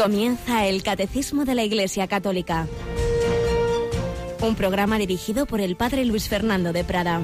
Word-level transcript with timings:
Comienza 0.00 0.66
el 0.66 0.82
Catecismo 0.82 1.44
de 1.44 1.54
la 1.54 1.62
Iglesia 1.62 2.08
Católica. 2.08 2.66
Un 4.40 4.54
programa 4.54 4.96
dirigido 4.96 5.44
por 5.44 5.60
el 5.60 5.76
Padre 5.76 6.06
Luis 6.06 6.26
Fernando 6.26 6.72
de 6.72 6.84
Prada. 6.84 7.20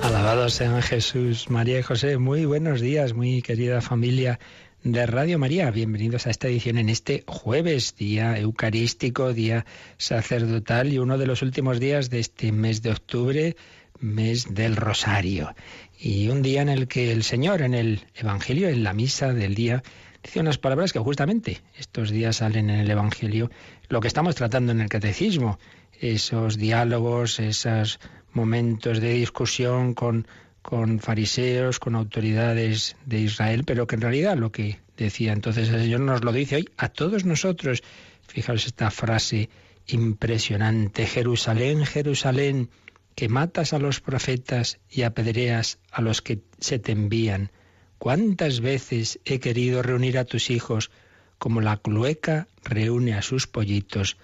Alabados 0.00 0.54
sean 0.54 0.80
Jesús, 0.80 1.50
María 1.50 1.80
y 1.80 1.82
José. 1.82 2.16
Muy 2.16 2.46
buenos 2.46 2.80
días, 2.80 3.12
muy 3.12 3.42
querida 3.42 3.82
familia 3.82 4.40
de 4.82 5.04
Radio 5.04 5.38
María. 5.38 5.70
Bienvenidos 5.70 6.26
a 6.26 6.30
esta 6.30 6.48
edición 6.48 6.78
en 6.78 6.88
este 6.88 7.22
jueves, 7.26 7.96
día 7.96 8.38
eucarístico, 8.38 9.34
día 9.34 9.66
sacerdotal 9.98 10.92
y 10.92 10.98
uno 10.98 11.18
de 11.18 11.26
los 11.26 11.42
últimos 11.42 11.78
días 11.80 12.08
de 12.08 12.20
este 12.20 12.50
mes 12.50 12.80
de 12.80 12.92
octubre, 12.92 13.56
mes 13.98 14.54
del 14.54 14.76
Rosario. 14.76 15.54
Y 15.98 16.28
un 16.28 16.40
día 16.40 16.62
en 16.62 16.70
el 16.70 16.88
que 16.88 17.12
el 17.12 17.24
Señor, 17.24 17.60
en 17.60 17.74
el 17.74 18.06
Evangelio, 18.14 18.68
en 18.68 18.82
la 18.82 18.94
misa 18.94 19.34
del 19.34 19.54
día, 19.54 19.82
dice 20.22 20.40
unas 20.40 20.56
palabras 20.56 20.94
que 20.94 20.98
justamente 20.98 21.60
estos 21.76 22.10
días 22.10 22.36
salen 22.36 22.70
en 22.70 22.80
el 22.80 22.90
Evangelio, 22.90 23.50
lo 23.88 24.00
que 24.00 24.08
estamos 24.08 24.34
tratando 24.34 24.72
en 24.72 24.80
el 24.80 24.88
catecismo, 24.88 25.58
esos 26.00 26.56
diálogos, 26.56 27.38
esos 27.38 28.00
momentos 28.32 29.00
de 29.00 29.12
discusión 29.12 29.92
con 29.92 30.26
con 30.62 31.00
fariseos, 31.00 31.78
con 31.78 31.94
autoridades 31.94 32.96
de 33.06 33.20
Israel, 33.20 33.64
pero 33.64 33.86
que 33.86 33.96
en 33.96 34.02
realidad 34.02 34.36
lo 34.36 34.52
que 34.52 34.80
decía 34.96 35.32
entonces 35.32 35.68
el 35.68 35.80
Señor 35.80 36.00
nos 36.00 36.24
lo 36.24 36.32
dice 36.32 36.56
hoy 36.56 36.68
a 36.76 36.88
todos 36.88 37.24
nosotros. 37.24 37.82
Fijaos 38.26 38.66
esta 38.66 38.90
frase 38.90 39.48
impresionante, 39.86 41.06
Jerusalén, 41.06 41.84
Jerusalén, 41.84 42.70
que 43.14 43.28
matas 43.28 43.72
a 43.72 43.78
los 43.78 44.00
profetas 44.00 44.78
y 44.88 45.02
apedreas 45.02 45.78
a 45.90 46.00
los 46.00 46.22
que 46.22 46.40
se 46.60 46.78
te 46.78 46.92
envían. 46.92 47.50
¿Cuántas 47.98 48.60
veces 48.60 49.20
he 49.24 49.40
querido 49.40 49.82
reunir 49.82 50.18
a 50.18 50.24
tus 50.24 50.50
hijos 50.50 50.90
como 51.38 51.60
la 51.60 51.76
clueca 51.76 52.48
reúne 52.64 53.14
a 53.14 53.22
sus 53.22 53.46
pollitos 53.46 54.16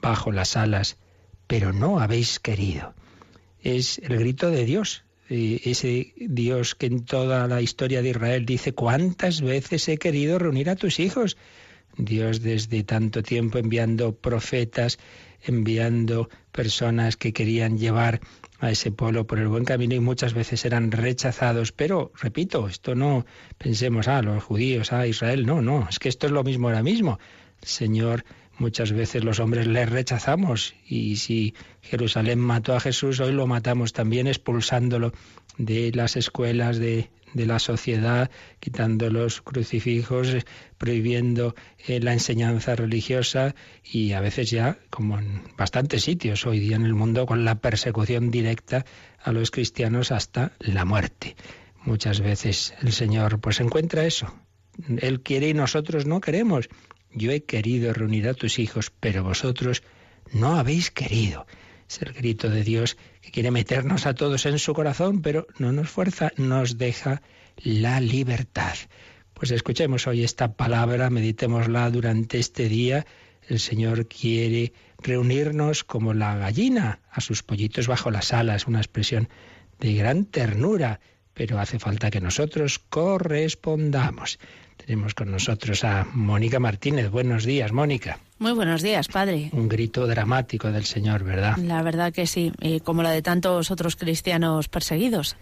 bajo 0.00 0.32
las 0.32 0.56
alas, 0.56 0.96
pero 1.46 1.72
no 1.72 2.00
habéis 2.00 2.40
querido? 2.40 2.94
Es 3.62 3.98
el 3.98 4.18
grito 4.18 4.50
de 4.50 4.64
Dios, 4.64 5.04
ese 5.28 6.12
Dios 6.16 6.74
que 6.74 6.86
en 6.86 7.04
toda 7.04 7.46
la 7.46 7.62
historia 7.62 8.02
de 8.02 8.10
Israel 8.10 8.44
dice, 8.44 8.72
¿cuántas 8.72 9.40
veces 9.40 9.88
he 9.88 9.96
querido 9.96 10.38
reunir 10.38 10.68
a 10.68 10.76
tus 10.76 11.00
hijos? 11.00 11.36
Dios 11.96 12.40
desde 12.40 12.84
tanto 12.84 13.22
tiempo 13.22 13.58
enviando 13.58 14.14
profetas, 14.14 14.98
enviando 15.42 16.28
personas 16.50 17.16
que 17.16 17.32
querían 17.32 17.78
llevar 17.78 18.20
a 18.60 18.70
ese 18.70 18.92
pueblo 18.92 19.26
por 19.26 19.38
el 19.38 19.48
buen 19.48 19.64
camino 19.64 19.94
y 19.94 20.00
muchas 20.00 20.34
veces 20.34 20.64
eran 20.64 20.92
rechazados. 20.92 21.72
Pero, 21.72 22.12
repito, 22.20 22.68
esto 22.68 22.94
no 22.94 23.26
pensemos, 23.58 24.08
a 24.08 24.18
ah, 24.18 24.22
los 24.22 24.42
judíos, 24.44 24.92
a 24.92 25.00
ah, 25.00 25.06
Israel, 25.06 25.44
no, 25.46 25.60
no, 25.60 25.86
es 25.88 25.98
que 25.98 26.08
esto 26.08 26.26
es 26.26 26.32
lo 26.32 26.44
mismo 26.44 26.68
ahora 26.68 26.82
mismo. 26.82 27.18
Señor 27.60 28.24
Muchas 28.58 28.92
veces 28.92 29.24
los 29.24 29.40
hombres 29.40 29.66
le 29.66 29.86
rechazamos 29.86 30.74
y 30.86 31.16
si 31.16 31.54
Jerusalén 31.80 32.38
mató 32.38 32.74
a 32.74 32.80
Jesús, 32.80 33.18
hoy 33.20 33.32
lo 33.32 33.46
matamos 33.46 33.92
también 33.92 34.26
expulsándolo 34.26 35.12
de 35.58 35.90
las 35.92 36.16
escuelas, 36.16 36.78
de, 36.78 37.10
la 37.34 37.58
sociedad, 37.58 38.30
quitando 38.60 39.08
los 39.08 39.40
crucifijos, 39.40 40.36
prohibiendo 40.76 41.54
eh, 41.86 41.98
la 41.98 42.12
enseñanza 42.12 42.76
religiosa 42.76 43.54
y 43.82 44.12
a 44.12 44.20
veces 44.20 44.50
ya, 44.50 44.76
como 44.90 45.18
en 45.18 45.42
bastantes 45.56 46.04
sitios 46.04 46.46
hoy 46.46 46.58
día 46.60 46.76
en 46.76 46.84
el 46.84 46.92
mundo, 46.92 47.24
con 47.24 47.46
la 47.46 47.54
persecución 47.54 48.30
directa 48.30 48.84
a 49.18 49.32
los 49.32 49.50
cristianos 49.50 50.12
hasta 50.12 50.52
la 50.60 50.84
muerte. 50.84 51.36
Muchas 51.84 52.20
veces 52.20 52.74
el 52.82 52.92
Señor 52.92 53.40
pues 53.40 53.60
encuentra 53.60 54.04
eso. 54.04 54.32
Él 54.98 55.22
quiere 55.22 55.48
y 55.48 55.54
nosotros 55.54 56.06
no 56.06 56.20
queremos. 56.20 56.68
Yo 57.14 57.30
he 57.30 57.44
querido 57.44 57.92
reunir 57.92 58.28
a 58.28 58.34
tus 58.34 58.58
hijos, 58.58 58.90
pero 59.00 59.22
vosotros 59.22 59.82
no 60.32 60.56
habéis 60.56 60.90
querido. 60.90 61.46
Es 61.88 62.00
el 62.00 62.12
grito 62.12 62.48
de 62.48 62.64
Dios 62.64 62.96
que 63.20 63.30
quiere 63.30 63.50
meternos 63.50 64.06
a 64.06 64.14
todos 64.14 64.46
en 64.46 64.58
su 64.58 64.72
corazón, 64.72 65.20
pero 65.20 65.46
no 65.58 65.72
nos 65.72 65.90
fuerza, 65.90 66.32
nos 66.36 66.78
deja 66.78 67.22
la 67.56 68.00
libertad. 68.00 68.74
Pues 69.34 69.50
escuchemos 69.50 70.06
hoy 70.06 70.24
esta 70.24 70.54
palabra, 70.54 71.10
meditémosla 71.10 71.90
durante 71.90 72.38
este 72.38 72.68
día. 72.68 73.04
El 73.46 73.58
Señor 73.58 74.06
quiere 74.06 74.72
reunirnos 74.98 75.84
como 75.84 76.14
la 76.14 76.36
gallina 76.36 77.00
a 77.10 77.20
sus 77.20 77.42
pollitos 77.42 77.88
bajo 77.88 78.10
las 78.10 78.32
alas, 78.32 78.66
una 78.66 78.78
expresión 78.78 79.28
de 79.80 79.94
gran 79.94 80.24
ternura, 80.24 81.00
pero 81.34 81.58
hace 81.58 81.78
falta 81.78 82.10
que 82.10 82.20
nosotros 82.20 82.78
correspondamos. 82.78 84.38
Tenemos 84.86 85.14
con 85.14 85.30
nosotros 85.30 85.84
a 85.84 86.06
Mónica 86.12 86.58
Martínez. 86.58 87.10
Buenos 87.10 87.44
días, 87.44 87.72
Mónica. 87.72 88.18
Muy 88.38 88.52
buenos 88.52 88.82
días, 88.82 89.06
padre. 89.06 89.50
Un 89.52 89.68
grito 89.68 90.06
dramático 90.06 90.72
del 90.72 90.84
Señor, 90.84 91.22
¿verdad? 91.22 91.56
La 91.58 91.82
verdad 91.82 92.12
que 92.12 92.26
sí, 92.26 92.52
y 92.60 92.80
como 92.80 93.02
la 93.02 93.10
de 93.10 93.22
tantos 93.22 93.70
otros 93.70 93.94
cristianos 93.96 94.68
perseguidos. 94.68 95.36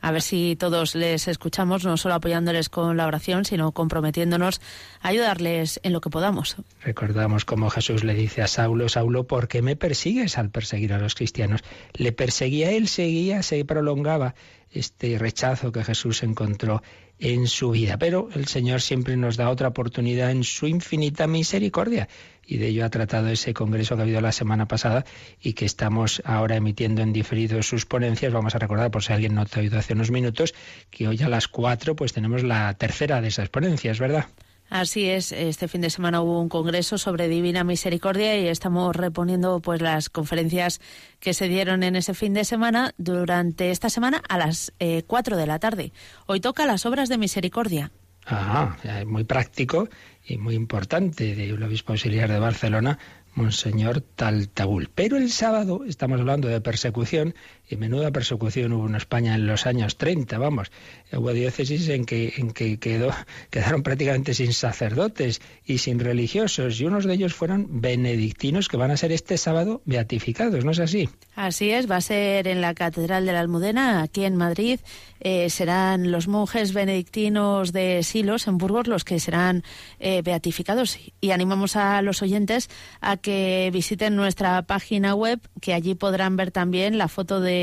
A 0.00 0.12
ver 0.12 0.22
si 0.22 0.54
todos 0.56 0.94
les 0.94 1.26
escuchamos, 1.26 1.84
no 1.84 1.96
solo 1.96 2.14
apoyándoles 2.14 2.68
con 2.68 2.96
la 2.96 3.06
oración, 3.06 3.44
sino 3.44 3.72
comprometiéndonos 3.72 4.60
a 5.02 5.08
ayudarles 5.08 5.80
en 5.82 5.92
lo 5.92 6.00
que 6.00 6.08
podamos. 6.08 6.56
Recordamos 6.82 7.44
como 7.44 7.68
Jesús 7.68 8.04
le 8.04 8.14
dice 8.14 8.42
a 8.42 8.46
Saulo, 8.46 8.88
Saulo, 8.88 9.24
¿por 9.24 9.48
qué 9.48 9.60
me 9.60 9.74
persigues 9.74 10.38
al 10.38 10.50
perseguir 10.50 10.92
a 10.92 10.98
los 10.98 11.16
cristianos? 11.16 11.62
Le 11.94 12.12
perseguía, 12.12 12.70
él 12.70 12.86
seguía, 12.86 13.42
se 13.42 13.64
prolongaba 13.64 14.34
este 14.70 15.18
rechazo 15.18 15.72
que 15.72 15.82
Jesús 15.82 16.22
encontró 16.22 16.82
en 17.18 17.46
su 17.46 17.70
vida. 17.70 17.98
Pero 17.98 18.28
el 18.34 18.46
Señor 18.46 18.80
siempre 18.80 19.16
nos 19.16 19.36
da 19.36 19.50
otra 19.50 19.68
oportunidad 19.68 20.30
en 20.30 20.44
su 20.44 20.66
infinita 20.66 21.26
misericordia. 21.26 22.08
Y 22.46 22.56
de 22.56 22.68
ello 22.68 22.84
ha 22.84 22.90
tratado 22.90 23.28
ese 23.28 23.52
congreso 23.52 23.94
que 23.94 24.02
ha 24.02 24.04
habido 24.04 24.20
la 24.20 24.32
semana 24.32 24.66
pasada 24.66 25.04
y 25.40 25.52
que 25.52 25.66
estamos 25.66 26.22
ahora 26.24 26.56
emitiendo 26.56 27.02
en 27.02 27.12
diferido 27.12 27.62
sus 27.62 27.84
ponencias. 27.84 28.32
Vamos 28.32 28.54
a 28.54 28.58
recordar, 28.58 28.90
por 28.90 29.02
si 29.02 29.12
alguien 29.12 29.34
no 29.34 29.44
te 29.44 29.58
ha 29.58 29.62
oído 29.62 29.78
hace 29.78 29.92
unos 29.92 30.10
minutos, 30.10 30.54
que 30.90 31.08
hoy 31.08 31.20
a 31.22 31.28
las 31.28 31.48
cuatro 31.48 31.94
pues 31.94 32.14
tenemos 32.14 32.42
la 32.42 32.72
tercera 32.74 33.20
de 33.20 33.28
esas 33.28 33.50
ponencias, 33.50 33.98
¿verdad? 33.98 34.26
Así 34.70 35.08
es, 35.08 35.32
este 35.32 35.66
fin 35.66 35.80
de 35.80 35.88
semana 35.88 36.20
hubo 36.20 36.40
un 36.40 36.50
congreso 36.50 36.98
sobre 36.98 37.26
Divina 37.26 37.64
Misericordia 37.64 38.36
y 38.36 38.48
estamos 38.48 38.94
reponiendo 38.94 39.60
pues 39.60 39.80
las 39.80 40.10
conferencias 40.10 40.80
que 41.20 41.32
se 41.32 41.48
dieron 41.48 41.82
en 41.82 41.96
ese 41.96 42.12
fin 42.12 42.34
de 42.34 42.44
semana 42.44 42.92
durante 42.98 43.70
esta 43.70 43.88
semana 43.88 44.22
a 44.28 44.36
las 44.36 44.74
eh, 44.78 45.04
4 45.06 45.38
de 45.38 45.46
la 45.46 45.58
tarde. 45.58 45.92
Hoy 46.26 46.40
toca 46.40 46.66
las 46.66 46.84
obras 46.84 47.08
de 47.08 47.16
misericordia. 47.16 47.92
Ah, 48.26 48.76
muy 49.06 49.24
práctico 49.24 49.88
y 50.22 50.36
muy 50.36 50.54
importante 50.54 51.34
del 51.34 51.62
obispo 51.62 51.92
auxiliar 51.92 52.30
de 52.30 52.38
Barcelona, 52.38 52.98
Monseñor 53.34 54.02
Taltabul. 54.02 54.90
Pero 54.94 55.16
el 55.16 55.30
sábado 55.30 55.84
estamos 55.86 56.20
hablando 56.20 56.48
de 56.48 56.60
persecución 56.60 57.34
y 57.68 57.76
menuda 57.76 58.10
persecución 58.10 58.72
hubo 58.72 58.86
en 58.86 58.94
España 58.94 59.34
en 59.34 59.46
los 59.46 59.66
años 59.66 59.96
30, 59.96 60.38
vamos. 60.38 60.70
Hubo 61.12 61.32
diócesis 61.32 61.88
en 61.88 62.04
que, 62.04 62.34
en 62.36 62.52
que 62.52 62.78
quedó, 62.78 63.12
quedaron 63.50 63.82
prácticamente 63.82 64.34
sin 64.34 64.52
sacerdotes 64.52 65.40
y 65.64 65.78
sin 65.78 65.98
religiosos 65.98 66.80
y 66.80 66.84
unos 66.84 67.04
de 67.04 67.14
ellos 67.14 67.34
fueron 67.34 67.80
benedictinos 67.80 68.68
que 68.68 68.76
van 68.76 68.90
a 68.90 68.96
ser 68.96 69.12
este 69.12 69.38
sábado 69.38 69.82
beatificados, 69.84 70.64
¿no 70.64 70.70
es 70.70 70.80
así? 70.80 71.08
Así 71.34 71.70
es, 71.70 71.90
va 71.90 71.96
a 71.96 72.00
ser 72.00 72.48
en 72.48 72.60
la 72.60 72.74
Catedral 72.74 73.26
de 73.26 73.32
la 73.32 73.40
Almudena, 73.40 74.02
aquí 74.02 74.24
en 74.24 74.36
Madrid. 74.36 74.80
Eh, 75.20 75.50
serán 75.50 76.10
los 76.12 76.28
monjes 76.28 76.72
benedictinos 76.72 77.72
de 77.72 78.02
Silos, 78.02 78.46
en 78.46 78.58
Burgos, 78.58 78.86
los 78.86 79.04
que 79.04 79.18
serán 79.18 79.64
eh, 79.98 80.22
beatificados. 80.22 80.98
Y 81.20 81.30
animamos 81.30 81.76
a 81.76 82.02
los 82.02 82.22
oyentes 82.22 82.70
a 83.00 83.16
que 83.16 83.70
visiten 83.72 84.16
nuestra 84.16 84.62
página 84.62 85.14
web, 85.14 85.40
que 85.60 85.74
allí 85.74 85.94
podrán 85.94 86.36
ver 86.36 86.50
también 86.50 86.98
la 86.98 87.08
foto 87.08 87.40
de 87.40 87.57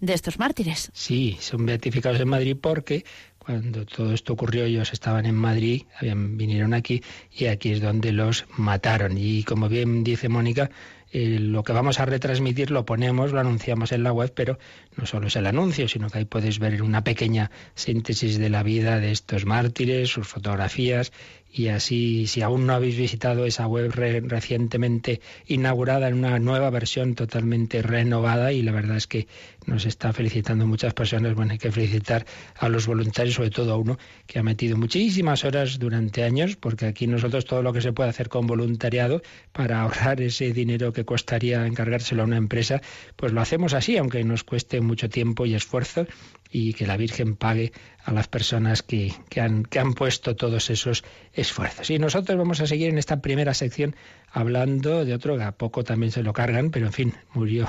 de, 0.00 0.12
estos 0.12 0.38
mártires. 0.38 0.90
Sí, 0.92 1.36
son 1.40 1.66
beatificados 1.66 2.20
en 2.20 2.28
Madrid 2.28 2.56
porque 2.60 3.04
cuando 3.38 3.84
todo 3.84 4.12
esto 4.12 4.32
ocurrió 4.32 4.64
ellos 4.64 4.92
estaban 4.92 5.26
en 5.26 5.34
Madrid, 5.34 5.82
habían, 5.98 6.36
vinieron 6.36 6.72
aquí 6.72 7.02
y 7.30 7.46
aquí 7.46 7.72
es 7.72 7.80
donde 7.80 8.12
los 8.12 8.46
mataron. 8.56 9.18
Y 9.18 9.42
como 9.44 9.68
bien 9.68 10.02
dice 10.02 10.28
Mónica, 10.28 10.70
eh, 11.12 11.38
lo 11.38 11.62
que 11.62 11.72
vamos 11.72 12.00
a 12.00 12.06
retransmitir 12.06 12.72
lo 12.72 12.84
ponemos, 12.84 13.32
lo 13.32 13.38
anunciamos 13.38 13.92
en 13.92 14.02
la 14.02 14.12
web, 14.12 14.32
pero 14.34 14.58
no 14.96 15.06
solo 15.06 15.28
es 15.28 15.36
el 15.36 15.46
anuncio, 15.46 15.86
sino 15.86 16.10
que 16.10 16.18
ahí 16.18 16.24
puedes 16.24 16.58
ver 16.58 16.82
una 16.82 17.04
pequeña 17.04 17.52
síntesis 17.76 18.38
de 18.38 18.50
la 18.50 18.64
vida 18.64 18.98
de 18.98 19.12
estos 19.12 19.44
mártires, 19.44 20.10
sus 20.10 20.26
fotografías 20.26 21.12
y 21.56 21.68
así, 21.68 22.26
si 22.26 22.42
aún 22.42 22.66
no 22.66 22.74
habéis 22.74 22.96
visitado 22.96 23.46
esa 23.46 23.68
web 23.68 23.92
recientemente 23.92 25.20
inaugurada 25.46 26.08
en 26.08 26.14
una 26.14 26.40
nueva 26.40 26.68
versión 26.70 27.14
totalmente 27.14 27.80
renovada, 27.80 28.50
y 28.52 28.62
la 28.62 28.72
verdad 28.72 28.96
es 28.96 29.06
que 29.06 29.28
nos 29.66 29.86
está 29.86 30.12
felicitando 30.12 30.66
muchas 30.66 30.94
personas, 30.94 31.34
bueno, 31.34 31.52
hay 31.52 31.58
que 31.58 31.72
felicitar 31.72 32.26
a 32.58 32.68
los 32.68 32.86
voluntarios, 32.86 33.34
sobre 33.34 33.50
todo 33.50 33.72
a 33.72 33.76
uno 33.76 33.98
que 34.26 34.38
ha 34.38 34.42
metido 34.42 34.76
muchísimas 34.76 35.44
horas 35.44 35.78
durante 35.78 36.22
años, 36.22 36.56
porque 36.56 36.86
aquí 36.86 37.06
nosotros 37.06 37.44
todo 37.44 37.62
lo 37.62 37.72
que 37.72 37.80
se 37.80 37.92
puede 37.92 38.10
hacer 38.10 38.28
con 38.28 38.46
voluntariado 38.46 39.22
para 39.52 39.82
ahorrar 39.82 40.20
ese 40.20 40.52
dinero 40.52 40.92
que 40.92 41.04
costaría 41.04 41.66
encargárselo 41.66 42.22
a 42.22 42.26
una 42.26 42.36
empresa, 42.36 42.80
pues 43.16 43.32
lo 43.32 43.40
hacemos 43.40 43.74
así, 43.74 43.96
aunque 43.96 44.22
nos 44.24 44.44
cueste 44.44 44.80
mucho 44.80 45.08
tiempo 45.08 45.46
y 45.46 45.54
esfuerzo, 45.54 46.06
y 46.50 46.72
que 46.72 46.86
la 46.86 46.96
Virgen 46.96 47.34
pague 47.34 47.72
a 48.04 48.12
las 48.12 48.28
personas 48.28 48.82
que, 48.82 49.12
han, 49.40 49.64
que 49.64 49.80
han 49.80 49.94
puesto 49.94 50.36
todos 50.36 50.70
esos 50.70 51.02
esfuerzos. 51.32 51.90
Y 51.90 51.98
nosotros 51.98 52.38
vamos 52.38 52.60
a 52.60 52.66
seguir 52.68 52.90
en 52.90 52.98
esta 52.98 53.20
primera 53.20 53.54
sección 53.54 53.96
hablando 54.34 55.04
de 55.04 55.14
otro 55.14 55.40
a 55.40 55.52
poco 55.52 55.84
también 55.84 56.10
se 56.10 56.24
lo 56.24 56.32
cargan, 56.32 56.72
pero 56.72 56.86
en 56.86 56.92
fin, 56.92 57.14
murió, 57.32 57.68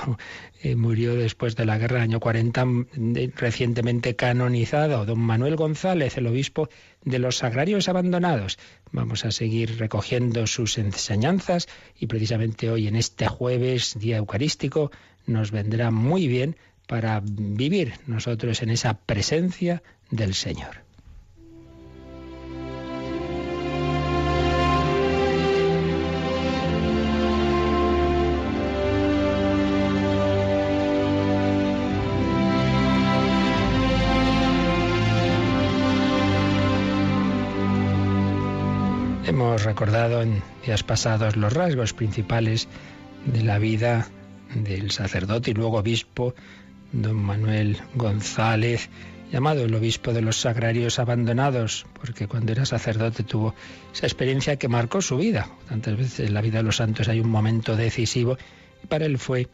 eh, 0.64 0.76
murió 0.76 1.16
después 1.16 1.56
de 1.56 1.66
la 1.66 1.78
guerra, 1.78 2.02
año 2.02 2.20
40, 2.20 2.66
recientemente 3.36 4.16
canonizado, 4.16 5.06
don 5.06 5.20
Manuel 5.20 5.56
González, 5.56 6.18
el 6.18 6.26
obispo 6.26 6.68
de 7.04 7.20
los 7.20 7.38
sagrarios 7.38 7.88
abandonados. 7.88 8.58
Vamos 8.92 9.26
a 9.26 9.32
seguir 9.32 9.78
recogiendo 9.78 10.48
sus 10.48 10.80
enseñanzas 10.80 11.68
y 12.00 12.08
precisamente 12.08 12.72
hoy 12.72 12.88
en 12.88 12.96
este 12.96 13.28
jueves, 13.28 14.00
día 14.00 14.18
eucarístico, 14.18 14.90
nos 15.28 15.52
vendrá 15.52 15.92
muy 15.92 16.28
bien 16.28 16.56
para 16.88 17.22
vivir 17.24 17.94
nosotros 18.08 18.64
en 18.64 18.72
esa 18.72 18.98
presencia 18.98 19.84
del 20.10 20.34
Señor. 20.34 20.85
Hemos 39.46 39.64
recordado 39.64 40.24
en 40.24 40.42
días 40.66 40.82
pasados 40.82 41.36
los 41.36 41.54
rasgos 41.54 41.94
principales 41.94 42.68
de 43.28 43.44
la 43.44 43.60
vida 43.60 44.08
del 44.56 44.90
sacerdote 44.90 45.52
y 45.52 45.54
luego 45.54 45.78
obispo 45.78 46.34
don 46.92 47.18
Manuel 47.18 47.78
González, 47.94 48.90
llamado 49.32 49.64
el 49.64 49.76
obispo 49.76 50.14
de 50.14 50.24
los 50.24 50.38
sagrarios 50.38 50.98
abandonados, 50.98 51.86
porque 51.94 52.28
cuando 52.28 52.54
era 52.54 52.66
sacerdote 52.66 53.22
tuvo 53.22 53.54
esa 53.94 54.08
experiencia 54.08 54.56
que 54.56 54.68
marcó 54.68 55.00
su 55.00 55.16
vida. 55.16 55.48
Tantas 55.70 55.96
veces 55.96 56.28
en 56.28 56.34
la 56.34 56.42
vida 56.42 56.58
de 56.58 56.64
los 56.64 56.78
santos 56.78 57.08
hay 57.08 57.20
un 57.20 57.30
momento 57.30 57.76
decisivo 57.76 58.40
y 58.84 58.88
para 58.88 59.06
él 59.06 59.20
fue 59.20 59.48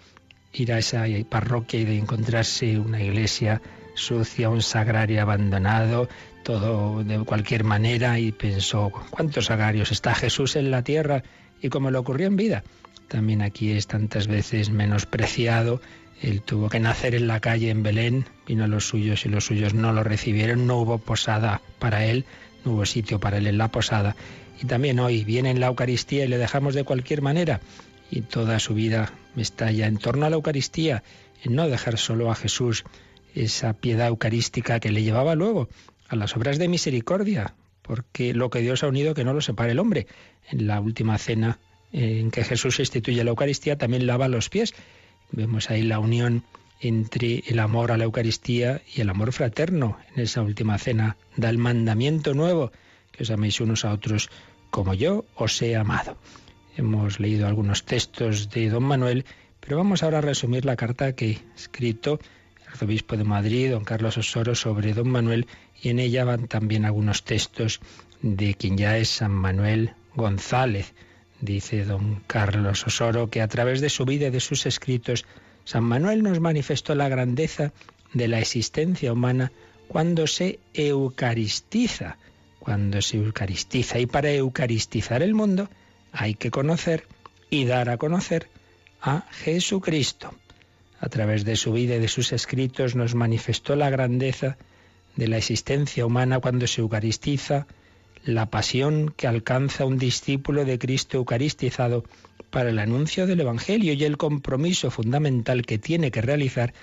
ir 0.54 0.72
a 0.72 0.80
esa 0.80 1.04
parroquia 1.30 1.82
y 1.82 1.84
de 1.84 1.98
encontrarse 1.98 2.80
una 2.80 3.04
iglesia 3.04 3.62
sucia, 3.94 4.50
un 4.50 4.62
sagrario 4.62 5.22
abandonado, 5.22 6.08
todo 6.44 7.04
de 7.04 7.20
cualquier 7.20 7.64
manera 7.64 8.20
y 8.20 8.32
pensó, 8.32 8.92
¿cuántos 9.10 9.46
sagrarios 9.46 9.92
está 9.92 10.14
Jesús 10.16 10.56
en 10.56 10.72
la 10.72 10.84
tierra? 10.84 11.24
Y 11.62 11.70
como 11.70 11.92
le 11.92 11.98
ocurrió 11.98 12.28
en 12.28 12.36
vida, 12.36 12.64
también 13.08 13.42
aquí 13.42 13.72
es 13.72 13.88
tantas 13.88 14.28
veces 14.28 14.70
menospreciado, 14.70 15.82
él 16.22 16.42
tuvo 16.42 16.70
que 16.70 16.80
nacer 16.80 17.16
en 17.16 17.28
la 17.28 17.40
calle 17.40 17.70
en 17.70 17.84
Belén, 17.84 18.26
vino 18.46 18.64
a 18.64 18.68
los 18.68 18.88
suyos 18.88 19.26
y 19.26 19.30
los 19.30 19.46
suyos 19.46 19.74
no 19.74 19.92
lo 19.92 20.04
recibieron, 20.04 20.68
no 20.68 20.78
hubo 20.78 21.00
posada 21.00 21.62
para 21.80 22.06
él, 22.06 22.26
no 22.64 22.74
hubo 22.74 22.86
sitio 22.86 23.20
para 23.20 23.38
él 23.38 23.48
en 23.48 23.58
la 23.58 23.70
posada. 23.70 24.16
Y 24.62 24.66
también 24.66 25.00
hoy 25.00 25.24
viene 25.24 25.50
en 25.50 25.60
la 25.60 25.68
Eucaristía 25.68 26.26
y 26.26 26.28
le 26.28 26.38
dejamos 26.38 26.76
de 26.76 26.84
cualquier 26.84 27.24
manera. 27.24 27.60
Y 28.12 28.22
toda 28.22 28.60
su 28.60 28.76
vida 28.76 29.12
está 29.36 29.72
ya 29.72 29.88
en 29.88 29.98
torno 29.98 30.26
a 30.26 30.30
la 30.30 30.36
Eucaristía, 30.36 31.02
en 31.44 31.56
no 31.56 31.68
dejar 31.68 31.98
solo 31.98 32.30
a 32.30 32.36
Jesús 32.36 32.84
esa 33.34 33.74
piedad 33.74 34.08
eucarística 34.08 34.80
que 34.80 34.92
le 34.92 35.04
llevaba 35.04 35.34
luego 35.36 35.70
a 36.12 36.16
las 36.18 36.36
obras 36.36 36.60
de 36.60 36.68
misericordia, 36.68 37.56
porque 37.82 38.34
lo 38.34 38.50
que 38.50 38.60
Dios 38.60 38.84
ha 38.84 38.88
unido 38.88 39.14
que 39.14 39.24
no 39.24 39.34
lo 39.34 39.42
separe 39.42 39.72
el 39.72 39.80
hombre. 39.80 40.08
En 40.50 40.68
la 40.68 40.82
última 40.82 41.18
cena 41.18 41.60
en 41.94 42.32
que 42.32 42.44
Jesús 42.44 42.80
instituye 42.80 43.24
la 43.24 43.30
Eucaristía 43.32 43.78
también 43.78 44.06
lava 44.06 44.28
los 44.28 44.50
pies 44.50 44.74
Vemos 45.32 45.70
ahí 45.70 45.84
la 45.84 46.00
unión 46.00 46.44
entre 46.82 47.44
el 47.48 47.60
amor 47.60 47.92
a 47.92 47.98
la 47.98 48.04
Eucaristía 48.04 48.82
y 48.94 49.02
el 49.02 49.10
amor 49.10 49.32
fraterno. 49.32 49.98
En 50.14 50.24
esa 50.24 50.42
última 50.42 50.78
cena 50.78 51.16
da 51.38 51.50
el 51.50 51.58
mandamiento 51.58 52.34
nuevo, 52.34 52.72
que 53.12 53.24
os 53.24 53.32
améis 53.32 53.62
unos 53.62 53.86
a 53.86 53.94
otros 53.94 54.30
como 54.72 54.94
yo 54.94 55.24
os 55.36 55.62
he 55.62 55.76
amado. 55.78 56.18
Hemos 56.76 57.20
leído 57.20 57.48
algunos 57.48 57.86
textos 57.86 58.50
de 58.50 58.70
don 58.70 58.84
Manuel, 58.84 59.26
pero 59.62 59.78
vamos 59.78 60.04
ahora 60.04 60.18
a 60.18 60.22
resumir 60.22 60.66
la 60.66 60.76
carta 60.76 61.16
que 61.16 61.40
escrito 61.56 62.20
arzobispo 62.72 63.18
de 63.18 63.24
Madrid, 63.24 63.72
don 63.72 63.84
Carlos 63.84 64.18
Osoro, 64.18 64.56
sobre 64.56 64.94
don 64.94 65.10
Manuel, 65.10 65.48
y 65.82 65.90
en 65.90 66.00
ella 66.00 66.24
van 66.24 66.48
también 66.48 66.86
algunos 66.86 67.24
textos 67.24 67.82
de 68.22 68.54
quien 68.56 68.78
ya 68.78 68.98
es 68.98 69.10
San 69.10 69.32
Manuel 69.32 69.94
González. 70.16 70.94
Dice 71.42 71.86
don 71.86 72.22
Carlos 72.28 72.86
Osoro 72.86 73.30
que 73.30 73.42
a 73.42 73.48
través 73.48 73.82
de 73.82 73.90
su 73.90 74.06
vida 74.06 74.28
y 74.28 74.32
de 74.32 74.40
sus 74.40 74.66
escritos, 74.66 75.26
San 75.66 75.84
Manuel 75.84 76.24
nos 76.24 76.40
manifestó 76.40 76.96
la 76.96 77.10
grandeza 77.10 77.74
de 78.14 78.28
la 78.28 78.40
existencia 78.40 79.14
humana 79.14 79.52
cuando 79.88 80.28
se 80.28 80.60
eucaristiza, 80.74 82.18
cuando 82.60 83.02
se 83.02 83.18
eucaristiza. 83.18 84.00
Y 84.00 84.06
para 84.06 84.32
eucaristizar 84.32 85.22
el 85.24 85.34
mundo 85.34 85.70
hay 86.12 86.36
que 86.36 86.52
conocer 86.52 87.08
y 87.50 87.66
dar 87.66 87.90
a 87.90 87.98
conocer 87.98 88.48
a 89.02 89.26
Jesucristo. 89.32 90.34
A 91.02 91.10
través 91.10 91.46
de 91.46 91.56
su 91.56 91.74
vida 91.74 91.96
y 91.96 92.00
de 92.00 92.08
sus 92.08 92.32
escritos 92.32 92.96
nos 92.96 93.16
manifestó 93.16 93.76
la 93.76 93.90
grandeza 93.90 94.58
de 95.16 95.28
la 95.28 95.38
existencia 95.38 96.06
humana 96.06 96.40
cuando 96.40 96.68
se 96.68 96.82
eucaristiza, 96.82 97.66
la 98.24 98.52
pasión 98.52 99.12
que 99.18 99.26
alcanza 99.26 99.86
un 99.86 99.98
discípulo 99.98 100.64
de 100.64 100.78
Cristo 100.78 101.18
eucaristizado 101.18 102.04
para 102.52 102.70
el 102.70 102.78
anuncio 102.78 103.26
del 103.26 103.40
Evangelio 103.40 103.94
y 103.94 104.04
el 104.04 104.18
compromiso 104.18 104.92
fundamental 104.92 105.66
que 105.66 105.80
tiene 105.80 106.12
que 106.12 106.22
realizar 106.22 106.76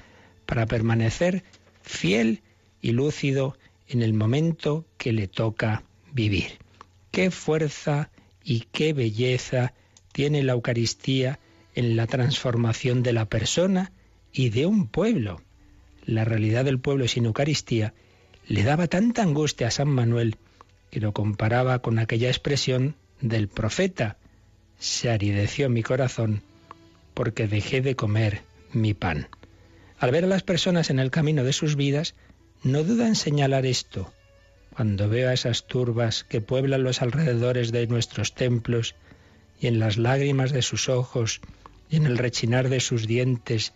para 0.47 0.67
permanecer 0.67 1.45
fiel 1.83 2.43
y 2.83 2.91
lúcido 2.91 3.57
en 3.87 4.03
el 4.03 4.15
momento 4.15 4.85
que 4.97 5.13
le 5.13 5.29
toca 5.29 5.85
vivir. 6.13 6.59
Qué 7.13 7.31
fuerza 7.31 8.11
y 8.43 8.67
qué 8.73 8.93
belleza 8.93 9.75
tiene 10.11 10.43
la 10.43 10.55
Eucaristía 10.55 11.39
en 11.77 11.95
la 11.95 12.09
transformación 12.09 13.05
de 13.05 13.13
la 13.13 13.27
persona 13.27 13.93
y 14.33 14.51
de 14.51 14.67
un 14.67 14.89
pueblo. 14.89 15.41
La 16.05 16.25
realidad 16.25 16.65
del 16.65 16.79
pueblo 16.79 17.09
sin 17.09 17.27
Eucaristía 17.27 17.95
le 18.47 18.63
daba 18.63 18.87
tanta 18.87 19.23
angustia 19.23 19.69
a 19.69 19.71
San 19.71 19.89
Manuel 19.89 20.37
y 20.91 21.01
lo 21.01 21.13
comparaba 21.13 21.81
con 21.81 21.99
aquella 21.99 22.29
expresión 22.29 22.97
del 23.21 23.49
profeta, 23.49 24.17
se 24.79 25.11
arideció 25.11 25.69
mi 25.69 25.83
corazón 25.83 26.43
porque 27.15 27.49
dejé 27.49 27.81
de 27.81 27.97
comer 27.97 28.43
mi 28.73 28.95
pan. 28.95 29.29
Al 29.99 30.13
ver 30.13 30.25
a 30.25 30.29
las 30.29 30.45
personas 30.45 30.91
en 30.91 31.01
el 31.01 31.11
camino 31.11 31.43
de 31.43 31.53
sus 31.53 31.75
vidas, 31.75 32.15
no 32.63 32.85
duda 32.85 33.09
en 33.09 33.17
señalar 33.17 33.67
esto. 33.67 34.13
Cuando 34.75 35.09
veo 35.09 35.29
a 35.29 35.33
esas 35.33 35.67
turbas 35.67 36.23
que 36.23 36.41
pueblan 36.41 36.85
los 36.85 37.03
alrededores 37.03 37.73
de 37.73 37.89
nuestros 37.89 38.35
templos, 38.35 38.95
y 39.61 39.67
en 39.67 39.81
las 39.81 39.99
lágrimas 39.99 40.53
de 40.53 40.63
sus 40.63 40.89
ojos, 40.89 41.41
y 41.91 41.97
en 41.97 42.07
el 42.07 42.19
rechinar 42.19 42.69
de 42.69 42.79
sus 42.79 43.09
dientes, 43.09 43.73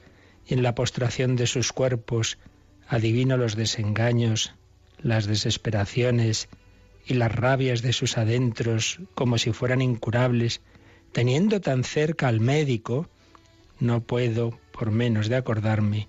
y 0.47 0.55
en 0.55 0.63
la 0.63 0.75
postración 0.75 1.37
de 1.37 1.47
sus 1.47 1.73
cuerpos, 1.73 2.39
adivino 2.89 3.37
los 3.37 3.57
desengaños, 3.57 4.55
las 4.99 5.27
desesperaciones 5.27 6.49
y 7.07 7.15
las 7.15 7.35
rabias 7.35 7.83
de 7.83 7.93
sus 7.93 8.19
adentros 8.19 9.01
como 9.15 9.39
si 9.39 9.53
fueran 9.53 9.83
incurables, 9.83 10.61
teniendo 11.13 11.61
tan 11.61 11.85
cerca 11.85 12.29
al 12.29 12.41
médico, 12.41 13.09
no 13.81 14.03
puedo, 14.03 14.59
por 14.73 14.91
menos 14.91 15.29
de 15.29 15.37
acordarme, 15.37 16.09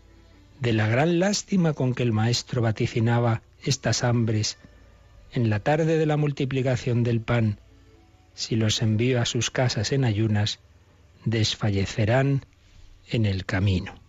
de 0.59 0.73
la 0.73 0.87
gran 0.87 1.19
lástima 1.19 1.73
con 1.73 1.93
que 1.93 2.03
el 2.03 2.13
Maestro 2.13 2.61
vaticinaba 2.61 3.41
estas 3.63 4.03
hambres 4.03 4.57
en 5.31 5.49
la 5.49 5.59
tarde 5.59 5.97
de 5.97 6.05
la 6.05 6.17
multiplicación 6.17 7.03
del 7.03 7.21
pan. 7.21 7.59
Si 8.35 8.55
los 8.55 8.81
envío 8.81 9.21
a 9.21 9.25
sus 9.25 9.49
casas 9.49 9.91
en 9.91 10.03
ayunas, 10.05 10.59
desfallecerán 11.25 12.45
en 13.09 13.25
el 13.25 13.45
camino. 13.45 14.02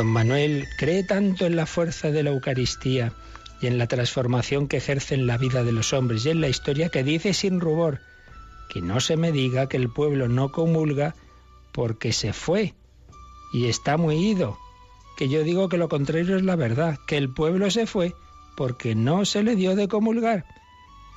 Don 0.00 0.06
Manuel 0.06 0.66
cree 0.78 1.04
tanto 1.04 1.44
en 1.44 1.56
la 1.56 1.66
fuerza 1.66 2.10
de 2.10 2.22
la 2.22 2.30
Eucaristía 2.30 3.12
y 3.60 3.66
en 3.66 3.76
la 3.76 3.86
transformación 3.86 4.66
que 4.66 4.78
ejerce 4.78 5.14
en 5.14 5.26
la 5.26 5.36
vida 5.36 5.62
de 5.62 5.72
los 5.72 5.92
hombres 5.92 6.24
y 6.24 6.30
en 6.30 6.40
la 6.40 6.48
historia 6.48 6.88
que 6.88 7.04
dice 7.04 7.34
sin 7.34 7.60
rubor 7.60 8.00
que 8.70 8.80
no 8.80 9.00
se 9.00 9.18
me 9.18 9.30
diga 9.30 9.68
que 9.68 9.76
el 9.76 9.90
pueblo 9.90 10.26
no 10.26 10.52
comulga 10.52 11.14
porque 11.72 12.14
se 12.14 12.32
fue, 12.32 12.72
y 13.52 13.66
está 13.66 13.98
muy 13.98 14.16
ido, 14.16 14.56
que 15.18 15.28
yo 15.28 15.44
digo 15.44 15.68
que 15.68 15.76
lo 15.76 15.90
contrario 15.90 16.34
es 16.34 16.44
la 16.44 16.56
verdad, 16.56 16.98
que 17.06 17.18
el 17.18 17.28
pueblo 17.28 17.70
se 17.70 17.84
fue 17.86 18.14
porque 18.56 18.94
no 18.94 19.26
se 19.26 19.42
le 19.42 19.54
dio 19.54 19.76
de 19.76 19.86
comulgar. 19.86 20.46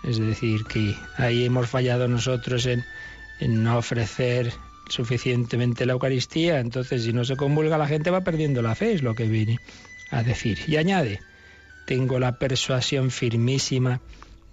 Es 0.03 0.19
decir, 0.19 0.65
que 0.65 0.93
ahí 1.15 1.45
hemos 1.45 1.69
fallado 1.69 2.09
nosotros 2.09 2.65
en, 2.65 2.83
en 3.39 3.63
no 3.63 3.77
ofrecer 3.77 4.51
suficientemente 4.89 5.85
la 5.85 5.93
Eucaristía, 5.93 6.59
entonces 6.59 7.03
si 7.03 7.13
no 7.13 7.25
se 7.25 7.35
comulga 7.35 7.77
la 7.77 7.87
gente 7.87 8.09
va 8.09 8.21
perdiendo 8.21 8.61
la 8.61 8.75
fe, 8.75 8.93
es 8.93 9.03
lo 9.03 9.15
que 9.15 9.27
viene 9.27 9.59
a 10.11 10.23
decir. 10.23 10.59
Y 10.67 10.77
añade, 10.77 11.19
tengo 11.85 12.19
la 12.19 12.37
persuasión 12.37 13.11
firmísima 13.11 14.01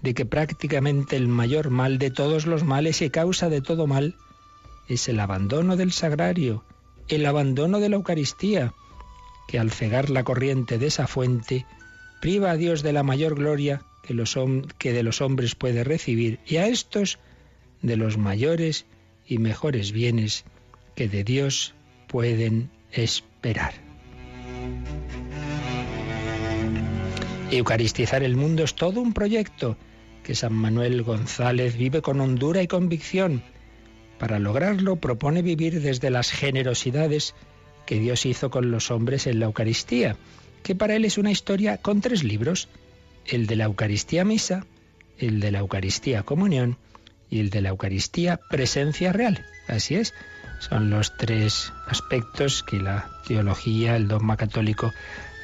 de 0.02 0.14
que 0.14 0.24
prácticamente 0.24 1.16
el 1.16 1.28
mayor 1.28 1.70
mal 1.70 1.98
de 1.98 2.10
todos 2.10 2.46
los 2.46 2.64
males 2.64 3.02
y 3.02 3.10
causa 3.10 3.48
de 3.48 3.60
todo 3.60 3.86
mal 3.86 4.16
es 4.88 5.08
el 5.08 5.20
abandono 5.20 5.76
del 5.76 5.92
sagrario, 5.92 6.64
el 7.08 7.26
abandono 7.26 7.80
de 7.80 7.88
la 7.88 7.96
Eucaristía, 7.96 8.72
que 9.46 9.58
al 9.58 9.70
cegar 9.70 10.10
la 10.10 10.24
corriente 10.24 10.78
de 10.78 10.86
esa 10.86 11.06
fuente, 11.06 11.66
priva 12.20 12.52
a 12.52 12.56
Dios 12.56 12.82
de 12.82 12.92
la 12.92 13.02
mayor 13.02 13.34
gloria 13.34 13.82
que, 14.02 14.16
que 14.78 14.92
de 14.92 15.02
los 15.02 15.20
hombres 15.20 15.54
puede 15.54 15.84
recibir 15.84 16.40
y 16.46 16.56
a 16.56 16.66
estos 16.66 17.18
de 17.82 17.96
los 17.96 18.16
mayores 18.18 18.86
y 19.30 19.38
mejores 19.38 19.92
bienes 19.92 20.44
que 20.96 21.08
de 21.08 21.24
Dios 21.24 21.74
pueden 22.08 22.68
esperar. 22.90 23.72
Eucaristizar 27.52 28.24
el 28.24 28.36
mundo 28.36 28.64
es 28.64 28.74
todo 28.74 29.00
un 29.00 29.12
proyecto 29.12 29.76
que 30.24 30.34
San 30.34 30.52
Manuel 30.52 31.02
González 31.02 31.76
vive 31.76 32.02
con 32.02 32.20
hondura 32.20 32.60
y 32.60 32.66
convicción. 32.66 33.42
Para 34.18 34.40
lograrlo 34.40 34.96
propone 34.96 35.42
vivir 35.42 35.80
desde 35.80 36.10
las 36.10 36.32
generosidades 36.32 37.34
que 37.86 38.00
Dios 38.00 38.26
hizo 38.26 38.50
con 38.50 38.72
los 38.72 38.90
hombres 38.90 39.28
en 39.28 39.38
la 39.38 39.46
Eucaristía, 39.46 40.16
que 40.64 40.74
para 40.74 40.96
él 40.96 41.04
es 41.04 41.18
una 41.18 41.30
historia 41.30 41.78
con 41.78 42.00
tres 42.00 42.24
libros, 42.24 42.68
el 43.26 43.46
de 43.46 43.56
la 43.56 43.64
Eucaristía 43.64 44.24
Misa, 44.24 44.66
el 45.18 45.38
de 45.38 45.52
la 45.52 45.60
Eucaristía 45.60 46.24
Comunión 46.24 46.76
y 47.30 47.40
el 47.40 47.50
de 47.50 47.62
la 47.62 47.70
Eucaristía 47.70 48.36
Presencia 48.36 49.12
Real. 49.12 49.44
Así 49.68 49.94
es, 49.94 50.14
son 50.58 50.90
los 50.90 51.16
tres 51.16 51.72
aspectos 51.86 52.62
que 52.62 52.78
la 52.78 53.08
teología, 53.26 53.96
el 53.96 54.08
dogma 54.08 54.36
católico 54.36 54.92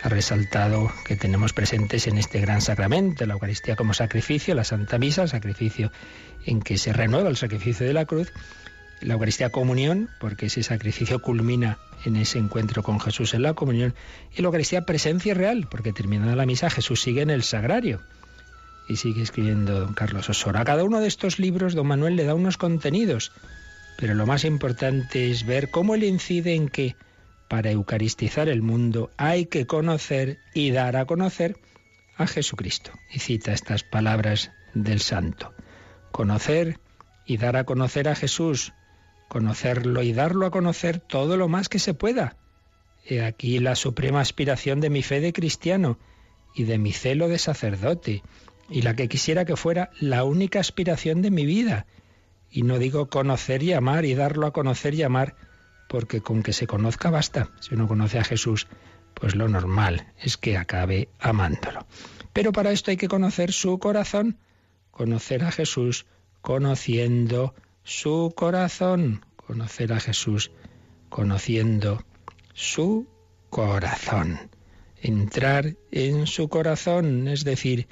ha 0.03 0.09
resaltado 0.09 0.93
que 1.07 1.17
tenemos 1.17 1.53
presentes 1.53 2.07
en 2.07 2.19
este 2.19 2.41
gran 2.41 2.61
sacramento, 2.61 3.25
la 3.27 3.35
Eucaristía 3.35 3.77
como 3.77 3.95
sacrificio, 3.95 4.55
la 4.55 4.65
Santa 4.65 4.99
Misa, 4.99 5.27
sacrificio 5.27 5.91
en 6.45 6.61
que 6.61 6.79
se 6.79 6.93
renueva 6.93 7.29
el 7.29 7.37
sacrificio 7.37 7.87
de 7.87 7.95
la 7.95 8.05
cruz, 8.05 8.33
la 9.01 9.15
Eucaristía 9.15 9.51
comunión, 9.51 10.09
porque 10.21 10.47
ese 10.47 10.63
sacrificio 10.63 11.21
culmina 11.21 11.79
en 12.05 12.17
ese 12.17 12.39
encuentro 12.39 12.83
con 12.83 13.01
Jesús 13.01 13.35
en 13.35 13.43
la 13.43 13.55
comunión, 13.55 13.95
y 14.37 14.43
la 14.43 14.47
Eucaristía 14.47 14.87
presencia 14.87 15.35
real, 15.35 15.67
porque 15.71 15.93
terminada 15.93 16.37
la 16.37 16.47
misa 16.47 16.71
Jesús 16.71 17.01
sigue 17.03 17.23
en 17.23 17.31
el 17.31 17.43
sagrario. 17.43 18.01
Y 18.89 18.97
sigue 18.97 19.23
escribiendo 19.23 19.81
don 19.81 19.95
Carlos 19.95 20.29
Osora. 20.29 20.61
A 20.61 20.65
cada 20.65 20.85
uno 20.85 21.01
de 21.01 21.09
estos 21.09 21.39
libros 21.39 21.75
don 21.75 21.87
Manuel 21.87 22.17
le 22.17 22.25
da 22.25 22.35
unos 22.35 22.57
contenidos, 22.57 23.33
pero 23.99 24.15
lo 24.15 24.27
más 24.27 24.45
importante 24.45 25.31
es 25.31 25.45
ver 25.45 25.71
cómo 25.71 25.95
él 25.95 26.05
incide 26.05 26.55
en 26.55 26.69
que 26.69 26.97
para 27.49 27.71
eucaristizar 27.71 28.49
el 28.49 28.63
mundo 28.63 29.11
hay 29.17 29.47
que 29.47 29.67
conocer 29.67 30.39
y 30.55 30.71
dar 30.71 30.97
a 30.97 31.07
conocer 31.07 31.57
a 32.17 32.27
Jesucristo. 32.27 32.93
Y 33.13 33.21
cita 33.21 33.53
estas 33.53 33.83
palabras 33.83 34.51
del 34.75 35.01
santo. 35.01 35.53
Conocer 36.13 36.79
y 37.25 37.37
dar 37.37 37.57
a 37.57 37.65
conocer 37.65 38.09
a 38.09 38.15
Jesús. 38.15 38.73
Conocerlo 39.29 40.03
y 40.03 40.13
darlo 40.13 40.47
a 40.47 40.51
conocer 40.51 41.01
todo 41.01 41.37
lo 41.37 41.49
más 41.49 41.69
que 41.69 41.79
se 41.79 41.95
pueda. 41.95 42.37
He 43.05 43.25
aquí 43.25 43.59
la 43.59 43.75
suprema 43.75 44.21
aspiración 44.21 44.81
de 44.81 44.91
mi 44.91 45.03
fe 45.03 45.21
de 45.21 45.33
cristiano 45.33 45.99
y 46.55 46.65
de 46.65 46.79
mi 46.79 46.93
celo 46.93 47.29
de 47.29 47.39
sacerdote, 47.39 48.23
y 48.69 48.83
la 48.83 48.95
que 48.95 49.09
quisiera 49.09 49.45
que 49.45 49.57
fuera 49.57 49.91
la 50.01 50.25
única 50.25 50.61
aspiración 50.61 51.23
de 51.23 51.31
mi 51.31 51.47
vida. 51.47 51.87
Y 52.51 52.63
no 52.63 52.79
digo 52.79 53.09
conocer 53.09 53.63
y 53.63 53.73
amar 53.73 54.05
y 54.05 54.15
darlo 54.15 54.47
a 54.47 54.53
conocer 54.53 54.95
y 54.95 55.03
amar, 55.03 55.37
porque 55.89 56.21
con 56.21 56.43
que 56.43 56.53
se 56.53 56.67
conozca 56.67 57.11
basta. 57.11 57.51
Si 57.61 57.75
uno 57.75 57.89
conoce 57.89 58.19
a 58.19 58.25
Jesús, 58.25 58.67
pues 59.15 59.35
lo 59.35 59.49
normal 59.49 60.13
es 60.19 60.37
que 60.37 60.57
acabe 60.57 61.09
amándolo. 61.19 61.87
Pero 62.33 62.53
para 62.53 62.73
esto 62.73 62.91
hay 62.91 62.97
que 62.97 63.09
conocer 63.09 63.53
su 63.53 63.79
corazón, 63.79 64.39
conocer 64.91 65.45
a 65.45 65.53
Jesús 65.53 66.07
conociendo 66.43 67.55
su 67.83 68.33
corazón, 68.37 69.25
conocer 69.37 69.93
a 69.93 70.01
Jesús 70.01 70.51
conociendo 71.09 72.05
su 72.53 73.07
corazón. 73.51 74.51
Entrar 75.01 75.77
en 75.91 76.27
su 76.27 76.49
corazón, 76.49 77.29
es 77.29 77.45
decir, 77.45 77.89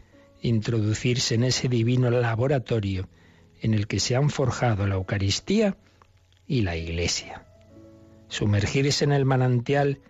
introducirse 0.49 1.35
en 1.35 1.45
ese 1.45 1.69
divino 1.69 2.11
laboratorio 2.11 3.09
en 3.61 3.75
el 3.75 3.87
que 3.87 4.01
se 4.01 4.17
han 4.17 4.31
forjado 4.31 4.87
la 4.87 4.95
Eucaristía 4.95 5.77
y 6.47 6.63
la 6.63 6.77
Iglesia 6.77 7.45
sumergirse 8.35 9.05
en 9.05 9.13
el 9.13 9.25
manantial 9.25 10.01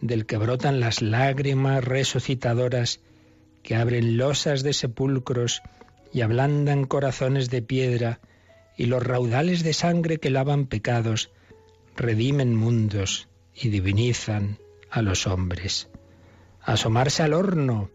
del 0.00 0.26
que 0.26 0.38
brotan 0.38 0.80
las 0.80 1.02
lágrimas 1.02 1.84
resucitadoras 1.84 3.00
que 3.62 3.76
abren 3.76 4.16
losas 4.16 4.62
de 4.62 4.72
sepulcros 4.72 5.62
y 6.12 6.22
ablandan 6.22 6.84
corazones 6.84 7.50
de 7.50 7.62
piedra, 7.62 8.20
y 8.76 8.86
los 8.86 9.02
raudales 9.02 9.62
de 9.62 9.72
sangre 9.72 10.18
que 10.18 10.30
lavan 10.30 10.66
pecados, 10.66 11.30
redimen 11.96 12.54
mundos 12.56 13.28
y 13.54 13.68
divinizan 13.68 14.58
a 14.90 15.00
los 15.02 15.26
hombres. 15.26 15.88
Asomarse 16.60 17.22
al 17.22 17.34
horno 17.34 17.90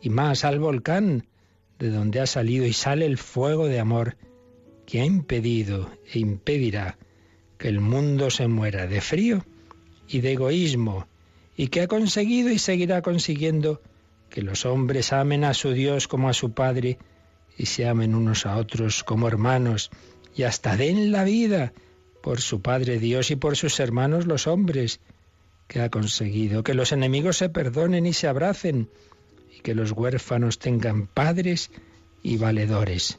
y 0.00 0.10
más 0.10 0.44
al 0.44 0.58
volcán, 0.58 1.26
de 1.78 1.90
donde 1.90 2.20
ha 2.20 2.26
salido 2.26 2.66
y 2.66 2.72
sale 2.72 3.06
el 3.06 3.18
fuego 3.18 3.66
de 3.66 3.80
amor 3.80 4.16
que 4.86 5.00
ha 5.00 5.04
impedido 5.04 5.90
e 6.12 6.18
impedirá 6.18 6.98
que 7.58 7.68
el 7.68 7.80
mundo 7.80 8.30
se 8.30 8.48
muera 8.48 8.86
de 8.86 9.00
frío 9.00 9.44
y 10.08 10.20
de 10.20 10.32
egoísmo, 10.32 11.06
y 11.56 11.68
que 11.68 11.80
ha 11.80 11.88
conseguido 11.88 12.50
y 12.50 12.58
seguirá 12.58 13.00
consiguiendo 13.02 13.80
que 14.28 14.42
los 14.42 14.66
hombres 14.66 15.12
amen 15.12 15.44
a 15.44 15.54
su 15.54 15.72
Dios 15.72 16.08
como 16.08 16.28
a 16.28 16.34
su 16.34 16.52
Padre 16.52 16.98
y 17.56 17.66
se 17.66 17.86
amen 17.86 18.14
unos 18.14 18.46
a 18.46 18.56
otros 18.56 19.04
como 19.04 19.28
hermanos 19.28 19.90
y 20.36 20.42
hasta 20.42 20.76
den 20.76 21.12
la 21.12 21.24
vida 21.24 21.72
por 22.22 22.40
su 22.40 22.60
Padre 22.60 22.98
Dios 22.98 23.30
y 23.30 23.36
por 23.36 23.56
sus 23.56 23.78
hermanos 23.80 24.26
los 24.26 24.46
hombres, 24.46 25.00
que 25.68 25.80
ha 25.80 25.90
conseguido 25.90 26.62
que 26.62 26.74
los 26.74 26.92
enemigos 26.92 27.36
se 27.38 27.48
perdonen 27.48 28.06
y 28.06 28.12
se 28.12 28.26
abracen 28.26 28.88
y 29.56 29.60
que 29.60 29.74
los 29.74 29.92
huérfanos 29.92 30.58
tengan 30.58 31.06
padres 31.06 31.70
y 32.22 32.36
valedores. 32.36 33.18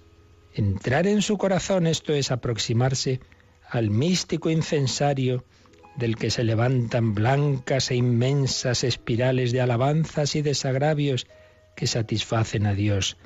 Entrar 0.54 1.08
en 1.08 1.22
su 1.22 1.38
corazón, 1.38 1.88
esto 1.88 2.14
es 2.14 2.32
aproximarse 2.32 3.20
al 3.70 3.90
místico 3.90 4.50
incensario 4.50 5.44
del 5.96 6.16
que 6.16 6.30
se 6.30 6.44
levantan 6.44 7.14
blancas 7.14 7.92
e 7.92 7.96
inmensas 7.96 8.84
espirales 8.84 9.52
de 9.52 9.62
alabanzas 9.62 10.36
y 10.36 10.42
desagravios 10.42 11.28
que 11.76 11.88
satisfacen 11.88 12.66
a 12.66 12.74
Dios, 12.74 13.18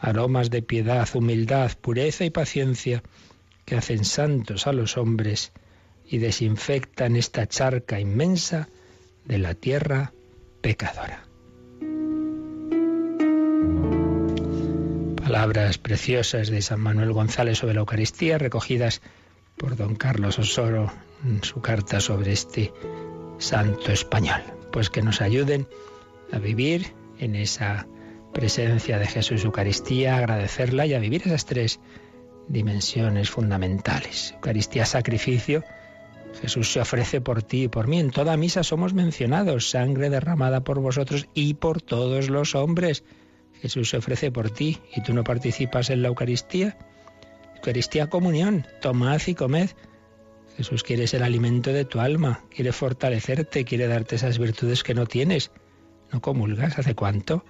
aromas 0.00 0.50
de 0.50 0.62
piedad, 0.62 1.08
humildad, 1.14 1.72
pureza 1.80 2.24
y 2.24 2.30
paciencia 2.30 3.02
que 3.64 3.76
hacen 3.76 4.04
santos 4.04 4.66
a 4.66 4.72
los 4.72 4.96
hombres 4.96 5.52
y 6.08 6.18
desinfectan 6.18 7.16
esta 7.16 7.46
charca 7.46 8.00
inmensa 8.00 8.68
de 9.24 9.38
la 9.38 9.54
tierra 9.54 10.12
pecadora. 10.60 11.29
Palabras 15.30 15.78
preciosas 15.78 16.50
de 16.50 16.60
San 16.60 16.80
Manuel 16.80 17.12
González 17.12 17.58
sobre 17.58 17.74
la 17.74 17.80
Eucaristía 17.80 18.36
recogidas 18.36 19.00
por 19.56 19.76
don 19.76 19.94
Carlos 19.94 20.40
Osoro 20.40 20.92
en 21.24 21.44
su 21.44 21.60
carta 21.60 22.00
sobre 22.00 22.32
este 22.32 22.72
santo 23.38 23.92
español. 23.92 24.40
Pues 24.72 24.90
que 24.90 25.02
nos 25.02 25.20
ayuden 25.20 25.68
a 26.32 26.40
vivir 26.40 26.94
en 27.20 27.36
esa 27.36 27.86
presencia 28.34 28.98
de 28.98 29.06
Jesús 29.06 29.44
Eucaristía, 29.44 30.16
agradecerla 30.16 30.84
y 30.86 30.94
a 30.94 30.98
vivir 30.98 31.22
esas 31.24 31.46
tres 31.46 31.78
dimensiones 32.48 33.30
fundamentales. 33.30 34.32
Eucaristía, 34.32 34.84
sacrificio. 34.84 35.62
Jesús 36.40 36.72
se 36.72 36.80
ofrece 36.80 37.20
por 37.20 37.44
ti 37.44 37.62
y 37.62 37.68
por 37.68 37.86
mí. 37.86 38.00
En 38.00 38.10
toda 38.10 38.36
misa 38.36 38.64
somos 38.64 38.94
mencionados, 38.94 39.70
sangre 39.70 40.10
derramada 40.10 40.64
por 40.64 40.80
vosotros 40.80 41.28
y 41.34 41.54
por 41.54 41.80
todos 41.80 42.30
los 42.30 42.56
hombres. 42.56 43.04
Jesús 43.60 43.90
se 43.90 43.98
ofrece 43.98 44.30
por 44.30 44.50
ti 44.50 44.78
y 44.94 45.02
tú 45.02 45.12
no 45.12 45.24
participas 45.24 45.90
en 45.90 46.02
la 46.02 46.08
Eucaristía. 46.08 46.76
Eucaristía 47.56 48.08
comunión, 48.08 48.66
tomad 48.80 49.20
y 49.26 49.34
comed. 49.34 49.70
Jesús 50.56 50.82
quiere 50.82 51.06
ser 51.06 51.22
alimento 51.22 51.72
de 51.72 51.84
tu 51.84 52.00
alma, 52.00 52.44
quiere 52.54 52.72
fortalecerte, 52.72 53.64
quiere 53.64 53.86
darte 53.86 54.16
esas 54.16 54.38
virtudes 54.38 54.82
que 54.82 54.94
no 54.94 55.06
tienes. 55.06 55.50
¿No 56.12 56.20
comulgas? 56.20 56.78
¿Hace 56.78 56.94
cuánto? 56.94 57.44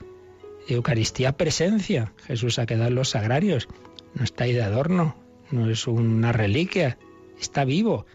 Eucaristía 0.68 1.32
presencia. 1.36 2.12
Jesús 2.26 2.58
ha 2.58 2.66
quedado 2.66 2.88
en 2.88 2.94
los 2.94 3.10
sagrarios. 3.10 3.68
No 4.14 4.24
está 4.24 4.44
ahí 4.44 4.52
de 4.52 4.62
adorno, 4.62 5.16
no 5.50 5.70
es 5.70 5.86
una 5.86 6.32
reliquia, 6.32 6.98
está 7.40 7.64
vivo. 7.64 8.06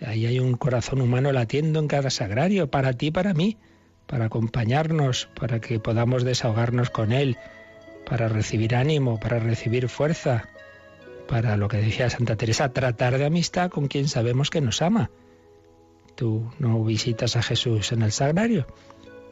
Ahí 0.00 0.26
hay 0.26 0.38
un 0.40 0.54
corazón 0.56 1.00
humano 1.00 1.32
latiendo 1.32 1.80
en 1.80 1.88
cada 1.88 2.10
sagrario, 2.10 2.70
para 2.70 2.92
ti, 2.92 3.10
para 3.10 3.34
mí, 3.34 3.56
para 4.08 4.24
acompañarnos, 4.24 5.28
para 5.38 5.60
que 5.60 5.78
podamos 5.78 6.24
desahogarnos 6.24 6.90
con 6.90 7.12
Él, 7.12 7.36
para 8.04 8.28
recibir 8.28 8.74
ánimo, 8.74 9.20
para 9.20 9.38
recibir 9.38 9.88
fuerza, 9.88 10.48
para 11.28 11.56
lo 11.58 11.68
que 11.68 11.76
decía 11.76 12.08
Santa 12.08 12.36
Teresa, 12.36 12.72
tratar 12.72 13.18
de 13.18 13.26
amistad 13.26 13.70
con 13.70 13.86
quien 13.86 14.08
sabemos 14.08 14.48
que 14.48 14.62
nos 14.62 14.80
ama. 14.80 15.10
Tú 16.16 16.50
no 16.58 16.82
visitas 16.82 17.36
a 17.36 17.42
Jesús 17.42 17.92
en 17.92 18.02
el 18.02 18.10
sagrario. 18.10 18.66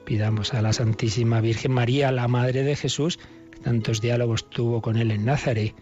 Pidamos 0.04 0.54
a 0.54 0.62
la 0.62 0.72
Santísima 0.72 1.40
Virgen 1.40 1.72
María, 1.72 2.12
la 2.12 2.28
Madre 2.28 2.62
de 2.62 2.76
Jesús, 2.76 3.18
que 3.50 3.58
tantos 3.58 4.00
diálogos 4.02 4.48
tuvo 4.50 4.82
con 4.82 4.98
Él 4.98 5.10
en 5.10 5.24
Nazaret, 5.24 5.74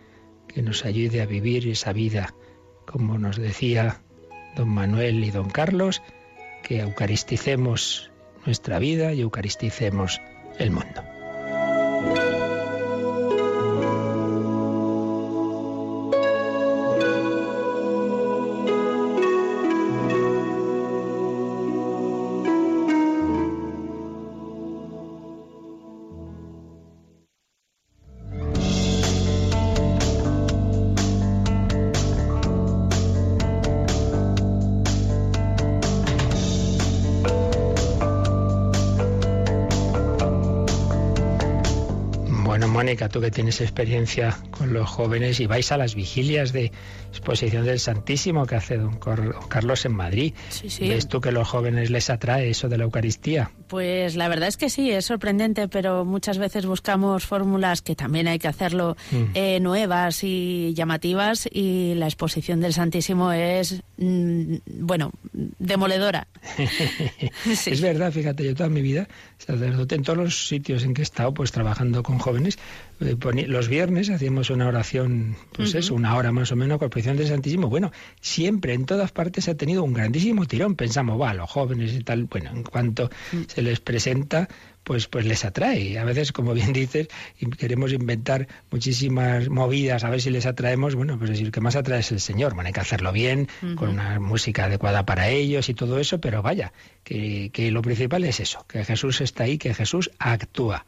que 0.46 0.62
nos 0.62 0.84
ayude 0.84 1.20
a 1.20 1.26
vivir 1.26 1.68
esa 1.68 1.92
vida, 1.92 2.32
como 2.86 3.18
nos 3.18 3.36
decía 3.36 4.00
don 4.56 4.68
Manuel 4.68 5.24
y 5.24 5.32
don 5.32 5.50
Carlos, 5.50 6.00
que 6.62 6.78
eucaristicemos 6.78 8.12
nuestra 8.46 8.78
vida 8.78 9.12
y 9.12 9.20
eucaristicemos 9.20 10.20
el 10.58 10.70
mundo. 10.70 11.13
Que 43.20 43.30
tienes 43.30 43.60
experiencia 43.60 44.36
con 44.50 44.72
los 44.72 44.88
jóvenes 44.88 45.40
y 45.40 45.46
vais 45.46 45.70
a 45.72 45.76
las 45.76 45.94
vigilias 45.94 46.52
de 46.52 46.72
exposición 47.14 47.64
del 47.64 47.78
Santísimo 47.78 48.46
que 48.46 48.56
hace 48.56 48.76
don 48.76 48.98
Carlos 49.48 49.84
en 49.84 49.94
Madrid. 49.94 50.34
¿Ves 50.80 51.08
tú 51.08 51.20
que 51.20 51.30
a 51.30 51.32
los 51.32 51.48
jóvenes 51.48 51.90
les 51.90 52.10
atrae 52.10 52.50
eso 52.50 52.68
de 52.68 52.78
la 52.78 52.84
Eucaristía? 52.84 53.50
Pues 53.68 54.16
la 54.16 54.28
verdad 54.28 54.48
es 54.48 54.56
que 54.56 54.68
sí, 54.68 54.90
es 54.90 55.06
sorprendente, 55.06 55.68
pero 55.68 56.04
muchas 56.04 56.38
veces 56.38 56.66
buscamos 56.66 57.24
fórmulas 57.24 57.82
que 57.82 57.94
también 57.94 58.28
hay 58.28 58.38
que 58.38 58.48
hacerlo 58.48 58.96
mm. 59.10 59.22
eh, 59.34 59.60
nuevas 59.60 60.24
y 60.24 60.74
llamativas 60.74 61.48
y 61.50 61.94
la 61.94 62.06
exposición 62.06 62.60
del 62.60 62.72
Santísimo 62.72 63.32
es, 63.32 63.82
mm, 63.96 64.56
bueno, 64.80 65.12
demoledora. 65.32 66.26
Es 67.66 67.80
verdad, 67.80 68.12
fíjate, 68.12 68.44
yo 68.44 68.54
toda 68.54 68.68
mi 68.68 68.82
vida, 68.82 69.08
sacerdote, 69.38 69.94
en 69.94 70.02
todos 70.02 70.18
los 70.18 70.48
sitios 70.48 70.84
en 70.84 70.94
que 70.94 71.02
he 71.02 71.04
estado, 71.04 71.32
pues 71.32 71.52
trabajando 71.52 72.02
con 72.02 72.18
jóvenes, 72.18 72.58
eh, 73.00 73.16
los 73.46 73.68
viernes 73.68 74.10
hacíamos 74.10 74.50
una 74.50 74.68
oración, 74.68 75.36
pues 75.52 75.74
es 75.74 75.90
una 75.90 76.14
hora 76.16 76.32
más 76.32 76.52
o 76.52 76.56
menos 76.56 76.78
con 76.78 76.90
del 77.04 77.28
Santísimo. 77.28 77.68
Bueno, 77.68 77.92
siempre, 78.20 78.74
en 78.74 78.86
todas 78.86 79.12
partes 79.12 79.48
ha 79.48 79.54
tenido 79.54 79.82
un 79.84 79.92
grandísimo 79.92 80.46
tirón. 80.46 80.74
Pensamos, 80.74 81.20
va, 81.20 81.34
los 81.34 81.50
jóvenes 81.50 81.92
y 81.92 82.00
tal, 82.00 82.24
bueno, 82.24 82.50
en 82.50 82.62
cuanto 82.62 83.10
mm. 83.32 83.42
se 83.46 83.62
les 83.62 83.80
presenta, 83.80 84.48
pues, 84.82 85.06
pues 85.06 85.24
les 85.26 85.44
atrae. 85.44 85.98
A 85.98 86.04
veces, 86.04 86.32
como 86.32 86.54
bien 86.54 86.72
dices, 86.72 87.08
queremos 87.58 87.92
inventar 87.92 88.48
muchísimas 88.70 89.48
movidas 89.48 90.04
a 90.04 90.10
ver 90.10 90.20
si 90.20 90.30
les 90.30 90.46
atraemos. 90.46 90.94
Bueno, 90.94 91.18
pues 91.18 91.30
decir, 91.30 91.50
que 91.50 91.60
más 91.60 91.76
atrae 91.76 92.00
es 92.00 92.12
el 92.12 92.20
Señor. 92.20 92.54
Bueno, 92.54 92.68
hay 92.68 92.72
que 92.72 92.80
hacerlo 92.80 93.12
bien, 93.12 93.48
con 93.76 93.90
una 93.90 94.20
música 94.20 94.64
adecuada 94.64 95.04
para 95.04 95.28
ellos 95.28 95.68
y 95.68 95.74
todo 95.74 95.98
eso, 95.98 96.20
pero 96.20 96.42
vaya, 96.42 96.72
que, 97.02 97.50
que 97.52 97.70
lo 97.70 97.82
principal 97.82 98.24
es 98.24 98.40
eso, 98.40 98.64
que 98.68 98.84
Jesús 98.84 99.20
está 99.20 99.44
ahí, 99.44 99.58
que 99.58 99.74
Jesús 99.74 100.10
actúa. 100.18 100.86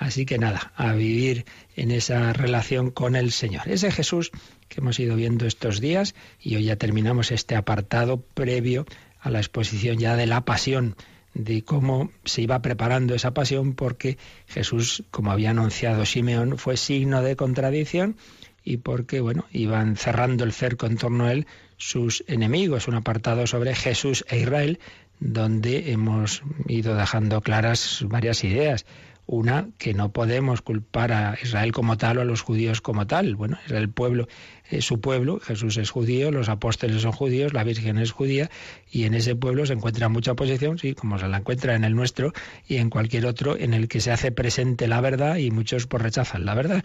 Así 0.00 0.24
que 0.24 0.38
nada, 0.38 0.72
a 0.76 0.94
vivir 0.94 1.44
en 1.76 1.90
esa 1.90 2.32
relación 2.32 2.90
con 2.90 3.16
el 3.16 3.32
Señor. 3.32 3.68
Ese 3.68 3.92
Jesús 3.92 4.30
que 4.70 4.80
hemos 4.80 4.98
ido 4.98 5.16
viendo 5.16 5.44
estos 5.44 5.80
días 5.80 6.14
y 6.40 6.56
hoy 6.56 6.64
ya 6.64 6.76
terminamos 6.76 7.30
este 7.30 7.56
apartado 7.56 8.22
previo 8.22 8.86
a 9.20 9.28
la 9.28 9.40
exposición 9.40 9.98
ya 9.98 10.16
de 10.16 10.26
la 10.26 10.46
pasión 10.46 10.96
de 11.34 11.62
cómo 11.62 12.10
se 12.24 12.42
iba 12.42 12.60
preparando 12.62 13.14
esa 13.14 13.32
pasión, 13.34 13.74
porque 13.74 14.18
Jesús, 14.46 15.04
como 15.10 15.30
había 15.30 15.50
anunciado 15.50 16.06
Simeón, 16.06 16.58
fue 16.58 16.76
signo 16.76 17.22
de 17.22 17.36
contradicción 17.36 18.16
y 18.64 18.78
porque, 18.78 19.20
bueno, 19.20 19.44
iban 19.52 19.96
cerrando 19.96 20.44
el 20.44 20.52
cerco 20.52 20.86
en 20.86 20.96
torno 20.96 21.26
a 21.26 21.32
él 21.32 21.46
sus 21.76 22.24
enemigos. 22.26 22.88
Un 22.88 22.94
apartado 22.94 23.46
sobre 23.46 23.74
Jesús 23.74 24.24
e 24.28 24.40
Israel, 24.40 24.80
donde 25.18 25.92
hemos 25.92 26.42
ido 26.66 26.94
dejando 26.94 27.40
claras 27.40 28.04
varias 28.06 28.44
ideas. 28.44 28.84
Una, 29.26 29.68
que 29.78 29.94
no 29.94 30.10
podemos 30.10 30.60
culpar 30.60 31.12
a 31.12 31.38
Israel 31.40 31.70
como 31.70 31.96
tal 31.96 32.18
o 32.18 32.20
a 32.22 32.24
los 32.24 32.42
judíos 32.42 32.80
como 32.80 33.06
tal. 33.06 33.36
Bueno, 33.36 33.58
era 33.68 33.78
el 33.78 33.88
pueblo, 33.88 34.26
es 34.70 34.84
su 34.84 35.00
pueblo, 35.00 35.40
Jesús 35.40 35.76
es 35.76 35.90
judío, 35.90 36.30
los 36.30 36.48
apóstoles 36.48 37.02
son 37.02 37.12
judíos, 37.12 37.52
la 37.52 37.64
Virgen 37.64 37.98
es 37.98 38.12
judía, 38.12 38.50
y 38.90 39.04
en 39.04 39.14
ese 39.14 39.36
pueblo 39.36 39.66
se 39.66 39.72
encuentra 39.72 40.08
mucha 40.08 40.32
oposición, 40.32 40.78
sí, 40.78 40.94
como 40.94 41.18
se 41.18 41.28
la 41.28 41.38
encuentra 41.38 41.74
en 41.74 41.84
el 41.84 41.94
nuestro 41.94 42.32
y 42.66 42.76
en 42.76 42.90
cualquier 42.90 43.26
otro 43.26 43.56
en 43.58 43.74
el 43.74 43.88
que 43.88 44.00
se 44.00 44.12
hace 44.12 44.32
presente 44.32 44.86
la 44.86 45.00
verdad 45.00 45.36
y 45.36 45.50
muchos 45.50 45.86
pues 45.86 46.02
rechazan 46.02 46.44
la 46.44 46.54
verdad. 46.54 46.82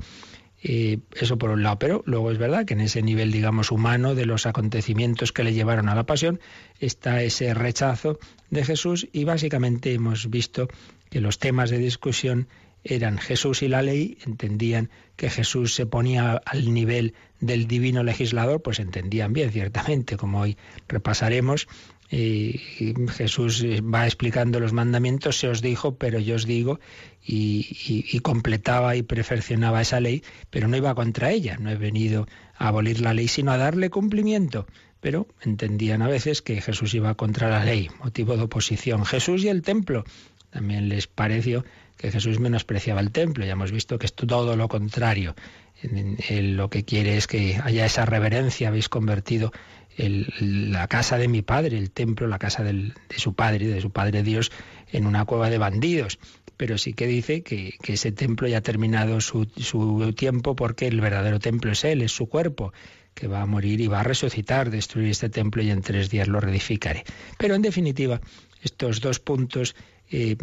Eh, 0.67 0.99
eso 1.13 1.37
por 1.37 1.51
un 1.51 1.61
lado, 1.61 1.77
pero 1.77 2.03
luego 2.07 2.31
es 2.31 2.39
verdad 2.39 2.65
que 2.65 2.73
en 2.73 2.81
ese 2.81 3.03
nivel, 3.03 3.31
digamos, 3.31 3.71
humano 3.71 4.15
de 4.15 4.25
los 4.25 4.47
acontecimientos 4.47 5.31
que 5.31 5.43
le 5.43 5.53
llevaron 5.53 5.89
a 5.89 5.95
la 5.95 6.05
pasión 6.05 6.39
está 6.79 7.21
ese 7.21 7.53
rechazo 7.53 8.17
de 8.49 8.65
Jesús 8.65 9.07
y 9.11 9.25
básicamente 9.25 9.93
hemos 9.93 10.29
visto 10.29 10.67
que 11.11 11.21
los 11.21 11.37
temas 11.37 11.69
de 11.69 11.77
discusión 11.77 12.47
eran 12.85 13.17
Jesús 13.17 13.63
y 13.63 13.67
la 13.67 13.81
ley, 13.81 14.19
entendían 14.25 14.91
que 15.15 15.29
Jesús 15.29 15.73
se 15.73 15.87
ponía 15.87 16.41
al 16.45 16.71
nivel 16.73 17.15
del 17.39 17.67
divino 17.67 18.03
legislador, 18.03 18.61
pues 18.61 18.79
entendían 18.79 19.33
bien, 19.33 19.51
ciertamente, 19.51 20.17
como 20.17 20.41
hoy 20.41 20.55
repasaremos. 20.87 21.67
Jesús 22.09 23.65
va 23.81 24.05
explicando 24.05 24.59
los 24.59 24.71
mandamientos, 24.71 25.39
se 25.39 25.47
os 25.47 25.63
dijo, 25.63 25.95
pero 25.95 26.19
yo 26.19 26.35
os 26.35 26.45
digo, 26.45 26.79
y, 27.25 28.19
completaba 28.19 28.95
y 28.95 29.01
perfeccionaba 29.01 29.81
esa 29.81 29.99
ley, 29.99 30.23
pero 30.51 30.67
no 30.67 30.77
iba 30.77 30.93
contra 30.93 31.31
ella, 31.31 31.57
no 31.59 31.71
he 31.71 31.75
venido 31.75 32.27
a 32.55 32.67
abolir 32.67 33.01
la 33.01 33.15
ley, 33.15 33.27
sino 33.27 33.51
a 33.51 33.57
darle 33.57 33.89
cumplimiento. 33.89 34.67
Pero 35.01 35.27
entendían 35.41 36.03
a 36.03 36.07
veces 36.07 36.43
que 36.43 36.61
Jesús 36.61 36.93
iba 36.93 37.15
contra 37.15 37.49
la 37.49 37.65
ley, 37.65 37.89
motivo 37.99 38.37
de 38.37 38.43
oposición. 38.43 39.05
Jesús 39.05 39.43
y 39.43 39.49
el 39.49 39.63
templo, 39.63 40.03
también 40.51 40.87
les 40.87 41.07
pareció 41.07 41.65
que 41.97 42.11
Jesús 42.11 42.39
menospreciaba 42.39 43.01
el 43.01 43.11
templo. 43.11 43.45
Ya 43.45 43.53
hemos 43.53 43.71
visto 43.71 43.97
que 43.97 44.05
es 44.05 44.13
todo 44.13 44.55
lo 44.55 44.67
contrario. 44.67 45.35
lo 45.81 46.69
que 46.69 46.83
quiere 46.83 47.17
es 47.17 47.27
que 47.27 47.59
haya 47.63 47.85
esa 47.85 48.05
reverencia. 48.05 48.69
Habéis 48.69 48.89
convertido 48.89 49.51
la 49.97 50.87
casa 50.87 51.17
de 51.17 51.27
mi 51.27 51.41
padre, 51.41 51.77
el 51.77 51.91
templo, 51.91 52.27
la 52.27 52.39
casa 52.39 52.63
de 52.63 52.93
su 53.15 53.33
padre, 53.33 53.67
de 53.67 53.81
su 53.81 53.91
padre 53.91 54.23
Dios, 54.23 54.51
en 54.91 55.05
una 55.05 55.25
cueva 55.25 55.49
de 55.49 55.57
bandidos. 55.57 56.19
Pero 56.57 56.77
sí 56.77 56.93
que 56.93 57.07
dice 57.07 57.43
que, 57.43 57.75
ese 57.85 58.11
templo 58.11 58.47
ya 58.47 58.59
ha 58.59 58.61
terminado 58.61 59.19
su, 59.21 59.47
su 59.57 60.13
tiempo 60.13 60.55
porque 60.55 60.87
el 60.87 61.01
verdadero 61.01 61.39
templo 61.39 61.71
es 61.71 61.83
Él, 61.83 62.01
es 62.01 62.11
su 62.11 62.27
cuerpo 62.27 62.73
que 63.13 63.27
va 63.27 63.41
a 63.41 63.45
morir 63.45 63.79
y 63.79 63.87
va 63.87 64.01
a 64.01 64.03
resucitar, 64.03 64.69
destruir 64.69 65.09
este 65.09 65.29
templo 65.29 65.63
y 65.63 65.71
en 65.71 65.81
tres 65.81 66.09
días 66.09 66.27
lo 66.27 66.41
reedificaré. 66.41 67.05
Pero 67.37 67.55
en 67.55 67.61
definitiva, 67.61 68.19
estos 68.61 68.99
dos 68.99 69.19
puntos 69.19 69.75
eh, 70.11 70.37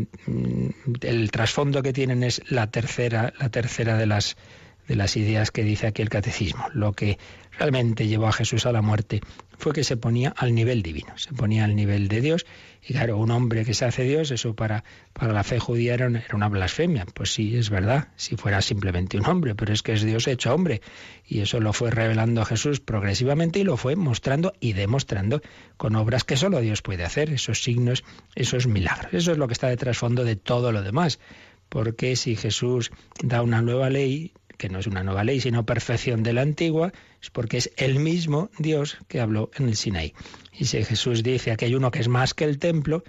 el 1.03 1.31
trasfondo 1.31 1.83
que 1.83 1.93
tienen 1.93 2.23
es 2.23 2.43
la 2.49 2.69
tercera, 2.71 3.33
la 3.39 3.49
tercera 3.49 3.97
de 3.97 4.07
las 4.07 4.37
de 4.89 4.97
las 4.97 5.17
ideas 5.17 5.51
que 5.51 5.63
dice 5.63 5.87
aquí 5.87 6.03
el 6.03 6.09
catecismo. 6.09 6.67
Lo 6.75 6.93
que 6.93 7.19
realmente 7.59 8.07
llevó 8.07 8.27
a 8.27 8.33
Jesús 8.33 8.67
a 8.67 8.73
la 8.73 8.83
muerte 8.83 9.21
fue 9.59 9.73
que 9.73 9.85
se 9.85 9.97
ponía 9.97 10.35
al 10.37 10.55
nivel 10.55 10.83
divino, 10.83 11.17
se 11.17 11.33
ponía 11.33 11.65
al 11.65 11.77
nivel 11.77 12.09
de 12.09 12.21
Dios. 12.21 12.47
Y 12.85 12.95
claro, 12.95 13.17
un 13.19 13.31
hombre 13.31 13.65
que 13.65 13.75
se 13.75 13.85
hace 13.85 14.03
Dios, 14.03 14.33
eso 14.33 14.55
para, 14.57 14.83
para 15.13 15.33
la 15.33 15.45
fe 15.45 15.61
judía 15.61 15.95
era 15.95 16.09
una, 16.33 16.49
blasfemia. 16.49 17.07
Pues 17.15 17.33
sí, 17.33 17.57
es 17.57 17.71
verdad, 17.71 18.09
si 18.17 18.37
fuera 18.37 18.61
simplemente 18.61 19.17
un 19.19 19.27
hombre, 19.27 19.55
pero 19.55 19.73
es 19.73 19.83
que 19.83 19.93
es 19.93 20.03
Dios 20.03 20.27
hecho 20.27 20.53
hombre. 20.53 20.83
Y 21.25 21.41
eso 21.41 21.61
lo 21.61 21.73
fue 21.73 21.93
revelando 21.93 22.45
Jesús 22.45 22.81
progresivamente 22.81 23.61
y 23.61 23.65
lo 23.65 23.77
fue 23.77 23.95
mostrando 23.95 24.53
y 24.59 24.73
demostrando 24.73 25.43
con 25.77 25.95
obras 25.95 26.25
que 26.25 26.37
solo 26.37 26.61
Dios 26.61 26.83
puede 26.83 27.05
hacer, 27.05 27.31
esos 27.31 27.63
signos, 27.63 28.03
esos 28.35 28.67
milagros. 28.67 29.15
Eso 29.15 29.33
es 29.33 29.39
lo 29.39 29.47
que 29.47 29.55
está 29.55 29.69
de 29.69 29.77
trasfondo 29.77 30.25
de 30.25 30.35
todo 30.37 30.73
lo 30.73 30.83
demás 30.83 31.21
porque 31.73 32.17
si 32.17 32.37
Jesús 32.37 32.91
da 33.23 33.41
una 33.41 33.63
nueva 33.63 33.89
ley, 33.89 34.35
que 34.63 34.69
no 34.69 34.79
es 34.79 34.87
una 34.87 35.03
nueva 35.03 35.25
ley, 35.25 35.41
sino 35.41 35.67
perfección 35.67 36.23
de 36.23 36.33
la 36.33 36.43
antigua, 36.43 36.93
es 37.21 37.31
porque 37.31 37.57
es 37.57 37.73
el 37.77 37.99
mismo 37.99 38.49
Dios 38.59 38.97
que 39.09 39.21
habló 39.21 39.51
en 39.57 39.67
el 39.67 39.75
Sinaí. 39.75 40.15
Y 40.57 40.67
si 40.67 40.85
Jesús 40.85 41.25
dice 41.25 41.57
que 41.57 41.65
hay 41.65 41.75
uno 41.75 41.91
que 41.91 41.99
es 41.99 42.07
más 42.07 42.33
que 42.33 42.45
el 42.45 42.61
templo, 42.61 43.03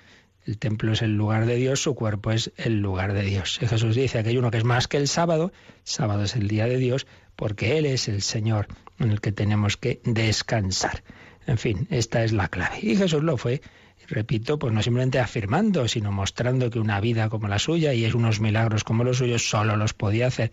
el 0.47 0.57
templo 0.57 0.93
es 0.93 1.03
el 1.03 1.15
lugar 1.15 1.45
de 1.45 1.55
Dios, 1.57 1.79
su 1.79 1.93
cuerpo 1.93 2.31
es 2.31 2.51
el 2.57 2.81
lugar 2.81 3.13
de 3.13 3.21
Dios. 3.21 3.59
Si 3.59 3.67
Jesús 3.67 3.95
dice 3.95 4.23
que 4.23 4.29
hay 4.29 4.37
uno 4.37 4.49
que 4.49 4.57
es 4.57 4.63
más 4.63 4.87
que 4.87 4.97
el 4.97 5.07
sábado, 5.07 5.53
sábado 5.83 6.23
es 6.23 6.35
el 6.35 6.47
día 6.47 6.65
de 6.65 6.77
Dios, 6.77 7.05
porque 7.35 7.77
Él 7.77 7.85
es 7.85 8.07
el 8.07 8.23
Señor 8.23 8.65
en 8.97 9.11
el 9.11 9.21
que 9.21 9.31
tenemos 9.31 9.77
que 9.77 10.01
descansar. 10.05 11.03
En 11.45 11.59
fin, 11.59 11.87
esta 11.91 12.23
es 12.23 12.33
la 12.33 12.47
clave. 12.47 12.79
Y 12.81 12.95
Jesús 12.95 13.21
lo 13.21 13.37
fue 13.37 13.61
repito, 14.07 14.59
pues 14.59 14.73
no 14.73 14.81
simplemente 14.81 15.19
afirmando, 15.19 15.87
sino 15.87 16.11
mostrando 16.11 16.69
que 16.69 16.79
una 16.79 16.99
vida 16.99 17.29
como 17.29 17.47
la 17.47 17.59
suya 17.59 17.93
y 17.93 18.05
unos 18.05 18.39
milagros 18.39 18.83
como 18.83 19.03
los 19.03 19.17
suyos 19.17 19.47
solo 19.47 19.75
los 19.75 19.93
podía 19.93 20.27
hacer 20.27 20.51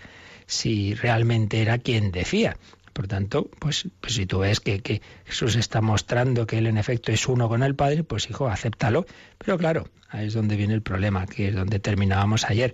si 0.50 0.94
realmente 0.94 1.62
era 1.62 1.78
quien 1.78 2.10
decía. 2.10 2.56
Por 2.92 3.06
tanto, 3.06 3.48
pues, 3.60 3.88
pues 4.00 4.14
si 4.14 4.26
tú 4.26 4.40
ves 4.40 4.58
que, 4.58 5.00
Jesús 5.24 5.54
está 5.54 5.80
mostrando 5.80 6.46
que 6.46 6.58
él 6.58 6.66
en 6.66 6.76
efecto 6.76 7.12
es 7.12 7.28
uno 7.28 7.48
con 7.48 7.62
el 7.62 7.76
Padre, 7.76 8.02
pues 8.02 8.28
hijo, 8.28 8.48
acéptalo. 8.48 9.06
Pero 9.38 9.56
claro, 9.56 9.88
ahí 10.08 10.26
es 10.26 10.34
donde 10.34 10.56
viene 10.56 10.74
el 10.74 10.82
problema, 10.82 11.26
que 11.26 11.48
es 11.48 11.54
donde 11.54 11.78
terminábamos 11.78 12.44
ayer. 12.50 12.72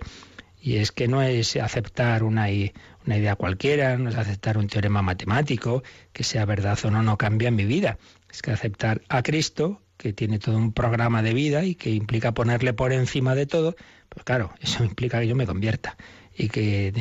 Y 0.59 0.77
es 0.77 0.91
que 0.91 1.07
no 1.07 1.21
es 1.21 1.55
aceptar 1.55 2.23
una, 2.23 2.47
una 3.05 3.17
idea 3.17 3.35
cualquiera, 3.35 3.95
no 3.97 4.09
es 4.09 4.15
aceptar 4.15 4.57
un 4.57 4.67
teorema 4.67 5.03
matemático, 5.03 5.83
que 6.13 6.23
sea 6.23 6.45
verdad 6.45 6.79
o 6.83 6.89
no, 6.89 7.03
no 7.03 7.17
cambia 7.17 7.49
en 7.49 7.55
mi 7.55 7.65
vida. 7.65 7.99
Es 8.31 8.41
que 8.41 8.51
aceptar 8.51 9.01
a 9.07 9.21
Cristo 9.21 9.81
que 9.97 10.13
tiene 10.13 10.39
todo 10.39 10.57
un 10.57 10.73
programa 10.73 11.21
de 11.21 11.33
vida 11.33 11.63
y 11.63 11.75
que 11.75 11.91
implica 11.91 12.33
ponerle 12.33 12.73
por 12.73 12.91
encima 12.91 13.35
de 13.35 13.45
todo, 13.45 13.75
pues 14.09 14.23
claro, 14.25 14.53
eso 14.61 14.83
implica 14.83 15.19
que 15.19 15.27
yo 15.27 15.35
me 15.35 15.45
convierta 15.45 15.95
y 16.37 16.49
que 16.49 16.93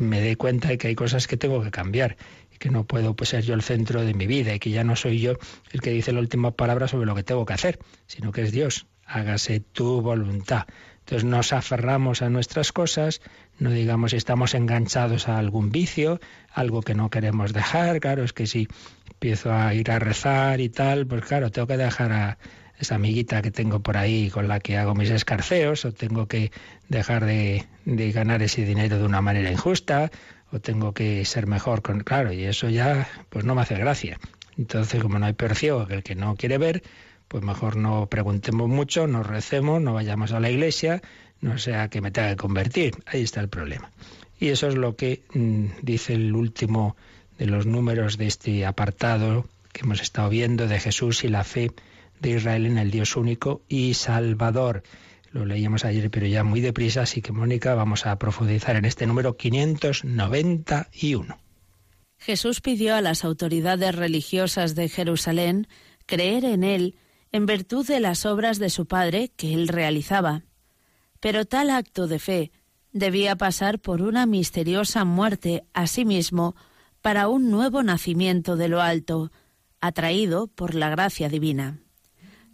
me 0.00 0.20
dé 0.20 0.36
cuenta 0.36 0.68
de 0.68 0.78
que 0.78 0.88
hay 0.88 0.94
cosas 0.94 1.26
que 1.26 1.36
tengo 1.36 1.62
que 1.62 1.70
cambiar 1.70 2.16
y 2.52 2.56
que 2.56 2.70
no 2.70 2.84
puedo 2.84 3.14
pues, 3.14 3.30
ser 3.30 3.44
yo 3.44 3.54
el 3.54 3.62
centro 3.62 4.02
de 4.02 4.14
mi 4.14 4.26
vida 4.26 4.54
y 4.54 4.58
que 4.58 4.70
ya 4.70 4.84
no 4.84 4.96
soy 4.96 5.20
yo 5.20 5.34
el 5.70 5.80
que 5.80 5.90
dice 5.90 6.12
la 6.12 6.20
última 6.20 6.52
palabra 6.52 6.88
sobre 6.88 7.06
lo 7.06 7.14
que 7.14 7.22
tengo 7.22 7.44
que 7.44 7.52
hacer, 7.52 7.78
sino 8.06 8.32
que 8.32 8.42
es 8.42 8.52
Dios. 8.52 8.86
Hágase 9.04 9.60
tu 9.60 10.00
voluntad. 10.00 10.66
Entonces 11.00 11.24
nos 11.24 11.52
aferramos 11.52 12.22
a 12.22 12.30
nuestras 12.30 12.72
cosas, 12.72 13.20
no 13.58 13.70
digamos 13.70 14.12
estamos 14.12 14.54
enganchados 14.54 15.28
a 15.28 15.38
algún 15.38 15.70
vicio, 15.70 16.20
algo 16.52 16.82
que 16.82 16.94
no 16.94 17.10
queremos 17.10 17.52
dejar. 17.52 17.98
Claro, 18.00 18.22
es 18.22 18.32
que 18.32 18.46
si 18.46 18.68
empiezo 19.10 19.52
a 19.52 19.74
ir 19.74 19.90
a 19.90 19.98
rezar 19.98 20.60
y 20.60 20.68
tal, 20.68 21.06
pues 21.06 21.24
claro, 21.24 21.50
tengo 21.50 21.66
que 21.66 21.76
dejar 21.76 22.12
a 22.12 22.38
esa 22.80 22.96
amiguita 22.96 23.42
que 23.42 23.50
tengo 23.50 23.80
por 23.80 23.96
ahí 23.96 24.30
con 24.30 24.48
la 24.48 24.58
que 24.58 24.78
hago 24.78 24.94
mis 24.94 25.10
escarceos, 25.10 25.84
o 25.84 25.92
tengo 25.92 26.26
que 26.26 26.50
dejar 26.88 27.26
de, 27.26 27.66
de 27.84 28.12
ganar 28.12 28.42
ese 28.42 28.64
dinero 28.64 28.98
de 28.98 29.04
una 29.04 29.20
manera 29.20 29.50
injusta, 29.50 30.10
o 30.50 30.60
tengo 30.60 30.92
que 30.92 31.24
ser 31.24 31.46
mejor 31.46 31.82
con... 31.82 32.00
Claro, 32.00 32.32
y 32.32 32.44
eso 32.44 32.68
ya 32.68 33.08
pues 33.28 33.44
no 33.44 33.54
me 33.54 33.62
hace 33.62 33.76
gracia. 33.76 34.18
Entonces, 34.56 35.02
como 35.02 35.18
no 35.18 35.26
hay 35.26 35.34
peor 35.34 35.54
ciego 35.54 35.86
que 35.86 35.94
el 35.94 36.02
que 36.02 36.14
no 36.14 36.34
quiere 36.36 36.58
ver, 36.58 36.82
pues 37.28 37.44
mejor 37.44 37.76
no 37.76 38.06
preguntemos 38.06 38.68
mucho, 38.68 39.06
no 39.06 39.22
recemos, 39.22 39.80
no 39.80 39.94
vayamos 39.94 40.32
a 40.32 40.40
la 40.40 40.50
iglesia, 40.50 41.02
no 41.40 41.58
sea 41.58 41.88
que 41.88 42.00
me 42.00 42.10
tenga 42.10 42.30
que 42.30 42.36
convertir. 42.36 42.94
Ahí 43.06 43.22
está 43.22 43.40
el 43.40 43.48
problema. 43.48 43.90
Y 44.38 44.48
eso 44.48 44.68
es 44.68 44.74
lo 44.74 44.96
que 44.96 45.22
mm, 45.34 45.66
dice 45.82 46.14
el 46.14 46.34
último 46.34 46.96
de 47.38 47.46
los 47.46 47.66
números 47.66 48.18
de 48.18 48.26
este 48.26 48.66
apartado 48.66 49.46
que 49.72 49.82
hemos 49.82 50.02
estado 50.02 50.28
viendo 50.28 50.66
de 50.66 50.80
Jesús 50.80 51.24
y 51.24 51.28
la 51.28 51.44
fe 51.44 51.70
de 52.20 52.30
Israel 52.30 52.66
en 52.66 52.78
el 52.78 52.90
Dios 52.90 53.16
único 53.16 53.62
y 53.68 53.94
Salvador. 53.94 54.82
Lo 55.32 55.46
leíamos 55.46 55.84
ayer, 55.84 56.10
pero 56.10 56.26
ya 56.26 56.44
muy 56.44 56.60
deprisa, 56.60 57.02
así 57.02 57.22
que 57.22 57.32
Mónica, 57.32 57.74
vamos 57.74 58.06
a 58.06 58.18
profundizar 58.18 58.76
en 58.76 58.84
este 58.84 59.06
número 59.06 59.36
591. 59.36 61.38
Jesús 62.18 62.60
pidió 62.60 62.96
a 62.96 63.00
las 63.00 63.24
autoridades 63.24 63.94
religiosas 63.94 64.74
de 64.74 64.88
Jerusalén 64.88 65.68
creer 66.06 66.44
en 66.44 66.64
él 66.64 66.96
en 67.32 67.46
virtud 67.46 67.86
de 67.86 68.00
las 68.00 68.26
obras 68.26 68.58
de 68.58 68.70
su 68.70 68.86
Padre 68.86 69.30
que 69.36 69.54
él 69.54 69.68
realizaba. 69.68 70.42
Pero 71.20 71.44
tal 71.44 71.70
acto 71.70 72.08
de 72.08 72.18
fe 72.18 72.50
debía 72.92 73.36
pasar 73.36 73.78
por 73.78 74.02
una 74.02 74.26
misteriosa 74.26 75.04
muerte 75.04 75.64
a 75.72 75.86
sí 75.86 76.04
mismo 76.04 76.56
para 77.00 77.28
un 77.28 77.50
nuevo 77.50 77.82
nacimiento 77.82 78.56
de 78.56 78.68
lo 78.68 78.82
alto, 78.82 79.30
atraído 79.80 80.48
por 80.48 80.74
la 80.74 80.90
gracia 80.90 81.28
divina. 81.28 81.78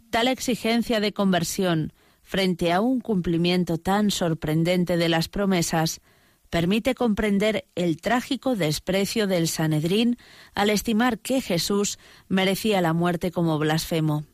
Tal 0.09 0.27
exigencia 0.27 0.99
de 0.99 1.13
conversión 1.13 1.93
frente 2.23 2.71
a 2.71 2.81
un 2.81 2.99
cumplimiento 2.99 3.77
tan 3.77 4.11
sorprendente 4.11 4.97
de 4.97 5.09
las 5.09 5.27
promesas 5.27 6.01
permite 6.49 6.95
comprender 6.95 7.65
el 7.75 7.97
trágico 7.97 8.55
desprecio 8.55 9.27
del 9.27 9.47
Sanedrín 9.47 10.17
al 10.53 10.69
estimar 10.69 11.19
que 11.19 11.41
Jesús 11.41 11.99
merecía 12.29 12.81
la 12.81 12.93
muerte 12.93 13.31
como 13.31 13.59
blasfemo. 13.59 14.25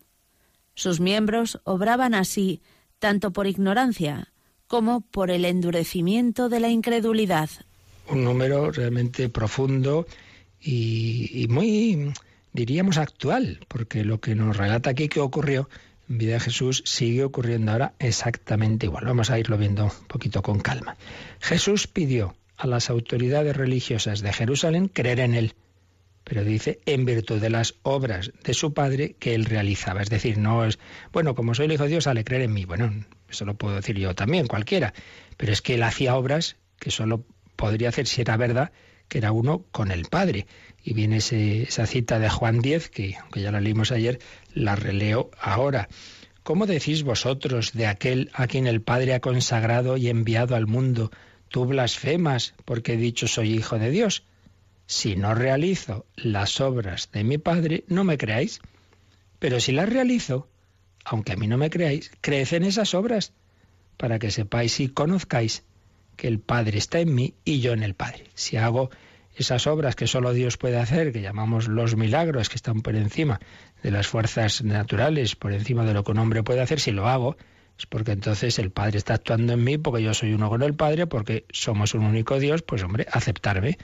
Sus 0.75 0.99
miembros 0.99 1.59
obraban 1.63 2.13
así 2.13 2.61
tanto 2.99 3.31
por 3.31 3.47
ignorancia 3.47 4.31
como 4.67 5.01
por 5.01 5.29
el 5.29 5.45
endurecimiento 5.45 6.49
de 6.49 6.59
la 6.59 6.69
incredulidad. 6.69 7.49
Un 8.09 8.23
número 8.23 8.71
realmente 8.71 9.29
profundo 9.29 10.05
y, 10.59 11.45
muy, 11.49 12.13
diríamos, 12.53 12.97
actual, 12.97 13.59
porque 13.67 14.03
lo 14.03 14.19
que 14.19 14.35
nos 14.35 14.57
relata 14.57 14.91
aquí 14.91 15.09
que 15.09 15.19
ocurrió 15.19 15.69
en 16.09 16.17
vida 16.17 16.33
de 16.33 16.39
Jesús 16.39 16.83
sigue 16.85 17.23
ocurriendo 17.23 17.71
ahora 17.71 17.93
exactamente 17.99 18.85
igual. 18.85 19.05
Vamos 19.05 19.29
a 19.29 19.39
irlo 19.39 19.57
viendo 19.57 19.85
un 19.85 20.07
poquito 20.07 20.41
con 20.41 20.59
calma. 20.59 20.95
Jesús 21.39 21.87
pidió 21.87 22.35
a 22.57 22.67
las 22.67 22.89
autoridades 22.89 23.55
religiosas 23.55 24.21
de 24.21 24.31
Jerusalén 24.31 24.87
creer 24.87 25.19
en 25.19 25.33
él 25.33 25.55
pero 26.23 26.43
dice 26.43 26.79
en 26.85 27.05
virtud 27.05 27.39
de 27.41 27.49
las 27.49 27.75
obras 27.83 28.31
de 28.43 28.53
su 28.53 28.73
padre 28.73 29.15
que 29.19 29.35
él 29.35 29.45
realizaba. 29.45 30.01
Es 30.01 30.09
decir, 30.09 30.37
no 30.37 30.65
es, 30.65 30.79
bueno, 31.11 31.35
como 31.35 31.53
soy 31.53 31.65
el 31.65 31.73
Hijo 31.73 31.83
de 31.83 31.89
Dios, 31.89 32.05
sale 32.05 32.23
creer 32.23 32.43
en 32.43 32.53
mí. 32.53 32.65
Bueno, 32.65 32.93
eso 33.29 33.45
lo 33.45 33.55
puedo 33.55 33.75
decir 33.75 33.97
yo 33.97 34.15
también, 34.15 34.47
cualquiera. 34.47 34.93
Pero 35.37 35.51
es 35.51 35.61
que 35.61 35.75
él 35.75 35.83
hacía 35.83 36.15
obras 36.15 36.55
que 36.79 36.91
solo 36.91 37.25
podría 37.55 37.89
hacer 37.89 38.07
si 38.07 38.21
era 38.21 38.37
verdad 38.37 38.71
que 39.13 39.19
era 39.19 39.31
uno 39.31 39.63
con 39.71 39.91
el 39.91 40.05
Padre. 40.05 40.47
Y 40.83 40.95
viene 40.95 41.17
esa 41.17 41.85
cita 41.85 42.17
de 42.17 42.31
Juan 42.31 42.61
10, 42.61 42.89
que 42.89 43.15
aunque 43.21 43.41
ya 43.41 43.51
la 43.51 43.61
leímos 43.61 43.91
ayer, 43.91 44.17
la 44.55 44.75
releo 44.75 45.29
ahora. 45.39 45.87
¿Cómo 46.41 46.65
decís 46.65 47.03
vosotros 47.03 47.73
de 47.73 47.85
aquel 47.85 48.31
a 48.33 48.47
quien 48.47 48.65
el 48.65 48.81
Padre 48.81 49.13
ha 49.13 49.19
consagrado 49.19 49.97
y 49.97 50.09
enviado 50.09 50.55
al 50.55 50.65
mundo, 50.65 51.11
tú 51.49 51.65
blasfemas 51.65 52.55
porque 52.65 52.93
he 52.93 52.97
dicho 52.97 53.27
soy 53.27 53.53
hijo 53.53 53.77
de 53.77 53.91
Dios? 53.91 54.23
si 54.87 55.15
no 55.15 55.35
realizo 55.35 56.07
las 56.15 56.59
obras 56.59 57.09
de 57.11 57.23
mi 57.23 57.37
Padre, 57.37 57.83
no 57.87 58.03
me 58.03 58.17
creáis. 58.17 58.61
Pero 59.37 59.59
si 59.59 59.73
las 59.73 59.89
realizo, 59.89 60.49
aunque 61.05 61.33
a 61.33 61.35
mí 61.35 61.47
no 61.47 61.59
me 61.59 61.69
creáis, 61.69 62.11
creed 62.21 62.51
en 62.53 62.63
esas 62.63 62.95
obras, 62.95 63.31
para 63.95 64.17
que 64.17 64.31
sepáis 64.31 64.79
y 64.79 64.89
conozcáis 64.89 65.63
que 66.15 66.27
el 66.27 66.39
Padre 66.39 66.77
está 66.77 66.99
en 66.99 67.13
mí 67.13 67.33
y 67.45 67.59
yo 67.59 67.73
en 67.73 67.83
el 67.83 67.95
Padre. 67.95 68.25
Si 68.33 68.57
hago 68.57 68.89
esas 69.35 69.67
obras 69.67 69.95
que 69.95 70.07
solo 70.07 70.33
Dios 70.33 70.57
puede 70.57 70.77
hacer, 70.77 71.11
que 71.11 71.21
llamamos 71.21 71.67
los 71.67 71.95
milagros, 71.95 72.49
que 72.49 72.55
están 72.55 72.81
por 72.81 72.95
encima 72.95 73.39
de 73.81 73.91
las 73.91 74.07
fuerzas 74.07 74.63
naturales, 74.63 75.35
por 75.35 75.53
encima 75.53 75.83
de 75.85 75.93
lo 75.93 76.03
que 76.03 76.11
un 76.11 76.19
hombre 76.19 76.43
puede 76.43 76.61
hacer, 76.61 76.79
si 76.79 76.91
lo 76.91 77.07
hago, 77.07 77.35
es 77.77 77.85
porque 77.87 78.11
entonces 78.11 78.59
el 78.59 78.71
Padre 78.71 78.97
está 78.97 79.15
actuando 79.15 79.53
en 79.53 79.63
mí, 79.63 79.77
porque 79.77 80.03
yo 80.03 80.13
soy 80.13 80.33
uno 80.33 80.49
con 80.49 80.61
el 80.61 80.75
Padre, 80.75 81.07
porque 81.07 81.45
somos 81.51 81.93
un 81.93 82.03
único 82.03 82.39
Dios, 82.39 82.61
pues 82.61 82.83
hombre, 82.83 83.07
aceptarme. 83.11 83.77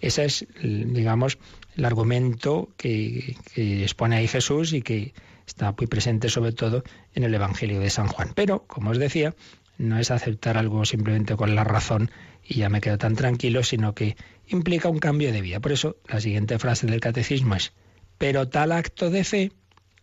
Ese 0.00 0.24
es, 0.24 0.46
digamos, 0.62 1.38
el 1.76 1.84
argumento 1.84 2.68
que, 2.76 3.36
expone 3.56 4.16
ahí 4.16 4.28
Jesús 4.28 4.72
y 4.72 4.82
que 4.82 5.12
está 5.46 5.74
muy 5.76 5.86
presente 5.86 6.28
sobre 6.28 6.52
todo 6.52 6.84
en 7.14 7.24
el 7.24 7.34
Evangelio 7.34 7.80
de 7.80 7.90
San 7.90 8.08
Juan. 8.08 8.32
Pero, 8.34 8.64
como 8.66 8.90
os 8.90 8.98
decía, 8.98 9.34
no 9.76 9.98
es 9.98 10.10
aceptar 10.10 10.56
algo 10.56 10.84
simplemente 10.84 11.36
con 11.36 11.54
la 11.54 11.64
razón 11.64 12.10
y 12.44 12.54
ya 12.54 12.68
me 12.68 12.80
quedo 12.80 12.98
tan 12.98 13.14
tranquilo, 13.14 13.62
sino 13.62 13.94
que 13.94 14.16
implica 14.48 14.88
un 14.88 14.98
cambio 14.98 15.32
de 15.32 15.40
vida. 15.40 15.60
Por 15.60 15.72
eso 15.72 15.96
la 16.06 16.20
siguiente 16.20 16.58
frase 16.58 16.86
del 16.86 17.00
catecismo 17.00 17.54
es, 17.54 17.72
pero 18.18 18.48
tal 18.48 18.72
acto 18.72 19.10
de 19.10 19.24
fe 19.24 19.52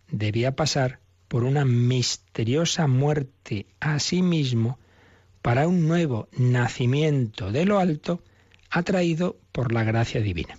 debía 0.08 0.56
pasar 0.56 1.00
por 1.28 1.44
una 1.44 1.64
misteriosa 1.64 2.86
muerte 2.86 3.66
a 3.80 3.98
sí 3.98 4.22
mismo 4.22 4.78
para 5.42 5.68
un 5.68 5.86
nuevo 5.86 6.28
nacimiento 6.36 7.52
de 7.52 7.64
lo 7.64 7.78
alto 7.78 8.22
atraído 8.70 9.38
por 9.52 9.72
la 9.72 9.84
gracia 9.84 10.20
divina. 10.20 10.58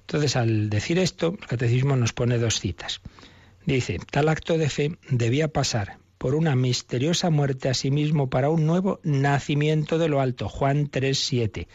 Entonces, 0.00 0.36
al 0.36 0.70
decir 0.70 0.98
esto, 0.98 1.36
el 1.40 1.46
catecismo 1.46 1.96
nos 1.96 2.12
pone 2.12 2.38
dos 2.38 2.60
citas. 2.60 3.00
Dice, 3.64 3.98
tal 4.10 4.28
acto 4.28 4.56
de 4.58 4.70
fe 4.70 4.98
debía 5.10 5.48
pasar 5.48 5.98
por 6.18 6.34
una 6.34 6.54
misteriosa 6.54 7.30
muerte 7.30 7.68
a 7.68 7.74
sí 7.74 7.90
mismo 7.90 8.30
para 8.30 8.48
un 8.48 8.66
nuevo 8.66 9.00
nacimiento 9.02 9.98
de 9.98 10.08
lo 10.08 10.20
alto. 10.20 10.48
Juan 10.48 10.90
3.7. 10.90 11.66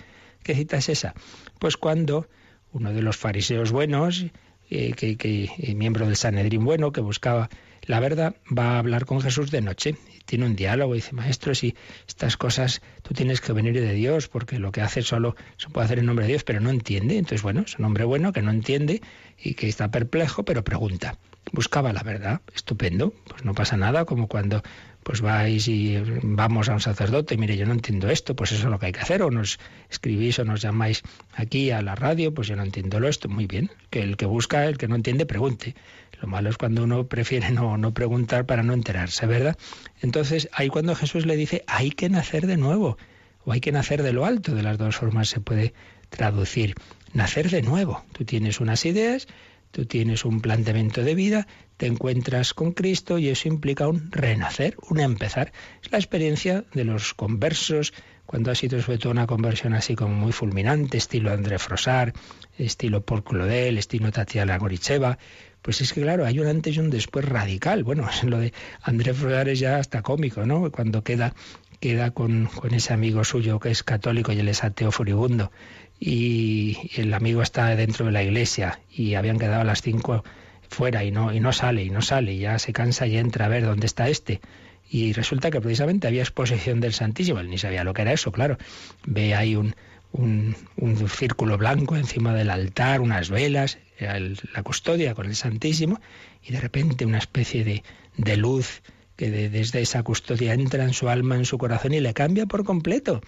¿Qué 0.44 0.56
cita 0.56 0.78
es 0.78 0.90
esa? 0.90 1.14
Pues 1.60 1.78
cuando 1.78 2.28
uno 2.72 2.94
de 2.94 3.02
los 3.02 3.18
fariseos 3.18 3.72
buenos, 3.72 4.26
eh, 4.70 4.94
que, 4.94 5.18
eh, 5.58 5.76
miembro 5.76 6.06
del 6.06 6.16
Sanedrín 6.16 6.64
bueno, 6.64 6.92
que 6.92 7.02
buscaba 7.02 7.50
la 7.84 8.00
verdad, 8.00 8.36
va 8.56 8.76
a 8.76 8.80
hablar 8.80 9.06
con 9.06 9.22
Jesús 9.22 9.52
de 9.52 9.62
noche 9.62 9.96
tiene 10.26 10.46
un 10.46 10.56
diálogo 10.56 10.96
y 10.96 11.00
dice, 11.00 11.14
maestro, 11.14 11.54
si 11.54 11.76
estas 12.08 12.38
cosas 12.38 12.82
tú 13.02 13.14
tienes 13.14 13.42
que 13.42 13.52
venir 13.52 13.74
de 13.74 13.94
Dios, 13.94 14.30
porque 14.30 14.60
lo 14.60 14.72
que 14.72 14.82
hace 14.82 15.02
solo 15.02 15.36
se 15.58 15.70
puede 15.70 15.86
hacer 15.86 16.00
en 16.00 16.06
nombre 16.06 16.26
de 16.26 16.32
Dios, 16.32 16.46
pero 16.46 16.62
no 16.62 16.70
entiende. 16.70 17.18
Entonces, 17.18 17.42
bueno, 17.42 17.64
es 17.66 17.78
un 17.78 17.84
hombre 17.84 18.06
bueno 18.06 18.32
que 18.32 18.42
no 18.42 18.52
entiende 18.52 19.02
y 19.38 19.56
que 19.56 19.68
está 19.68 19.92
perplejo, 19.92 20.44
pero 20.44 20.64
pregunta. 20.64 21.18
buscaba 21.52 21.92
la 21.92 22.04
verdad. 22.04 22.40
Estupendo, 22.56 23.14
pues 23.28 23.44
no 23.44 23.54
pasa 23.54 23.76
nada, 23.76 24.06
como 24.06 24.28
cuando 24.28 24.64
pues 25.04 25.22
vais 25.22 25.68
y 25.68 25.98
vamos 26.24 26.70
a 26.70 26.74
un 26.74 26.80
sacerdote, 26.80 27.36
y 27.36 27.38
mire, 27.38 27.58
yo 27.58 27.66
no 27.66 27.74
entiendo 27.74 28.10
esto, 28.10 28.36
pues 28.36 28.52
eso 28.52 28.66
es 28.66 28.72
lo 28.72 28.80
que 28.80 28.88
hay 28.88 28.92
que 28.92 29.00
hacer, 29.00 29.22
o 29.24 29.32
nos 29.32 29.60
escribís 29.90 30.40
o 30.40 30.46
nos 30.46 30.62
llamáis 30.62 31.02
aquí 31.34 31.72
a 31.72 31.82
la 31.82 31.96
radio, 31.96 32.34
pues 32.34 32.48
yo 32.48 32.56
no 32.56 32.64
entiendo 32.64 33.00
lo 33.00 33.08
esto, 33.08 33.30
muy 33.30 33.48
bien, 33.48 33.72
que 33.90 34.02
el 34.02 34.18
que 34.18 34.26
busca, 34.26 34.66
el 34.66 34.78
que 34.78 34.88
no 34.88 34.96
entiende, 34.96 35.26
pregunte. 35.26 35.76
Lo 36.22 36.28
malo 36.28 36.52
es 36.52 36.58
cuando 36.58 36.84
uno 36.84 37.08
prefiere 37.08 37.50
no, 37.50 37.78
no 37.78 37.94
preguntar 37.94 38.46
para 38.46 38.62
no 38.62 38.74
enterarse, 38.74 39.26
¿verdad? 39.26 39.58
Entonces, 40.02 40.50
ahí 40.54 40.70
cuando 40.70 40.94
Jesús 40.94 41.26
le 41.26 41.36
dice, 41.36 41.64
hay 41.66 41.90
que 41.90 42.10
nacer 42.10 42.46
de 42.46 42.58
nuevo, 42.58 42.98
o 43.44 43.52
hay 43.52 43.60
que 43.60 43.72
nacer 43.72 44.04
de 44.04 44.14
lo 44.14 44.26
alto, 44.26 44.54
de 44.54 44.62
las 44.62 44.78
dos 44.78 44.98
formas 44.98 45.30
se 45.30 45.40
puede 45.40 45.74
traducir. 46.10 46.76
Nacer 47.14 47.50
de 47.50 47.64
nuevo. 47.64 48.04
Tú 48.14 48.24
tienes 48.24 48.60
unas 48.60 48.86
ideas, 48.86 49.28
tú 49.72 49.86
tienes 49.86 50.26
un 50.26 50.42
planteamiento 50.42 51.02
de 51.02 51.16
vida, 51.16 51.48
te 51.82 51.88
encuentras 51.88 52.54
con 52.54 52.74
Cristo 52.74 53.18
y 53.18 53.30
eso 53.30 53.48
implica 53.48 53.88
un 53.88 54.12
renacer, 54.12 54.78
un 54.92 55.00
empezar. 55.00 55.52
Es 55.82 55.92
la 55.92 55.98
experiencia 55.98 56.64
de 56.76 56.84
los 56.84 57.16
conversos, 57.16 57.92
cuando 58.28 58.52
ha 58.52 58.56
sido 58.56 58.80
sobre 58.84 59.00
todo 59.00 59.12
una 59.12 59.26
conversión 59.26 59.74
así 59.74 59.96
como 59.96 60.14
muy 60.14 60.32
fulminante, 60.32 61.00
estilo 61.00 61.32
André 61.32 61.58
Frosar, 61.58 62.14
estilo 62.56 63.02
Paul 63.02 63.24
Claudel, 63.24 63.80
estilo 63.80 64.12
Tatiana 64.12 64.60
Goricheva, 64.60 65.18
pues 65.64 65.82
es 65.82 65.92
que 65.94 66.04
claro, 66.04 66.24
hay 66.24 66.40
un 66.40 66.46
antes 66.46 66.76
y 66.76 66.80
un 66.80 66.92
después 66.92 67.26
radical. 67.26 67.84
Bueno, 67.84 68.08
lo 68.26 68.38
de 68.38 68.54
André 68.84 69.16
Frosar 69.16 69.50
es 69.50 69.58
ya 69.58 69.78
hasta 69.78 70.04
cómico, 70.04 70.46
¿no? 70.46 70.72
Cuando 70.72 71.04
queda 71.04 71.34
queda 71.80 72.12
con, 72.12 72.46
con 72.46 72.76
ese 72.76 72.94
amigo 72.94 73.24
suyo 73.24 73.60
que 73.60 73.72
es 73.72 73.82
católico 73.82 74.32
y 74.32 74.40
él 74.40 74.50
es 74.50 74.64
ateo 74.64 74.92
furibundo 74.92 75.52
y 76.00 76.92
el 76.96 77.12
amigo 77.16 77.42
está 77.42 77.76
dentro 77.76 78.06
de 78.06 78.12
la 78.12 78.22
iglesia 78.22 78.82
y 78.88 79.16
habían 79.16 79.40
quedado 79.40 79.62
a 79.62 79.64
las 79.64 79.82
cinco 79.82 80.24
fuera 80.72 81.04
y 81.04 81.12
no, 81.12 81.34
y 81.34 81.40
no 81.40 81.52
sale, 81.52 81.84
y 81.84 81.90
no 81.90 82.02
sale, 82.02 82.34
y 82.34 82.40
ya 82.40 82.58
se 82.58 82.74
cansa 82.74 83.06
y 83.06 83.18
entra 83.18 83.46
a 83.46 83.50
ver 83.50 83.66
dónde 83.66 83.86
está 83.86 84.08
este. 84.08 84.42
Y 84.90 85.14
resulta 85.14 85.52
que 85.52 85.62
precisamente 85.62 86.08
había 86.08 86.22
exposición 86.22 86.80
del 86.80 86.94
Santísimo, 86.94 87.40
él 87.40 87.50
ni 87.50 87.58
sabía 87.58 87.84
lo 87.84 87.94
que 87.94 88.02
era 88.02 88.14
eso, 88.14 88.32
claro. 88.32 88.58
Ve 89.06 89.36
ahí 89.36 89.56
un, 89.56 89.76
un, 90.12 90.56
un 90.78 91.10
círculo 91.10 91.58
blanco 91.58 91.96
encima 91.96 92.34
del 92.34 92.50
altar, 92.50 93.02
unas 93.02 93.30
velas, 93.30 93.78
la 94.00 94.64
custodia 94.64 95.14
con 95.14 95.28
el 95.28 95.36
Santísimo, 95.36 96.00
y 96.44 96.52
de 96.54 96.62
repente 96.62 97.06
una 97.06 97.20
especie 97.20 97.64
de, 97.64 97.84
de 98.18 98.38
luz 98.38 98.82
que 99.16 99.30
desde 99.30 99.82
esa 99.82 100.02
custodia 100.04 100.54
entra 100.54 100.84
en 100.84 100.94
su 100.94 101.10
alma, 101.10 101.36
en 101.36 101.46
su 101.46 101.58
corazón 101.58 101.94
y 101.94 102.00
le 102.00 102.14
cambia 102.14 102.46
por 102.46 102.64
completo. 102.64 103.22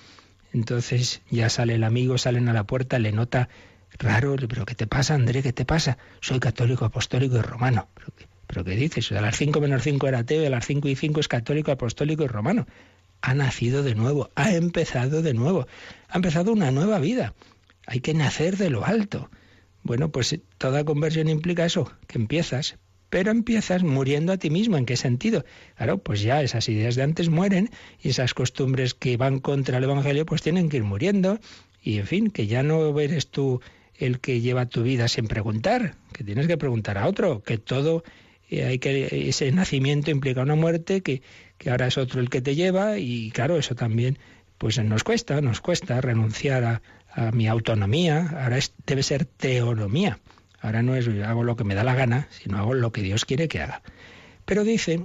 Entonces 0.53 1.21
ya 1.29 1.49
sale 1.49 1.75
el 1.75 1.83
amigo, 1.83 2.17
salen 2.17 2.47
a 2.47 2.53
la 2.53 2.63
puerta, 2.63 2.99
le 2.99 3.11
nota 3.11 3.49
Raro, 4.03 4.35
pero 4.49 4.65
¿qué 4.65 4.75
te 4.75 4.85
pasa, 4.85 5.13
André? 5.13 5.41
¿Qué 5.41 5.53
te 5.53 5.63
pasa? 5.63 5.97
Soy 6.19 6.37
católico, 6.41 6.83
apostólico 6.83 7.37
y 7.37 7.41
romano. 7.41 7.87
¿Pero, 8.47 8.65
qué 8.65 8.75
dices? 8.75 9.09
A 9.13 9.21
las 9.21 9.37
5 9.37 9.61
menos 9.61 9.81
5 9.81 10.05
era 10.09 10.19
ateo 10.19 10.45
a 10.45 10.49
las 10.49 10.65
5 10.65 10.89
y 10.89 10.95
5 10.97 11.21
es 11.21 11.29
católico, 11.29 11.71
apostólico 11.71 12.25
y 12.25 12.27
romano. 12.27 12.67
Ha 13.21 13.33
nacido 13.33 13.81
de 13.81 13.95
nuevo, 13.95 14.29
ha 14.35 14.51
empezado 14.51 15.21
de 15.21 15.33
nuevo, 15.33 15.67
ha 16.09 16.17
empezado 16.17 16.51
una 16.51 16.69
nueva 16.69 16.99
vida. 16.99 17.33
Hay 17.87 18.01
que 18.01 18.13
nacer 18.13 18.57
de 18.57 18.69
lo 18.69 18.85
alto. 18.85 19.29
Bueno, 19.83 20.11
pues 20.11 20.37
toda 20.57 20.83
conversión 20.83 21.29
implica 21.29 21.65
eso, 21.65 21.89
que 22.07 22.17
empiezas, 22.17 22.75
pero 23.09 23.31
empiezas 23.31 23.83
muriendo 23.83 24.33
a 24.33 24.37
ti 24.37 24.49
mismo. 24.49 24.75
¿En 24.75 24.85
qué 24.85 24.97
sentido? 24.97 25.45
Claro, 25.77 25.99
pues 25.99 26.21
ya 26.21 26.41
esas 26.41 26.67
ideas 26.67 26.95
de 26.95 27.03
antes 27.03 27.29
mueren 27.29 27.69
y 28.01 28.09
esas 28.09 28.33
costumbres 28.33 28.95
que 28.95 29.15
van 29.15 29.39
contra 29.39 29.77
el 29.77 29.85
Evangelio 29.85 30.25
pues 30.25 30.41
tienen 30.41 30.67
que 30.67 30.75
ir 30.77 30.83
muriendo 30.83 31.39
y 31.81 31.99
en 31.99 32.07
fin, 32.07 32.31
que 32.31 32.47
ya 32.47 32.63
no 32.63 32.99
eres 32.99 33.27
tú 33.27 33.61
el 33.97 34.19
que 34.19 34.41
lleva 34.41 34.65
tu 34.65 34.83
vida 34.83 35.07
sin 35.07 35.27
preguntar, 35.27 35.95
que 36.13 36.23
tienes 36.23 36.47
que 36.47 36.57
preguntar 36.57 36.97
a 36.97 37.07
otro, 37.07 37.43
que 37.43 37.57
todo 37.57 38.03
eh, 38.49 38.65
hay 38.65 38.79
que 38.79 39.29
ese 39.29 39.51
nacimiento 39.51 40.11
implica 40.11 40.41
una 40.41 40.55
muerte 40.55 41.01
que, 41.01 41.21
ahora 41.69 41.87
es 41.87 41.97
otro 41.97 42.19
el 42.19 42.29
que 42.29 42.41
te 42.41 42.55
lleva 42.55 42.97
y 42.97 43.31
claro, 43.31 43.57
eso 43.57 43.75
también 43.75 44.17
pues 44.57 44.77
nos 44.83 45.03
cuesta, 45.03 45.41
nos 45.41 45.61
cuesta 45.61 46.01
renunciar 46.01 46.63
a, 46.63 46.81
a 47.13 47.31
mi 47.31 47.47
autonomía, 47.47 48.37
ahora 48.41 48.57
es, 48.57 48.73
debe 48.85 49.03
ser 49.03 49.25
teonomía. 49.25 50.19
Ahora 50.59 50.81
no 50.81 50.95
es 50.95 51.07
hago 51.25 51.43
lo 51.43 51.57
que 51.57 51.65
me 51.65 51.75
da 51.75 51.83
la 51.83 51.93
gana, 51.93 52.27
sino 52.31 52.57
hago 52.57 52.73
lo 52.73 52.91
que 52.93 53.01
Dios 53.01 53.25
quiere 53.25 53.49
que 53.49 53.61
haga. 53.61 53.81
Pero 54.45 54.63
dice 54.63 55.01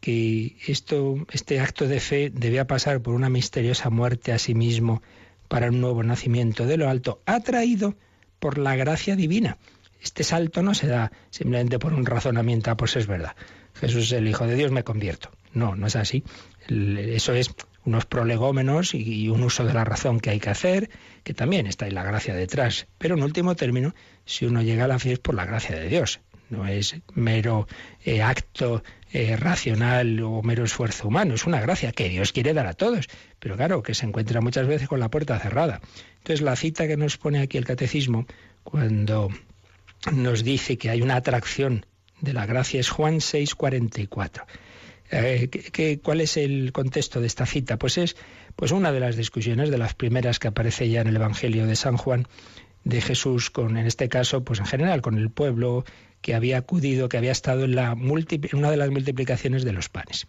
que 0.00 0.56
esto, 0.66 1.26
este 1.32 1.60
acto 1.60 1.88
de 1.88 2.00
fe 2.00 2.30
debía 2.30 2.66
pasar 2.66 3.00
por 3.02 3.14
una 3.14 3.28
misteriosa 3.28 3.90
muerte 3.90 4.32
a 4.32 4.38
sí 4.38 4.54
mismo 4.54 5.02
para 5.48 5.68
un 5.68 5.80
nuevo 5.80 6.02
nacimiento 6.02 6.64
de 6.64 6.76
lo 6.76 6.88
alto, 6.88 7.22
atraído 7.26 7.96
por 8.40 8.58
la 8.58 8.74
gracia 8.74 9.14
divina. 9.14 9.58
Este 10.02 10.24
salto 10.24 10.62
no 10.62 10.74
se 10.74 10.88
da 10.88 11.12
simplemente 11.30 11.78
por 11.78 11.92
un 11.92 12.06
razonamiento, 12.06 12.70
ah, 12.70 12.76
pues 12.76 12.96
es 12.96 13.06
verdad, 13.06 13.36
Jesús 13.74 14.04
es 14.04 14.12
el 14.12 14.28
Hijo 14.28 14.46
de 14.46 14.56
Dios, 14.56 14.72
me 14.72 14.82
convierto. 14.82 15.30
No, 15.52 15.76
no 15.76 15.86
es 15.86 15.96
así. 15.96 16.24
Eso 16.68 17.34
es 17.34 17.50
unos 17.84 18.06
prolegómenos 18.06 18.94
y 18.94 19.28
un 19.28 19.42
uso 19.42 19.64
de 19.64 19.74
la 19.74 19.84
razón 19.84 20.20
que 20.20 20.30
hay 20.30 20.40
que 20.40 20.50
hacer, 20.50 20.90
que 21.24 21.34
también 21.34 21.66
está 21.66 21.86
ahí 21.86 21.90
la 21.90 22.02
gracia 22.02 22.34
detrás. 22.34 22.86
Pero 22.98 23.16
en 23.16 23.22
último 23.22 23.56
término, 23.56 23.94
si 24.24 24.46
uno 24.46 24.62
llega 24.62 24.84
a 24.84 24.88
la 24.88 24.98
fe 24.98 25.12
es 25.12 25.18
por 25.18 25.34
la 25.34 25.44
gracia 25.44 25.76
de 25.76 25.88
Dios. 25.88 26.20
No 26.50 26.66
es 26.66 26.96
mero 27.14 27.68
eh, 28.04 28.22
acto 28.22 28.82
eh, 29.12 29.36
racional 29.36 30.20
o 30.20 30.42
mero 30.42 30.64
esfuerzo 30.64 31.08
humano. 31.08 31.34
Es 31.34 31.46
una 31.46 31.60
gracia 31.60 31.92
que 31.92 32.08
Dios 32.08 32.32
quiere 32.32 32.54
dar 32.54 32.66
a 32.66 32.74
todos. 32.74 33.06
Pero 33.38 33.56
claro, 33.56 33.82
que 33.82 33.94
se 33.94 34.06
encuentra 34.06 34.40
muchas 34.40 34.66
veces 34.66 34.88
con 34.88 35.00
la 35.00 35.10
puerta 35.10 35.38
cerrada. 35.38 35.80
Entonces 36.18 36.42
la 36.42 36.56
cita 36.56 36.86
que 36.86 36.96
nos 36.96 37.16
pone 37.16 37.40
aquí 37.40 37.58
el 37.58 37.64
catecismo, 37.64 38.26
cuando 38.62 39.28
nos 40.12 40.44
dice 40.44 40.78
que 40.78 40.90
hay 40.90 41.02
una 41.02 41.16
atracción 41.16 41.86
de 42.20 42.32
la 42.32 42.46
gracia, 42.46 42.80
es 42.80 42.90
Juan 42.90 43.20
6, 43.20 43.54
44. 43.54 44.46
Eh, 45.12 45.98
cuál 46.02 46.20
es 46.20 46.36
el 46.36 46.72
contexto 46.72 47.20
de 47.20 47.26
esta 47.26 47.46
cita? 47.46 47.78
Pues 47.78 47.98
es 47.98 48.16
pues 48.54 48.70
una 48.70 48.92
de 48.92 49.00
las 49.00 49.16
discusiones, 49.16 49.70
de 49.70 49.78
las 49.78 49.94
primeras 49.94 50.38
que 50.38 50.48
aparece 50.48 50.88
ya 50.88 51.00
en 51.00 51.08
el 51.08 51.16
Evangelio 51.16 51.66
de 51.66 51.74
San 51.74 51.96
Juan, 51.96 52.28
de 52.84 53.00
Jesús 53.00 53.50
con, 53.50 53.76
en 53.76 53.86
este 53.86 54.08
caso, 54.08 54.44
pues 54.44 54.60
en 54.60 54.66
general, 54.66 55.02
con 55.02 55.18
el 55.18 55.30
pueblo 55.30 55.84
que 56.20 56.34
había 56.34 56.58
acudido, 56.58 57.08
que 57.08 57.18
había 57.18 57.32
estado 57.32 57.64
en, 57.64 57.74
la 57.74 57.94
una 58.52 58.70
de 58.70 58.76
las 58.76 58.90
multiplicaciones 58.90 59.64
de 59.64 59.72
los 59.72 59.88
panes. 59.88 60.26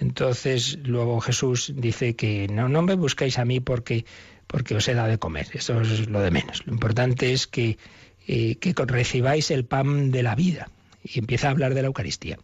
Entonces, 0.00 0.78
luego 0.84 1.20
Jesús 1.20 1.72
dice 1.76 2.14
que 2.14 2.46
no, 2.48 2.68
no 2.68 2.82
me 2.82 2.94
buscáis 2.94 3.38
a 3.38 3.44
mí 3.44 3.60
porque, 3.60 4.04
porque 4.46 4.74
os 4.76 4.86
he 4.88 4.94
dado 4.94 5.08
de 5.08 5.18
comer. 5.18 5.48
Eso 5.52 5.80
es 5.80 6.08
lo 6.08 6.20
de 6.20 6.30
menos. 6.30 6.64
Lo 6.66 6.72
importante 6.72 7.32
es 7.32 7.46
que, 7.46 7.78
eh, 8.26 8.56
que 8.56 8.74
recibáis 8.86 9.50
el 9.50 9.64
pan 9.64 10.10
de 10.10 10.22
la 10.22 10.34
vida. 10.34 10.70
Y 11.02 11.18
empieza 11.18 11.48
a 11.48 11.50
hablar 11.50 11.74
de 11.74 11.82
la 11.82 11.88
Eucaristía. 11.88 12.38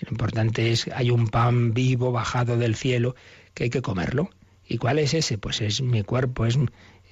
Lo 0.00 0.10
importante 0.10 0.70
es, 0.70 0.88
hay 0.94 1.10
un 1.10 1.28
pan 1.28 1.72
vivo 1.72 2.12
bajado 2.12 2.58
del 2.58 2.76
cielo 2.76 3.14
que 3.54 3.64
hay 3.64 3.70
que 3.70 3.82
comerlo. 3.82 4.30
¿Y 4.68 4.78
cuál 4.78 4.98
es 4.98 5.14
ese? 5.14 5.38
Pues 5.38 5.60
es 5.60 5.80
mi 5.80 6.02
cuerpo, 6.02 6.44
es 6.44 6.58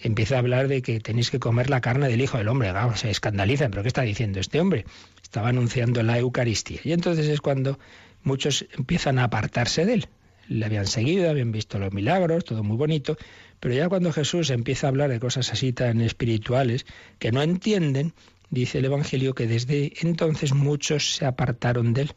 empieza 0.02 0.36
a 0.36 0.38
hablar 0.38 0.68
de 0.68 0.82
que 0.82 1.00
tenéis 1.00 1.30
que 1.30 1.38
comer 1.38 1.70
la 1.70 1.80
carne 1.80 2.08
del 2.08 2.20
Hijo 2.20 2.38
del 2.38 2.48
Hombre. 2.48 2.72
se 2.94 3.10
escandalizan, 3.10 3.70
pero 3.70 3.82
¿qué 3.82 3.88
está 3.88 4.02
diciendo 4.02 4.40
este 4.40 4.60
hombre? 4.60 4.84
Estaba 5.22 5.48
anunciando 5.48 6.02
la 6.02 6.18
Eucaristía. 6.18 6.80
Y 6.84 6.92
entonces 6.92 7.26
es 7.28 7.40
cuando 7.40 7.78
muchos 8.22 8.66
empiezan 8.76 9.18
a 9.18 9.24
apartarse 9.24 9.86
de 9.86 9.94
él. 9.94 10.08
Le 10.48 10.66
habían 10.66 10.86
seguido, 10.86 11.30
habían 11.30 11.52
visto 11.52 11.78
los 11.78 11.92
milagros, 11.92 12.44
todo 12.44 12.62
muy 12.62 12.76
bonito, 12.76 13.16
pero 13.60 13.74
ya 13.74 13.88
cuando 13.88 14.12
Jesús 14.12 14.50
empieza 14.50 14.86
a 14.86 14.90
hablar 14.90 15.10
de 15.10 15.20
cosas 15.20 15.50
así 15.50 15.72
tan 15.72 16.02
espirituales 16.02 16.84
que 17.18 17.32
no 17.32 17.42
entienden, 17.42 18.12
dice 18.50 18.78
el 18.78 18.84
Evangelio 18.84 19.34
que 19.34 19.46
desde 19.46 19.94
entonces 20.02 20.52
muchos 20.52 21.16
se 21.16 21.24
apartaron 21.24 21.94
de 21.94 22.02
él. 22.02 22.12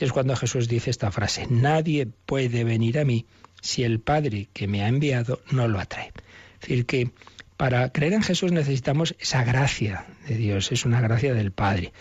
Y 0.00 0.04
es 0.04 0.12
cuando 0.12 0.34
Jesús 0.34 0.68
dice 0.68 0.90
esta 0.90 1.10
frase, 1.12 1.46
nadie 1.50 2.08
puede 2.26 2.64
venir 2.64 2.98
a 2.98 3.04
mí 3.04 3.26
si 3.60 3.84
el 3.84 4.00
Padre 4.00 4.48
que 4.52 4.66
me 4.66 4.82
ha 4.82 4.88
enviado 4.88 5.40
no 5.50 5.68
lo 5.68 5.80
atrae. 5.80 6.12
Es 6.60 6.68
decir, 6.68 6.86
que 6.86 7.10
para 7.56 7.90
creer 7.90 8.12
en 8.12 8.22
Jesús 8.22 8.52
necesitamos 8.52 9.14
esa 9.18 9.44
gracia 9.44 10.04
de 10.26 10.36
Dios, 10.36 10.70
es 10.72 10.84
una 10.84 11.00
gracia 11.00 11.34
del 11.34 11.52
Padre. 11.52 11.92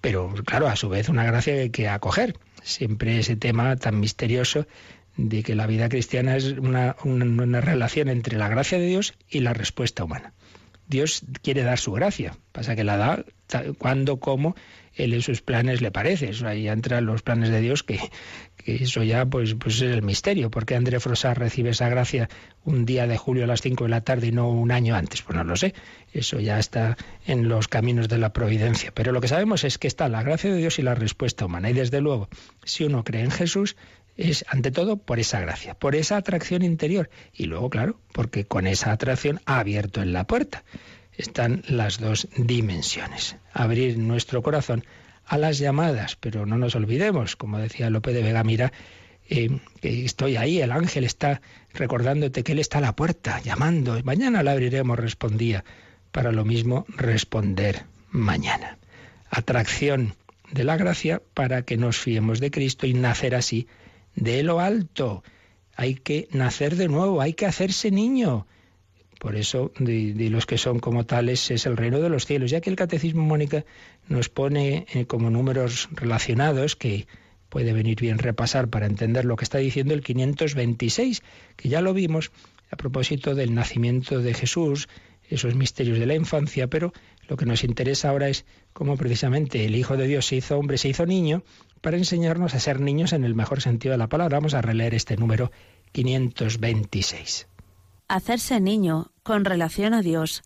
Pero 0.00 0.32
claro, 0.44 0.68
a 0.68 0.76
su 0.76 0.88
vez 0.88 1.08
una 1.08 1.24
gracia 1.24 1.54
que 1.54 1.60
hay 1.60 1.70
que 1.70 1.88
acoger. 1.88 2.38
Siempre 2.62 3.18
ese 3.18 3.36
tema 3.36 3.76
tan 3.76 4.00
misterioso 4.00 4.66
de 5.16 5.42
que 5.42 5.54
la 5.54 5.66
vida 5.66 5.88
cristiana 5.88 6.36
es 6.36 6.44
una, 6.52 6.96
una, 7.04 7.60
relación 7.60 8.08
entre 8.08 8.36
la 8.36 8.48
gracia 8.48 8.78
de 8.78 8.86
Dios 8.86 9.14
y 9.28 9.40
la 9.40 9.54
respuesta 9.54 10.04
humana. 10.04 10.32
Dios 10.88 11.22
quiere 11.42 11.62
dar 11.62 11.78
su 11.78 11.92
gracia, 11.92 12.36
pasa 12.52 12.76
que 12.76 12.84
la 12.84 12.96
da 12.96 13.24
cuando, 13.78 14.18
como 14.18 14.54
él 14.94 15.12
en 15.12 15.22
sus 15.22 15.42
planes 15.42 15.82
le 15.82 15.90
parece. 15.90 16.32
Ahí 16.44 16.68
entran 16.68 17.06
los 17.06 17.22
planes 17.22 17.50
de 17.50 17.60
Dios 17.60 17.82
que, 17.82 18.00
eso 18.64 19.02
ya 19.02 19.26
pues, 19.26 19.54
pues 19.54 19.76
es 19.76 19.92
el 19.92 20.02
misterio. 20.02 20.50
¿Por 20.50 20.64
qué 20.64 20.74
André 20.74 20.98
Frosar 21.00 21.38
recibe 21.38 21.70
esa 21.70 21.88
gracia 21.88 22.28
un 22.64 22.84
día 22.86 23.06
de 23.06 23.16
julio 23.16 23.44
a 23.44 23.46
las 23.46 23.60
5 23.60 23.84
de 23.84 23.90
la 23.90 24.00
tarde 24.00 24.28
y 24.28 24.32
no 24.32 24.48
un 24.48 24.72
año 24.72 24.96
antes? 24.96 25.22
Pues 25.22 25.36
no 25.36 25.44
lo 25.44 25.56
sé. 25.56 25.74
Eso 26.12 26.40
ya 26.40 26.58
está 26.58 26.96
en 27.26 27.48
los 27.48 27.68
caminos 27.68 28.08
de 28.08 28.18
la 28.18 28.32
providencia. 28.32 28.90
Pero 28.92 29.12
lo 29.12 29.20
que 29.20 29.28
sabemos 29.28 29.64
es 29.64 29.78
que 29.78 29.86
está 29.86 30.08
la 30.08 30.22
gracia 30.22 30.50
de 30.50 30.58
Dios 30.58 30.78
y 30.78 30.82
la 30.82 30.94
respuesta 30.94 31.44
humana. 31.44 31.70
Y 31.70 31.74
desde 31.74 32.00
luego, 32.00 32.28
si 32.64 32.84
uno 32.84 33.04
cree 33.04 33.22
en 33.22 33.30
Jesús, 33.30 33.76
es 34.16 34.44
ante 34.48 34.70
todo 34.70 34.96
por 34.96 35.18
esa 35.18 35.40
gracia, 35.40 35.74
por 35.74 35.94
esa 35.94 36.16
atracción 36.16 36.62
interior. 36.62 37.10
Y 37.32 37.44
luego, 37.44 37.70
claro, 37.70 38.00
porque 38.12 38.44
con 38.44 38.66
esa 38.66 38.92
atracción 38.92 39.40
ha 39.44 39.58
abierto 39.58 40.02
en 40.02 40.12
la 40.12 40.26
puerta. 40.26 40.64
Están 41.12 41.62
las 41.68 41.98
dos 41.98 42.28
dimensiones. 42.36 43.36
Abrir 43.52 43.98
nuestro 43.98 44.42
corazón 44.42 44.84
a 45.24 45.38
las 45.38 45.58
llamadas, 45.58 46.16
pero 46.16 46.46
no 46.46 46.56
nos 46.56 46.74
olvidemos, 46.74 47.36
como 47.36 47.58
decía 47.58 47.90
López 47.90 48.14
de 48.14 48.22
Vega 48.22 48.44
Mira, 48.44 48.72
eh, 49.28 49.58
que 49.80 50.04
estoy 50.04 50.36
ahí, 50.36 50.60
el 50.60 50.70
ángel 50.70 51.04
está 51.04 51.40
recordándote 51.74 52.44
que 52.44 52.52
Él 52.52 52.60
está 52.60 52.78
a 52.78 52.82
la 52.82 52.96
puerta, 52.96 53.40
llamando. 53.40 54.00
Mañana 54.04 54.42
la 54.42 54.52
abriremos, 54.52 54.98
respondía. 54.98 55.64
Para 56.12 56.32
lo 56.32 56.44
mismo, 56.44 56.86
responder 56.88 57.84
mañana. 58.10 58.78
Atracción 59.30 60.14
de 60.52 60.64
la 60.64 60.76
gracia 60.76 61.20
para 61.34 61.62
que 61.62 61.76
nos 61.76 61.98
fiemos 61.98 62.40
de 62.40 62.50
Cristo 62.50 62.86
y 62.86 62.94
nacer 62.94 63.34
así 63.34 63.66
de 64.16 64.42
lo 64.42 64.60
alto. 64.60 65.22
Hay 65.76 65.94
que 65.94 66.28
nacer 66.32 66.76
de 66.76 66.88
nuevo, 66.88 67.20
hay 67.20 67.34
que 67.34 67.46
hacerse 67.46 67.90
niño. 67.90 68.46
Por 69.20 69.36
eso, 69.36 69.72
de, 69.78 70.28
los 70.30 70.44
que 70.46 70.58
son 70.58 70.78
como 70.78 71.06
tales, 71.06 71.50
es 71.50 71.66
el 71.66 71.76
reino 71.76 72.00
de 72.00 72.08
los 72.08 72.26
cielos. 72.26 72.50
Ya 72.50 72.60
que 72.60 72.70
el 72.70 72.76
Catecismo 72.76 73.24
Mónica 73.24 73.64
nos 74.08 74.28
pone 74.28 74.86
eh, 74.92 75.06
como 75.06 75.30
números 75.30 75.88
relacionados 75.92 76.76
que 76.76 77.06
puede 77.48 77.72
venir 77.72 78.00
bien 78.00 78.18
repasar 78.18 78.68
para 78.68 78.86
entender 78.86 79.24
lo 79.24 79.36
que 79.36 79.44
está 79.44 79.58
diciendo 79.58 79.94
el 79.94 80.02
526, 80.02 81.22
que 81.56 81.68
ya 81.68 81.80
lo 81.80 81.94
vimos 81.94 82.32
a 82.70 82.76
propósito 82.76 83.34
del 83.34 83.54
nacimiento 83.54 84.20
de 84.20 84.34
Jesús, 84.34 84.88
esos 85.28 85.54
misterios 85.54 85.98
de 85.98 86.06
la 86.06 86.14
infancia, 86.14 86.68
pero 86.68 86.92
lo 87.28 87.36
que 87.36 87.46
nos 87.46 87.64
interesa 87.64 88.10
ahora 88.10 88.28
es 88.28 88.44
cómo 88.72 88.96
precisamente 88.96 89.64
el 89.64 89.74
Hijo 89.74 89.96
de 89.96 90.06
Dios 90.06 90.26
se 90.26 90.36
hizo 90.36 90.58
hombre, 90.58 90.78
se 90.78 90.88
hizo 90.88 91.06
niño, 91.06 91.42
para 91.86 91.98
enseñarnos 91.98 92.52
a 92.52 92.58
ser 92.58 92.80
niños 92.80 93.12
en 93.12 93.22
el 93.22 93.36
mejor 93.36 93.62
sentido 93.62 93.92
de 93.92 93.98
la 93.98 94.08
palabra. 94.08 94.38
Vamos 94.38 94.54
a 94.54 94.60
releer 94.60 94.92
este 94.92 95.16
número 95.16 95.52
526. 95.92 97.46
Hacerse 98.08 98.58
niño 98.58 99.12
con 99.22 99.44
relación 99.44 99.94
a 99.94 100.02
Dios 100.02 100.42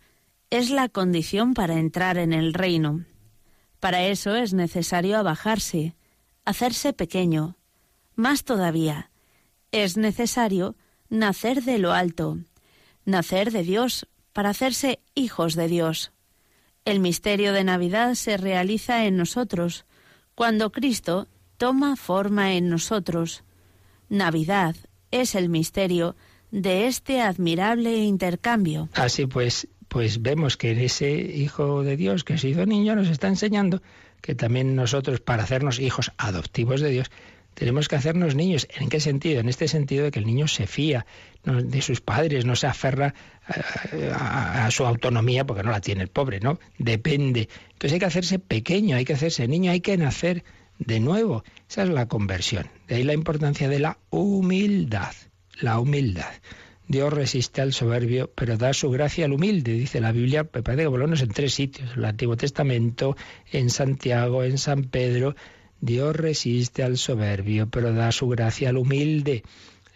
es 0.51 0.69
la 0.69 0.91
condición 0.91 1.55
para 1.55 1.79
entrar 1.79 2.19
en 2.19 2.35
el 2.35 2.53
reino. 2.53 3.07
Para 3.79 4.03
eso 4.03 4.37
es 4.37 4.53
necesario 4.53 5.17
abajarse, 5.17 5.95
hacerse 6.45 6.93
pequeño. 6.93 7.57
Más 8.17 8.45
todavía, 8.45 9.11
es 9.73 9.97
necesario 9.97 10.77
nacer 11.09 11.63
de 11.63 11.79
lo 11.79 11.93
alto, 11.93 12.37
nacer 13.07 13.51
de 13.51 13.63
Dios 13.63 14.07
para 14.35 14.51
hacerse 14.51 15.01
hijos 15.15 15.55
de 15.55 15.69
Dios. 15.69 16.13
El 16.85 17.01
misterio 17.01 17.55
de 17.55 17.65
Navidad 17.65 18.13
se 18.13 18.37
realiza 18.37 19.07
en 19.07 19.17
nosotros, 19.17 19.87
cuando 20.35 20.73
Cristo 20.73 21.29
toma 21.57 21.97
forma 21.97 22.55
en 22.55 22.69
nosotros. 22.69 23.45
Navidad 24.09 24.75
es 25.11 25.35
el 25.35 25.49
misterio 25.49 26.17
de 26.51 26.87
este 26.87 27.21
admirable 27.21 27.97
intercambio. 27.99 28.89
Así 28.95 29.27
pues, 29.27 29.69
pues 29.89 30.23
vemos 30.23 30.57
que 30.57 30.85
ese 30.85 31.13
Hijo 31.13 31.83
de 31.83 31.97
Dios 31.97 32.25
que 32.25 32.39
se 32.39 32.49
hizo 32.49 32.67
niño 32.67 32.97
nos 32.97 33.09
está 33.09 33.29
enseñando 33.29 33.83
que 34.21 34.35
también 34.35 34.75
nosotros, 34.75 35.21
para 35.21 35.45
hacernos 35.45 35.79
hijos 35.79 36.13
adoptivos 36.19 36.81
de 36.81 36.91
Dios, 36.91 37.11
tenemos 37.55 37.89
que 37.89 37.97
hacernos 37.97 38.35
niños. 38.35 38.67
¿En 38.79 38.89
qué 38.89 39.01
sentido? 39.01 39.41
En 39.41 39.49
este 39.49 39.69
sentido 39.69 40.05
de 40.05 40.11
que 40.11 40.19
el 40.19 40.27
niño 40.27 40.49
se 40.49 40.67
fía 40.67 41.07
de 41.45 41.83
sus 41.83 42.01
padres, 42.01 42.45
no 42.45 42.57
se 42.57 42.67
aferra 42.67 43.15
a, 43.47 44.67
a, 44.67 44.71
su 44.71 44.85
autonomía 44.85 45.47
porque 45.47 45.63
no 45.63 45.71
la 45.71 45.81
tiene 45.81 46.03
el 46.03 46.09
pobre, 46.09 46.41
¿no? 46.41 46.59
Depende. 46.79 47.49
Entonces 47.73 47.93
hay 47.95 47.99
que 47.99 48.07
hacerse 48.07 48.39
pequeño, 48.39 48.97
hay 48.97 49.05
que 49.05 49.15
hacerse 49.15 49.49
niño, 49.49 49.73
hay 49.73 49.81
que 49.81 49.97
nacer 49.97 50.45
de 50.79 51.01
nuevo. 51.01 51.45
Esa 51.69 51.83
es 51.85 51.89
la 51.89 52.09
conversión. 52.09 52.69
De 52.89 52.97
ahí 52.97 53.05
la 53.05 53.15
importancia 53.15 53.69
de 53.69 53.79
la 53.79 53.99
humildad. 54.11 55.13
La 55.61 55.79
humildad. 55.79 56.33
Dios 56.91 57.13
resiste 57.13 57.61
al 57.61 57.73
soberbio, 57.73 58.33
pero 58.35 58.57
da 58.57 58.73
su 58.73 58.91
gracia 58.91 59.27
al 59.27 59.33
humilde, 59.33 59.75
dice 59.75 60.01
la 60.01 60.11
Biblia, 60.11 60.43
me 60.53 60.61
parece 60.61 60.83
que 60.83 60.89
volvemos 60.89 61.23
en 61.23 61.29
tres 61.29 61.55
sitios, 61.55 61.93
en 61.93 62.01
el 62.01 62.05
Antiguo 62.07 62.37
Testamento, 62.37 63.17
en 63.53 63.71
Santiago, 63.71 64.43
en 64.43 64.59
San 64.59 64.83
Pedro. 64.83 65.37
Dios 65.81 66.15
resiste 66.15 66.83
al 66.83 66.99
soberbio, 66.99 67.69
pero 67.69 67.93
da 67.93 68.13
su 68.13 68.29
gracia 68.29 68.69
al 68.69 68.77
humilde. 68.77 69.43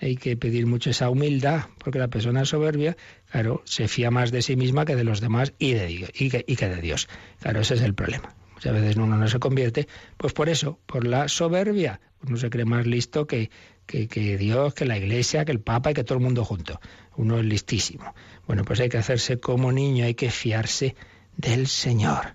Hay 0.01 0.17
que 0.17 0.37
pedir 0.37 0.67
mucho 0.67 0.91
esa 0.91 1.09
humildad, 1.09 1.67
porque 1.79 1.99
la 1.99 2.09
persona 2.09 2.45
soberbia, 2.45 2.97
claro, 3.31 3.63
se 3.65 3.89
fía 3.89 4.11
más 4.11 4.33
de 4.33 4.43
sí 4.43 4.57
misma 4.57 4.85
que 4.85 4.97
de 4.97 5.05
los 5.05 5.21
demás 5.21 5.53
y, 5.59 5.73
de, 5.73 5.91
y, 5.91 6.31
que, 6.31 6.45
y 6.47 6.57
que 6.57 6.69
de 6.69 6.81
Dios. 6.81 7.09
Claro, 7.41 7.61
ese 7.61 7.75
es 7.75 7.83
el 7.83 7.95
problema. 7.95 8.35
Muchas 8.55 8.73
veces 8.73 8.97
uno 8.97 9.17
no 9.17 9.29
se 9.29 9.39
convierte, 9.39 9.89
pues 10.17 10.33
por 10.33 10.49
eso, 10.49 10.79
por 10.87 11.07
la 11.07 11.29
soberbia. 11.29 12.01
Uno 12.27 12.37
se 12.37 12.49
cree 12.49 12.65
más 12.65 12.87
listo 12.87 13.27
que, 13.27 13.51
que, 13.87 14.39
Dios, 14.39 14.75
que 14.75 14.87
la 14.87 14.97
Iglesia, 14.97 15.45
que 15.45 15.53
el 15.53 15.61
Papa 15.61 15.91
y 15.91 15.95
que 15.95 16.05
todo 16.05 16.19
el 16.19 16.25
mundo 16.25 16.45
junto. 16.45 16.81
Uno 17.17 17.39
es 17.39 17.45
listísimo. 17.45 18.15
Bueno, 18.47 18.65
pues 18.65 18.81
hay 18.81 18.89
que 18.89 18.99
hacerse 18.99 19.39
como 19.39 19.73
niño, 19.73 20.07
hay 20.07 20.15
que 20.15 20.31
fiarse 20.31 20.95
del 21.37 21.67
Señor. 21.67 22.35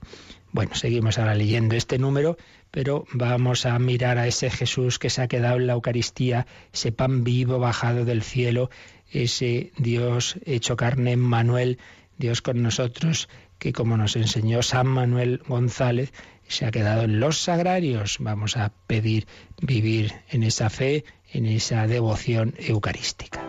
Bueno, 0.51 0.75
seguimos 0.75 1.17
ahora 1.17 1.35
leyendo 1.35 1.75
este 1.75 1.97
número, 1.97 2.37
pero 2.71 3.05
vamos 3.11 3.65
a 3.65 3.77
mirar 3.79 4.17
a 4.17 4.27
ese 4.27 4.49
Jesús 4.49 4.99
que 4.99 5.09
se 5.09 5.21
ha 5.21 5.27
quedado 5.27 5.57
en 5.57 5.67
la 5.67 5.73
Eucaristía, 5.73 6.45
ese 6.73 6.91
pan 6.91 7.23
vivo 7.23 7.59
bajado 7.59 8.05
del 8.05 8.23
cielo, 8.23 8.69
ese 9.11 9.71
Dios 9.77 10.37
hecho 10.45 10.75
carne 10.75 11.13
en 11.13 11.19
Manuel, 11.19 11.79
Dios 12.17 12.41
con 12.41 12.61
nosotros, 12.61 13.29
que 13.57 13.73
como 13.73 13.97
nos 13.97 14.15
enseñó 14.15 14.61
San 14.61 14.87
Manuel 14.87 15.41
González, 15.47 16.13
se 16.47 16.65
ha 16.65 16.71
quedado 16.71 17.03
en 17.03 17.19
los 17.19 17.37
sagrarios. 17.37 18.17
Vamos 18.19 18.57
a 18.57 18.71
pedir 18.87 19.27
vivir 19.61 20.13
en 20.29 20.43
esa 20.43 20.69
fe, 20.69 21.05
en 21.31 21.45
esa 21.45 21.87
devoción 21.87 22.55
eucarística. 22.57 23.48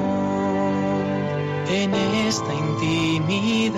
En 1.73 1.93
esta 1.93 2.53
intimidad 2.53 3.71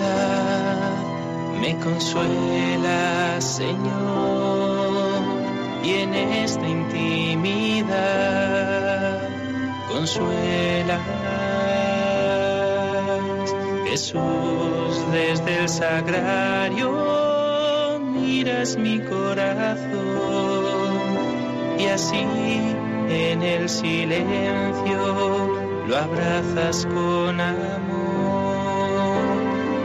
me 1.60 1.78
consuela, 1.78 3.40
Señor, 3.40 5.22
y 5.84 5.90
en 6.02 6.12
esta 6.12 6.66
intimidad 6.66 7.94
consuelas. 9.88 11.00
Jesús, 13.86 15.12
desde 15.12 15.60
el 15.60 15.68
sagrario 15.68 16.90
miras 18.00 18.76
mi 18.76 18.98
corazón 18.98 19.84
y 21.78 21.86
así 21.86 22.26
en 23.08 23.40
el 23.40 23.68
silencio 23.68 25.53
lo 25.86 25.96
abrazas 25.96 26.86
con 26.86 27.40
amor. 27.40 27.94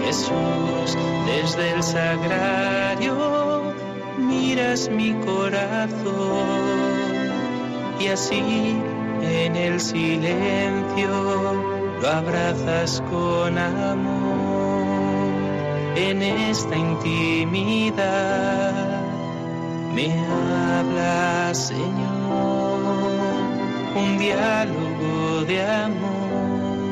Jesús, 0.05 0.97
desde 1.25 1.71
el 1.73 1.83
sagrario 1.83 3.73
miras 4.17 4.89
mi 4.89 5.13
corazón 5.25 6.69
y 7.99 8.07
así 8.07 8.75
en 9.21 9.55
el 9.55 9.79
silencio 9.79 11.09
lo 12.01 12.09
abrazas 12.09 13.03
con 13.09 13.57
amor. 13.57 14.79
En 15.95 16.21
esta 16.23 16.75
intimidad 16.77 17.99
me 19.93 20.13
habla, 20.13 21.53
Señor, 21.53 22.79
un 23.95 24.17
diálogo 24.17 24.88
de 25.49 25.59
amor 25.65 26.89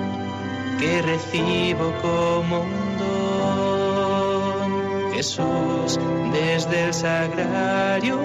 que 0.79 1.01
recibo 1.03 1.93
como 2.01 2.61
un 2.61 2.97
don 2.97 4.67
Jesús, 5.13 5.99
desde 6.33 6.85
el 6.85 6.93
sagrario 6.93 8.17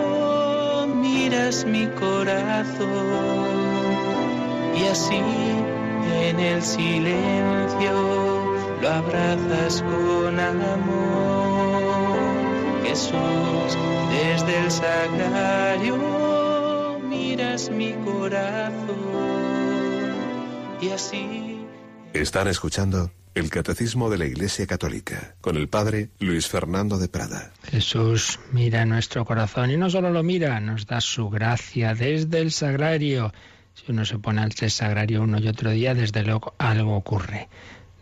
miras 0.95 1.67
mi 1.67 1.87
corazón 2.01 2.89
y 4.75 4.85
así 4.95 5.21
en 6.29 6.41
el 6.41 6.63
silencio 6.63 7.93
lo 8.81 8.89
abrazas 8.89 9.83
con 9.83 10.41
amor. 10.41 11.13
Jesús, 12.85 13.71
desde 14.17 14.53
el 14.65 14.71
sagrario 14.71 15.99
miras 17.11 17.69
mi 17.69 17.93
corazón 17.93 19.52
y 20.83 20.91
así... 20.91 21.65
Están 22.13 22.49
escuchando 22.49 23.11
el 23.35 23.49
Catecismo 23.49 24.11
de 24.11 24.19
la 24.19 24.27
Iglesia 24.27 24.67
Católica 24.67 25.35
con 25.41 25.57
el 25.57 25.69
Padre 25.69 26.11
Luis 26.19 26.49
Fernando 26.49 26.99
de 26.99 27.09
Prada. 27.09 27.53
Jesús 27.71 28.39
mira 28.51 28.85
nuestro 28.85 29.25
corazón 29.25 29.71
y 29.71 29.77
no 29.77 29.89
solo 29.89 30.11
lo 30.11 30.23
mira, 30.23 30.61
nos 30.61 30.87
da 30.87 31.01
su 31.01 31.31
gracia 31.31 31.95
desde 31.95 32.41
el 32.41 32.51
sagrario. 32.51 33.33
Si 33.75 33.91
uno 33.91 34.05
se 34.05 34.19
pone 34.19 34.43
al 34.43 34.53
sagrario 34.53 35.23
uno 35.23 35.39
y 35.39 35.49
otro 35.49 35.71
día, 35.71 35.95
desde 35.95 36.23
luego 36.25 36.55
algo 36.59 36.97
ocurre. 36.97 37.49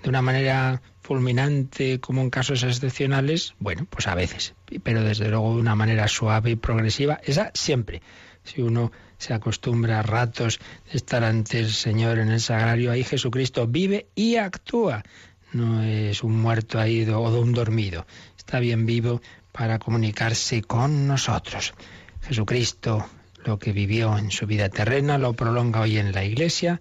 De 0.02 0.08
una 0.08 0.22
manera 0.22 0.82
fulminante, 1.02 2.00
como 2.00 2.22
en 2.22 2.30
casos 2.30 2.64
excepcionales, 2.64 3.54
bueno, 3.58 3.86
pues 3.88 4.08
a 4.08 4.14
veces, 4.14 4.54
pero 4.82 5.02
desde 5.04 5.28
luego 5.28 5.54
de 5.54 5.60
una 5.60 5.76
manera 5.76 6.08
suave 6.08 6.50
y 6.50 6.56
progresiva, 6.56 7.20
esa 7.22 7.52
siempre. 7.54 8.02
Si 8.42 8.62
uno 8.62 8.90
se 9.20 9.34
acostumbra 9.34 10.00
a 10.00 10.02
ratos 10.02 10.58
de 10.90 10.96
estar 10.96 11.22
ante 11.24 11.58
el 11.60 11.70
Señor 11.70 12.18
en 12.18 12.30
el 12.30 12.40
sagrario, 12.40 12.90
ahí 12.90 13.04
Jesucristo 13.04 13.66
vive 13.66 14.08
y 14.14 14.36
actúa. 14.36 15.04
No 15.52 15.82
es 15.82 16.24
un 16.24 16.40
muerto 16.40 16.80
ahí 16.80 17.06
o 17.08 17.20
un 17.20 17.52
dormido. 17.52 18.06
Está 18.38 18.60
bien 18.60 18.86
vivo 18.86 19.20
para 19.52 19.78
comunicarse 19.78 20.62
con 20.62 21.06
nosotros. 21.06 21.74
Jesucristo 22.22 23.06
lo 23.44 23.58
que 23.58 23.72
vivió 23.72 24.16
en 24.16 24.30
su 24.30 24.46
vida 24.46 24.70
terrena 24.70 25.18
lo 25.18 25.34
prolonga 25.34 25.80
hoy 25.82 25.98
en 25.98 26.12
la 26.12 26.24
Iglesia, 26.24 26.80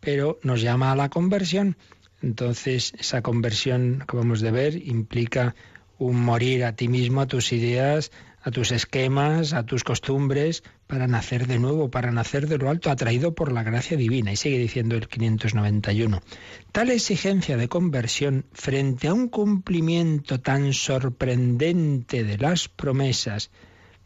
pero 0.00 0.40
nos 0.42 0.62
llama 0.62 0.90
a 0.90 0.96
la 0.96 1.08
conversión. 1.08 1.76
Entonces, 2.20 2.94
esa 2.98 3.22
conversión, 3.22 4.02
acabamos 4.02 4.40
de 4.40 4.50
ver, 4.50 4.74
implica 4.74 5.54
un 5.98 6.20
morir 6.20 6.64
a 6.64 6.72
ti 6.72 6.88
mismo, 6.88 7.20
a 7.20 7.26
tus 7.26 7.52
ideas, 7.52 8.10
a 8.46 8.52
tus 8.52 8.70
esquemas, 8.70 9.54
a 9.54 9.66
tus 9.66 9.82
costumbres, 9.82 10.62
para 10.86 11.08
nacer 11.08 11.48
de 11.48 11.58
nuevo, 11.58 11.90
para 11.90 12.12
nacer 12.12 12.46
de 12.46 12.58
lo 12.58 12.70
alto, 12.70 12.92
atraído 12.92 13.34
por 13.34 13.50
la 13.50 13.64
gracia 13.64 13.96
divina. 13.96 14.30
Y 14.30 14.36
sigue 14.36 14.58
diciendo 14.58 14.94
el 14.94 15.08
591. 15.08 16.22
Tal 16.70 16.90
exigencia 16.90 17.56
de 17.56 17.66
conversión 17.66 18.46
frente 18.52 19.08
a 19.08 19.14
un 19.14 19.26
cumplimiento 19.30 20.38
tan 20.38 20.72
sorprendente 20.74 22.22
de 22.22 22.38
las 22.38 22.68
promesas 22.68 23.50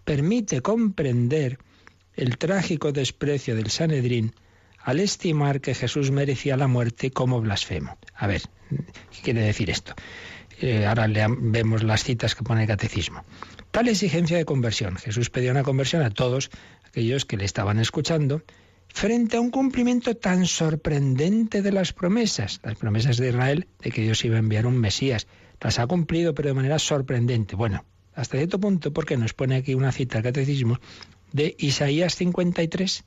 permite 0.07 0.63
comprender 0.63 1.59
el 2.15 2.39
trágico 2.39 2.93
desprecio 2.93 3.55
del 3.55 3.71
Sanedrín 3.71 4.35
al 4.79 5.01
estimar 5.01 5.61
que 5.61 5.75
Jesús 5.75 6.11
merecía 6.11 6.57
la 6.57 6.67
muerte 6.67 7.11
como 7.11 7.43
blasfemo. 7.43 7.99
A 8.15 8.27
ver, 8.27 8.41
¿qué 8.71 9.21
quiere 9.23 9.43
decir 9.43 9.69
esto? 9.69 9.95
Eh, 10.63 10.87
ahora 10.87 11.09
vemos 11.29 11.83
las 11.83 12.05
citas 12.05 12.35
que 12.35 12.43
pone 12.43 12.63
el 12.63 12.69
catecismo. 12.69 13.23
Tal 13.71 13.89
exigencia 13.89 14.37
de 14.37 14.45
conversión. 14.45 14.97
Jesús 14.97 15.31
pedía 15.31 15.53
una 15.53 15.63
conversión 15.63 16.03
a 16.03 16.11
todos 16.11 16.51
aquellos 16.85 17.25
que 17.25 17.37
le 17.37 17.45
estaban 17.45 17.79
escuchando 17.79 18.43
frente 18.89 19.37
a 19.37 19.41
un 19.41 19.51
cumplimiento 19.51 20.17
tan 20.17 20.47
sorprendente 20.47 21.63
de 21.63 21.73
las 21.73 21.93
promesas, 21.93 22.61
las 22.65 22.77
promesas 22.77 23.17
de 23.17 23.29
Israel 23.29 23.69
de 23.81 23.91
que 23.91 24.03
Dios 24.03 24.25
iba 24.25 24.37
a 24.37 24.41
enviar 24.41 24.67
un 24.67 24.77
Mesías. 24.77 25.27
Las 25.61 25.79
ha 25.79 25.87
cumplido, 25.87 26.35
pero 26.35 26.49
de 26.49 26.55
manera 26.55 26.79
sorprendente. 26.79 27.55
Bueno, 27.55 27.85
hasta 28.15 28.39
cierto 28.39 28.59
punto, 28.59 28.93
porque 28.93 29.17
nos 29.17 29.35
pone 29.35 29.57
aquí 29.57 29.75
una 29.75 29.93
cita 29.93 30.19
al 30.19 30.25
catecismo 30.25 30.81
de 31.33 31.55
Isaías 31.59 32.17
53, 32.17 33.05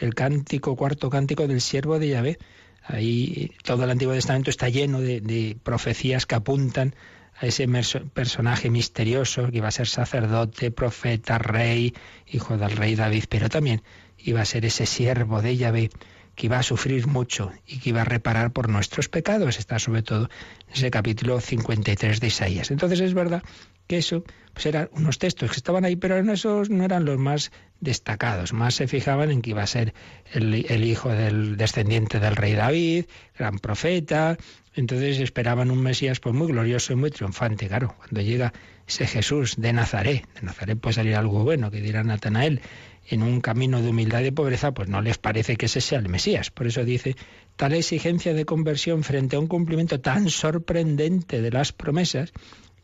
el 0.00 0.14
cántico, 0.14 0.76
cuarto 0.76 1.10
cántico 1.10 1.46
del 1.46 1.60
siervo 1.60 1.98
de 1.98 2.08
Yahvé. 2.08 2.38
Ahí 2.84 3.52
todo 3.62 3.84
el 3.84 3.90
Antiguo 3.90 4.14
Testamento 4.14 4.50
está 4.50 4.68
lleno 4.68 5.00
de, 5.00 5.56
profecías 5.62 6.26
que 6.26 6.34
apuntan 6.34 6.94
a 7.36 7.46
ese 7.46 7.66
personaje 8.12 8.70
misterioso 8.70 9.50
que 9.50 9.58
iba 9.58 9.68
a 9.68 9.72
ser 9.72 9.88
sacerdote, 9.88 10.70
profeta, 10.70 11.38
rey, 11.38 11.94
hijo 12.26 12.56
del 12.56 12.76
rey 12.76 12.94
David, 12.94 13.24
pero 13.28 13.48
también 13.48 13.82
iba 14.18 14.40
a 14.40 14.44
ser 14.44 14.64
ese 14.64 14.86
siervo 14.86 15.42
de 15.42 15.56
Yahvé 15.56 15.90
que 16.34 16.46
iba 16.46 16.58
a 16.58 16.62
sufrir 16.62 17.06
mucho 17.06 17.52
y 17.66 17.78
que 17.78 17.90
iba 17.90 18.02
a 18.02 18.04
reparar 18.04 18.52
por 18.52 18.68
nuestros 18.68 19.08
pecados. 19.08 19.58
Está 19.58 19.78
sobre 19.78 20.02
todo 20.02 20.28
en 20.68 20.74
ese 20.74 20.90
capítulo 20.90 21.40
53 21.40 22.20
de 22.20 22.26
Isaías. 22.26 22.70
Entonces 22.70 23.00
es 23.00 23.14
verdad 23.14 23.42
que 23.86 23.98
eso 23.98 24.24
pues 24.54 24.66
eran 24.66 24.88
unos 24.92 25.18
textos 25.18 25.50
que 25.50 25.56
estaban 25.56 25.84
ahí, 25.84 25.96
pero 25.96 26.16
esos 26.32 26.70
no 26.70 26.84
eran 26.84 27.04
los 27.04 27.18
más 27.18 27.52
destacados. 27.80 28.52
Más 28.52 28.74
se 28.74 28.86
fijaban 28.86 29.30
en 29.30 29.42
que 29.42 29.50
iba 29.50 29.62
a 29.62 29.66
ser 29.66 29.94
el, 30.32 30.84
hijo 30.84 31.08
del 31.08 31.56
descendiente 31.56 32.20
del 32.20 32.36
rey 32.36 32.54
David, 32.54 33.06
gran 33.38 33.58
profeta. 33.58 34.36
Entonces 34.74 35.18
esperaban 35.20 35.70
un 35.70 35.82
Mesías 35.82 36.20
pues 36.20 36.34
muy 36.34 36.48
glorioso 36.48 36.92
y 36.92 36.96
muy 36.96 37.10
triunfante. 37.10 37.68
Claro, 37.68 37.94
cuando 37.98 38.20
llega 38.20 38.52
ese 38.86 39.06
Jesús 39.06 39.56
de 39.56 39.72
Nazaret, 39.72 40.26
de 40.34 40.42
Nazaret 40.42 40.78
puede 40.78 40.94
salir 40.94 41.16
algo 41.16 41.44
bueno, 41.44 41.70
que 41.70 41.80
dirá 41.80 42.02
Natanael, 42.02 42.60
en 43.08 43.22
un 43.22 43.40
camino 43.40 43.82
de 43.82 43.90
humildad 43.90 44.20
y 44.20 44.24
de 44.24 44.32
pobreza, 44.32 44.72
pues 44.72 44.88
no 44.88 45.00
les 45.00 45.18
parece 45.18 45.56
que 45.56 45.66
ese 45.66 45.80
sea 45.80 45.98
el 45.98 46.08
Mesías. 46.08 46.50
Por 46.50 46.66
eso 46.66 46.84
dice, 46.84 47.16
tal 47.56 47.74
exigencia 47.74 48.32
de 48.34 48.44
conversión 48.44 49.02
frente 49.02 49.36
a 49.36 49.40
un 49.40 49.48
cumplimiento 49.48 50.00
tan 50.00 50.30
sorprendente 50.30 51.42
de 51.42 51.50
las 51.50 51.72
promesas, 51.72 52.32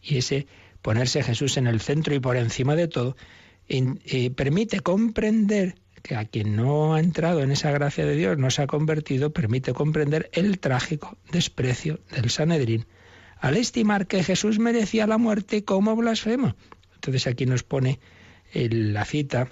y 0.03 0.19
ese 0.19 0.47
ponerse 0.83 1.23
Jesús 1.23 1.57
en 1.57 1.67
el 1.67 1.81
centro 1.81 2.15
y 2.15 2.21
por 2.21 2.37
encima 2.37 2.75
de 2.75 2.89
todo, 2.89 3.17
eh, 3.69 4.31
permite 4.31 4.81
comprender 4.81 5.77
que 6.03 6.17
a 6.17 6.25
quien 6.25 6.57
no 6.57 6.95
ha 6.95 7.01
entrado 7.01 7.43
en 7.43 7.51
esa 7.51 7.71
gracia 7.71 8.07
de 8.07 8.17
Dios, 8.17 8.39
no 8.39 8.51
se 8.51 8.63
ha 8.63 8.67
convertido, 8.67 9.33
permite 9.33 9.73
comprender 9.73 10.31
el 10.33 10.59
trágico 10.59 11.19
desprecio 11.31 12.01
del 12.13 12.31
Sanedrín 12.31 12.87
al 13.41 13.57
estimar 13.57 14.07
que 14.07 14.25
Jesús 14.25 14.59
merecía 14.59 15.07
la 15.07 15.19
muerte 15.19 15.65
como 15.65 15.97
blasfemo. 15.97 16.57
Entonces 16.95 17.27
aquí 17.27 17.47
nos 17.47 17.63
pone 17.63 18.01
la 18.53 19.05
cita 19.05 19.49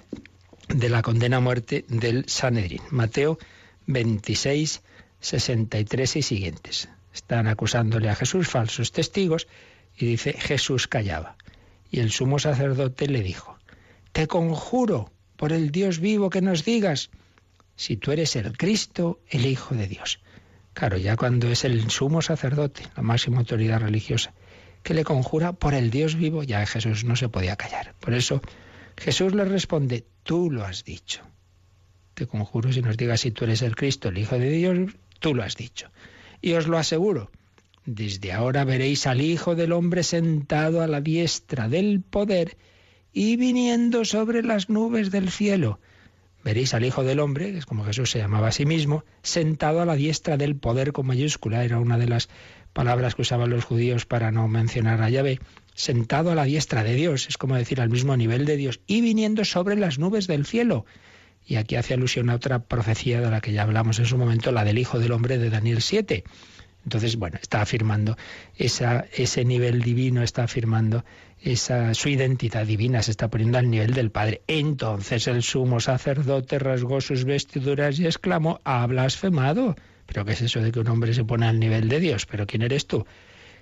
de 0.67 0.89
la 0.89 1.01
condena 1.01 1.37
a 1.37 1.41
muerte 1.41 1.85
del 1.87 2.25
Sanedrín. 2.27 2.81
Mateo 2.89 3.37
26, 3.85 4.81
63 5.19 6.15
y 6.17 6.21
siguientes. 6.21 6.89
Están 7.13 7.47
acusándole 7.47 8.09
a 8.09 8.15
Jesús 8.15 8.47
falsos 8.47 8.91
testigos 8.91 9.47
y 9.97 10.05
dice, 10.05 10.33
Jesús 10.33 10.87
callaba. 10.87 11.37
Y 11.89 12.01
el 12.01 12.11
sumo 12.11 12.37
sacerdote 12.37 13.07
le 13.07 13.23
dijo, 13.23 13.57
Te 14.11 14.27
conjuro 14.27 15.11
por 15.37 15.53
el 15.53 15.71
Dios 15.71 15.99
vivo 15.99 16.29
que 16.29 16.41
nos 16.41 16.65
digas 16.65 17.09
si 17.75 17.95
tú 17.95 18.11
eres 18.11 18.35
el 18.35 18.57
Cristo, 18.57 19.21
el 19.29 19.45
Hijo 19.45 19.73
de 19.75 19.87
Dios. 19.87 20.19
Claro, 20.77 20.97
ya 20.97 21.15
cuando 21.15 21.47
es 21.49 21.65
el 21.65 21.89
sumo 21.89 22.21
sacerdote, 22.21 22.83
la 22.95 23.01
máxima 23.01 23.39
autoridad 23.39 23.79
religiosa, 23.79 24.35
que 24.83 24.93
le 24.93 25.03
conjura 25.03 25.53
por 25.53 25.73
el 25.73 25.89
Dios 25.89 26.13
vivo, 26.13 26.43
ya 26.43 26.63
Jesús 26.67 27.03
no 27.03 27.15
se 27.15 27.29
podía 27.29 27.55
callar. 27.55 27.95
Por 27.99 28.13
eso 28.13 28.43
Jesús 28.95 29.33
le 29.33 29.43
responde, 29.43 30.05
tú 30.21 30.51
lo 30.51 30.63
has 30.63 30.83
dicho. 30.83 31.23
Te 32.13 32.27
conjuro 32.27 32.71
si 32.71 32.83
nos 32.83 32.95
digas 32.95 33.21
si 33.21 33.31
tú 33.31 33.45
eres 33.45 33.63
el 33.63 33.75
Cristo, 33.75 34.09
el 34.09 34.19
Hijo 34.19 34.37
de 34.37 34.51
Dios, 34.51 34.91
tú 35.17 35.33
lo 35.33 35.41
has 35.41 35.55
dicho. 35.55 35.89
Y 36.43 36.53
os 36.53 36.67
lo 36.67 36.77
aseguro, 36.77 37.31
desde 37.87 38.31
ahora 38.31 38.63
veréis 38.63 39.07
al 39.07 39.21
Hijo 39.21 39.55
del 39.55 39.71
Hombre 39.71 40.03
sentado 40.03 40.83
a 40.83 40.87
la 40.87 41.01
diestra 41.01 41.67
del 41.67 42.01
poder 42.01 42.55
y 43.11 43.35
viniendo 43.35 44.05
sobre 44.05 44.43
las 44.43 44.69
nubes 44.69 45.09
del 45.09 45.31
cielo. 45.31 45.79
Veréis 46.43 46.73
al 46.73 46.85
Hijo 46.85 47.03
del 47.03 47.19
Hombre, 47.19 47.51
que 47.51 47.57
es 47.57 47.65
como 47.65 47.83
Jesús 47.83 48.11
se 48.11 48.19
llamaba 48.19 48.49
a 48.49 48.51
sí 48.51 48.65
mismo, 48.65 49.03
sentado 49.21 49.81
a 49.81 49.85
la 49.85 49.95
diestra 49.95 50.37
del 50.37 50.55
poder 50.55 50.93
con 50.93 51.07
mayúscula. 51.07 51.63
Era 51.63 51.79
una 51.79 51.97
de 51.97 52.07
las 52.07 52.29
palabras 52.73 53.15
que 53.15 53.23
usaban 53.23 53.49
los 53.49 53.65
judíos 53.65 54.05
para 54.05 54.31
no 54.31 54.47
mencionar 54.47 55.01
a 55.01 55.09
Yahvé. 55.09 55.39
Sentado 55.73 56.31
a 56.31 56.35
la 56.35 56.45
diestra 56.45 56.83
de 56.83 56.95
Dios, 56.95 57.27
es 57.27 57.37
como 57.37 57.55
decir 57.55 57.81
al 57.81 57.89
mismo 57.89 58.15
nivel 58.17 58.45
de 58.45 58.57
Dios, 58.57 58.79
y 58.87 59.01
viniendo 59.01 59.45
sobre 59.45 59.75
las 59.75 59.99
nubes 59.99 60.27
del 60.27 60.45
cielo. 60.45 60.85
Y 61.45 61.55
aquí 61.55 61.75
hace 61.75 61.93
alusión 61.93 62.29
a 62.29 62.35
otra 62.35 62.59
profecía 62.59 63.21
de 63.21 63.29
la 63.29 63.41
que 63.41 63.53
ya 63.53 63.63
hablamos 63.63 63.99
en 63.99 64.05
su 64.05 64.17
momento, 64.17 64.51
la 64.51 64.63
del 64.63 64.77
Hijo 64.77 64.99
del 64.99 65.11
Hombre 65.11 65.37
de 65.37 65.49
Daniel 65.49 65.81
7 65.81 66.23
entonces, 66.87 67.17
bueno, 67.17 67.37
está 67.41 67.59
afirmando 67.59 68.15
ese 68.55 69.43
nivel 69.43 69.81
divino, 69.81 70.23
está 70.23 70.43
afirmando 70.43 71.03
esa, 71.41 71.93
su 71.93 72.07
identidad 72.07 72.65
divina, 72.65 73.03
se 73.03 73.11
está 73.11 73.27
poniendo 73.27 73.57
al 73.57 73.69
nivel 73.69 73.93
del 73.93 74.09
Padre. 74.09 74.41
Entonces 74.47 75.27
el 75.27 75.43
sumo 75.43 75.81
sacerdote 75.81 76.59
rasgó 76.59 77.01
sus 77.01 77.25
vestiduras 77.25 77.99
y 77.99 78.05
exclamó, 78.05 78.61
ha 78.63 78.87
blasfemado. 78.87 79.75
¿Pero 80.05 80.23
qué 80.23 80.31
es 80.31 80.41
eso 80.43 80.61
de 80.61 80.71
que 80.71 80.79
un 80.79 80.87
hombre 80.87 81.13
se 81.13 81.25
pone 81.25 81.45
al 81.45 81.59
nivel 81.59 81.89
de 81.89 81.99
Dios? 81.99 82.25
¿Pero 82.25 82.47
quién 82.47 82.61
eres 82.61 82.87
tú? 82.87 83.05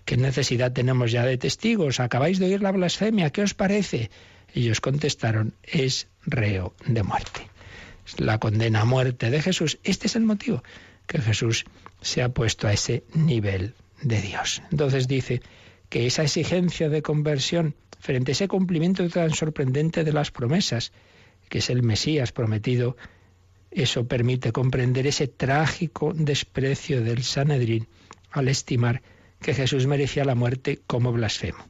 ¿Qué 0.05 0.17
necesidad 0.17 0.71
tenemos 0.71 1.11
ya 1.11 1.25
de 1.25 1.39
testigos? 1.39 1.99
Acabáis 1.99 2.37
de 2.37 2.45
oír 2.45 2.61
la 2.61 2.73
blasfemia, 2.73 3.31
¿qué 3.31 3.41
os 3.41 3.55
parece? 3.55 4.11
Ellos 4.53 4.81
contestaron, 4.81 5.55
es 5.63 6.09
reo 6.27 6.75
de 6.85 7.01
muerte. 7.01 7.49
La 8.17 8.37
condena 8.37 8.81
a 8.81 8.85
muerte 8.85 9.31
de 9.31 9.41
Jesús. 9.41 9.79
Este 9.83 10.05
es 10.05 10.15
el 10.15 10.25
motivo 10.25 10.61
que 11.07 11.19
Jesús 11.19 11.65
se 12.01 12.21
ha 12.21 12.29
puesto 12.29 12.67
a 12.67 12.73
ese 12.73 13.03
nivel 13.13 13.73
de 14.01 14.21
Dios. 14.21 14.61
Entonces 14.71 15.07
dice 15.07 15.41
que 15.89 16.05
esa 16.05 16.23
exigencia 16.23 16.89
de 16.89 17.01
conversión 17.01 17.75
frente 17.99 18.31
a 18.31 18.33
ese 18.33 18.47
cumplimiento 18.47 19.07
tan 19.09 19.31
sorprendente 19.31 20.03
de 20.03 20.13
las 20.13 20.31
promesas, 20.31 20.91
que 21.49 21.59
es 21.59 21.69
el 21.69 21.83
Mesías 21.83 22.31
prometido, 22.31 22.97
eso 23.71 24.07
permite 24.07 24.51
comprender 24.51 25.05
ese 25.07 25.27
trágico 25.27 26.13
desprecio 26.13 27.01
del 27.01 27.23
Sanedrín 27.23 27.87
al 28.31 28.47
estimar 28.47 29.01
que 29.41 29.53
Jesús 29.53 29.85
merecía 29.85 30.25
la 30.25 30.35
muerte 30.35 30.79
como 30.87 31.11
blasfemo. 31.11 31.65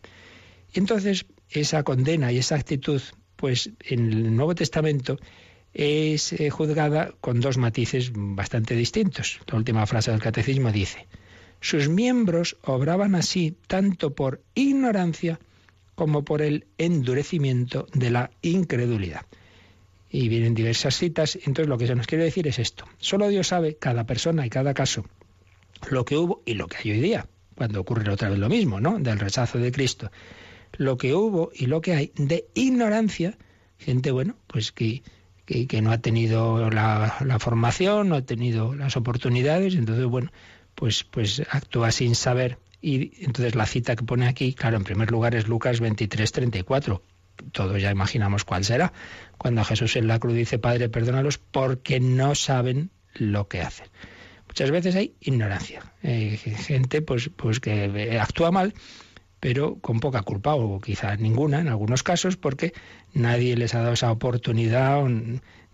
Y 0.74 0.80
entonces 0.80 1.26
esa 1.50 1.84
condena 1.84 2.32
y 2.32 2.38
esa 2.38 2.56
actitud, 2.56 3.02
pues 3.36 3.72
en 3.82 4.12
el 4.12 4.36
Nuevo 4.36 4.56
Testamento 4.56 5.18
es 5.76 6.32
eh, 6.32 6.50
juzgada 6.50 7.14
con 7.20 7.42
dos 7.42 7.58
matices 7.58 8.12
bastante 8.14 8.76
distintos. 8.76 9.40
La 9.46 9.58
última 9.58 9.86
frase 9.86 10.10
del 10.10 10.22
catecismo 10.22 10.72
dice, 10.72 11.08
sus 11.60 11.90
miembros 11.90 12.58
obraban 12.64 13.14
así 13.14 13.58
tanto 13.68 14.16
por 14.16 14.42
ignorancia 14.56 15.38
como 15.94 16.24
por 16.24 16.42
el 16.42 16.66
endurecimiento 16.78 17.88
de 17.94 18.10
la 18.10 18.32
incredulidad. 18.42 19.26
Y 20.10 20.30
vienen 20.30 20.56
diversas 20.56 20.96
citas, 20.96 21.36
entonces 21.36 21.68
lo 21.68 21.78
que 21.78 21.88
se 21.88 21.96
nos 21.96 22.08
quiere 22.08 22.24
decir 22.24 22.48
es 22.48 22.58
esto. 22.58 22.86
Solo 22.98 23.28
Dios 23.28 23.48
sabe, 23.48 23.76
cada 23.76 24.06
persona 24.06 24.46
y 24.46 24.50
cada 24.50 24.74
caso, 24.74 25.06
lo 25.90 26.06
que 26.06 26.16
hubo 26.16 26.42
y 26.46 26.54
lo 26.54 26.68
que 26.68 26.78
hay 26.78 26.92
hoy 26.92 27.02
día, 27.02 27.28
cuando 27.56 27.82
ocurre 27.82 28.10
otra 28.10 28.30
vez 28.30 28.40
lo 28.40 28.48
mismo, 28.48 28.80
¿no? 28.80 28.98
Del 28.98 29.20
rechazo 29.20 29.58
de 29.58 29.74
Cristo. 29.74 30.10
Lo 30.78 30.98
que 30.98 31.14
hubo 31.14 31.52
y 31.54 31.66
lo 31.66 31.82
que 31.82 31.96
hay 31.96 32.12
de 32.16 32.48
ignorancia, 32.54 33.38
gente, 33.78 34.12
bueno, 34.12 34.38
pues 34.48 34.72
que, 34.72 35.04
que, 35.46 35.82
no 35.82 35.92
ha 35.92 36.00
tenido 36.00 36.70
la, 36.70 37.18
la, 37.22 37.40
formación, 37.40 38.10
no 38.10 38.16
ha 38.16 38.22
tenido 38.22 38.74
las 38.74 38.98
oportunidades, 38.98 39.76
entonces, 39.76 40.06
bueno, 40.06 40.32
pues, 40.74 41.04
pues 41.04 41.42
actúa 41.50 41.92
sin 41.92 42.16
saber. 42.16 42.58
Y 42.82 43.24
entonces 43.24 43.56
la 43.56 43.66
cita 43.66 43.96
que 43.96 44.04
pone 44.04 44.28
aquí, 44.28 44.54
claro, 44.54 44.78
en 44.78 44.84
primer 44.84 45.10
lugar 45.12 45.34
es 45.36 45.48
Lucas 45.48 45.80
23, 45.80 46.32
34. 46.32 47.02
Todos 47.52 47.82
ya 47.82 47.92
imaginamos 47.92 48.44
cuál 48.46 48.64
será. 48.64 48.94
Cuando 49.38 49.64
Jesús 49.64 49.96
en 49.96 50.08
la 50.08 50.20
cruz 50.20 50.36
dice, 50.36 50.60
Padre, 50.60 50.90
perdónalos 50.90 51.38
porque 51.38 52.00
no 52.00 52.36
saben 52.36 52.92
lo 53.14 53.48
que 53.48 53.62
hacen. 53.62 53.88
Muchas 54.48 54.72
veces 54.72 54.96
hay 54.96 55.16
ignorancia. 55.20 55.82
Hay 56.04 56.38
gente 56.38 57.02
pues, 57.02 57.30
pues 57.36 57.60
que 57.60 58.20
actúa 58.22 58.52
mal, 58.52 58.74
pero 59.46 59.78
con 59.80 60.00
poca 60.00 60.24
culpa, 60.24 60.56
o 60.56 60.82
quizá 60.82 61.16
ninguna 61.18 61.60
en 61.60 61.68
algunos 61.68 62.02
casos, 62.02 62.36
porque 62.36 62.74
nadie 63.14 63.56
les 63.56 63.76
ha 63.76 63.82
dado 63.82 63.94
esa 63.94 64.12
oportunidad 64.12 65.04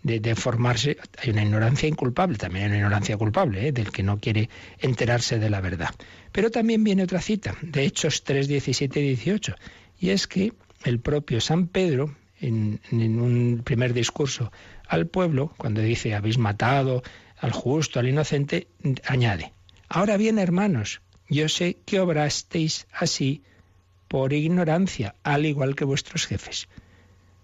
de, 0.04 0.36
formarse. 0.36 0.98
Hay 1.18 1.30
una 1.30 1.44
ignorancia 1.44 1.88
inculpable, 1.88 2.38
también 2.38 2.66
hay 2.66 2.72
una 2.72 2.78
ignorancia 2.80 3.16
culpable, 3.16 3.70
¿eh? 3.70 3.72
del 3.72 3.90
que 3.90 4.04
no 4.04 4.20
quiere 4.20 4.50
enterarse 4.80 5.40
de 5.40 5.50
la 5.50 5.62
verdad. 5.62 5.92
Pero 6.34 6.52
también 6.52 6.84
viene 6.84 7.04
otra 7.04 7.22
cita, 7.22 7.56
de 7.62 7.86
Hechos 7.86 8.26
3, 8.26 8.50
17 8.50 9.00
y 9.00 9.04
18, 9.04 9.56
y 10.02 10.10
es 10.10 10.28
que 10.28 10.52
el 10.84 11.00
propio 11.00 11.40
San 11.40 11.68
Pedro, 11.68 12.14
en 12.42 12.82
un 12.92 13.62
primer 13.64 13.94
discurso 13.94 14.52
al 14.86 15.08
pueblo, 15.08 15.54
cuando 15.56 15.80
dice 15.80 16.14
habéis 16.14 16.38
matado 16.38 17.04
al 17.38 17.54
justo, 17.54 18.02
al 18.02 18.10
inocente, 18.10 18.68
añade, 19.06 19.54
ahora 19.88 20.18
bien 20.18 20.40
hermanos, 20.40 21.00
yo 21.30 21.48
sé 21.48 21.78
que 21.86 22.02
obrasteis 22.02 22.86
así 22.92 23.44
por 24.12 24.34
ignorancia, 24.34 25.16
al 25.24 25.46
igual 25.46 25.74
que 25.74 25.86
vuestros 25.86 26.28
jefes. 26.28 26.68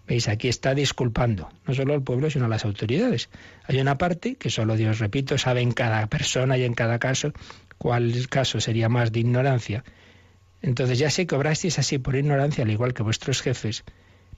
Veis, 0.06 0.28
aquí 0.28 0.50
está 0.50 0.76
disculpando, 0.76 1.48
no 1.66 1.74
solo 1.74 1.94
al 1.94 2.04
pueblo, 2.04 2.30
sino 2.30 2.44
a 2.44 2.50
las 2.50 2.66
autoridades. 2.66 3.30
Hay 3.64 3.80
una 3.80 3.98
parte 3.98 4.36
que 4.36 4.50
solo 4.50 4.76
Dios, 4.76 5.00
repito, 5.00 5.38
sabe 5.38 5.62
en 5.62 5.72
cada 5.72 6.06
persona 6.08 6.58
y 6.58 6.66
en 6.66 6.74
cada 6.74 7.00
caso 7.00 7.32
cuál 7.78 8.28
caso 8.28 8.60
sería 8.60 8.90
más 8.90 9.14
de 9.14 9.22
ignorancia. 9.22 9.86
Entonces 10.62 11.00
ya 11.00 11.10
sé 11.10 11.26
que 11.26 11.36
obrasteis 11.36 11.80
así 11.80 12.00
por 12.00 12.18
ignorancia, 12.18 12.66
al 12.66 12.70
igual 12.70 12.94
que 12.94 13.02
vuestros 13.02 13.42
jefes. 13.42 13.86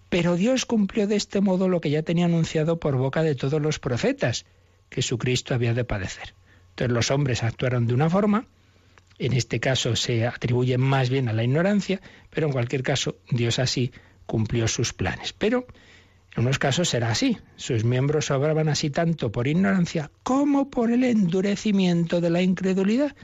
Pero 0.10 0.36
Dios 0.36 0.68
cumplió 0.68 1.08
de 1.08 1.16
este 1.16 1.42
modo 1.42 1.68
lo 1.68 1.82
que 1.82 1.90
ya 1.90 2.04
tenía 2.04 2.26
anunciado 2.26 2.80
por 2.80 2.96
boca 2.96 3.24
de 3.24 3.34
todos 3.34 3.60
los 3.60 3.80
profetas, 3.80 4.46
que 4.90 5.02
su 5.02 5.18
Cristo 5.18 5.56
había 5.56 5.74
de 5.74 5.84
padecer. 5.84 6.36
Entonces 6.76 6.94
los 6.94 7.10
hombres 7.10 7.42
actuaron 7.42 7.88
de 7.88 7.96
una 7.96 8.08
forma, 8.08 8.46
en 9.20 9.34
este 9.34 9.60
caso 9.60 9.96
se 9.96 10.26
atribuye 10.26 10.78
más 10.78 11.10
bien 11.10 11.30
a 11.30 11.34
la 11.34 11.44
ignorancia, 11.44 12.02
pero 12.30 12.48
en 12.48 12.54
cualquier 12.54 12.84
caso 12.84 13.18
Dios 13.30 13.60
así 13.60 13.92
cumplió 14.26 14.68
sus 14.68 14.94
planes. 14.94 15.34
Pero 15.34 15.68
en 16.36 16.44
unos 16.44 16.60
casos 16.60 16.90
será 16.90 17.12
así. 17.12 17.38
Sus 17.58 17.84
miembros 17.84 18.32
obraban 18.32 18.70
así 18.70 18.90
tanto 18.90 19.32
por 19.32 19.48
ignorancia 19.48 20.10
como 20.24 20.70
por 20.70 20.92
el 20.92 21.04
endurecimiento 21.04 22.22
de 22.22 22.30
la 22.30 22.42
incredulidad. 22.42 23.16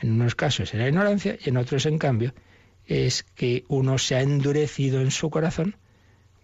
En 0.00 0.12
unos 0.12 0.34
casos 0.34 0.68
será 0.68 0.88
ignorancia 0.88 1.38
y 1.42 1.48
en 1.48 1.56
otros, 1.56 1.86
en 1.86 1.98
cambio, 1.98 2.34
es 2.86 3.22
que 3.22 3.64
uno 3.68 3.96
se 3.96 4.16
ha 4.16 4.20
endurecido 4.20 5.00
en 5.00 5.10
su 5.10 5.30
corazón, 5.30 5.76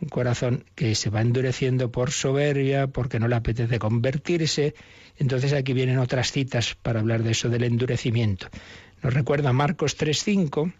un 0.01 0.09
corazón 0.09 0.64
que 0.74 0.94
se 0.94 1.11
va 1.11 1.20
endureciendo 1.20 1.90
por 1.90 2.11
soberbia, 2.11 2.86
porque 2.86 3.20
no 3.20 3.28
le 3.28 3.36
apetece 3.36 3.78
convertirse. 3.78 4.74
Entonces 5.18 5.53
aquí 5.53 5.72
vienen 5.72 5.98
otras 5.98 6.32
citas 6.32 6.76
para 6.80 7.01
hablar 7.01 7.22
de 7.22 7.32
eso 7.32 7.48
del 7.48 7.64
endurecimiento. 7.64 8.48
Nos 9.03 9.14
recuerda 9.14 9.53
Marcos 9.53 9.98
3.5, 9.98 10.72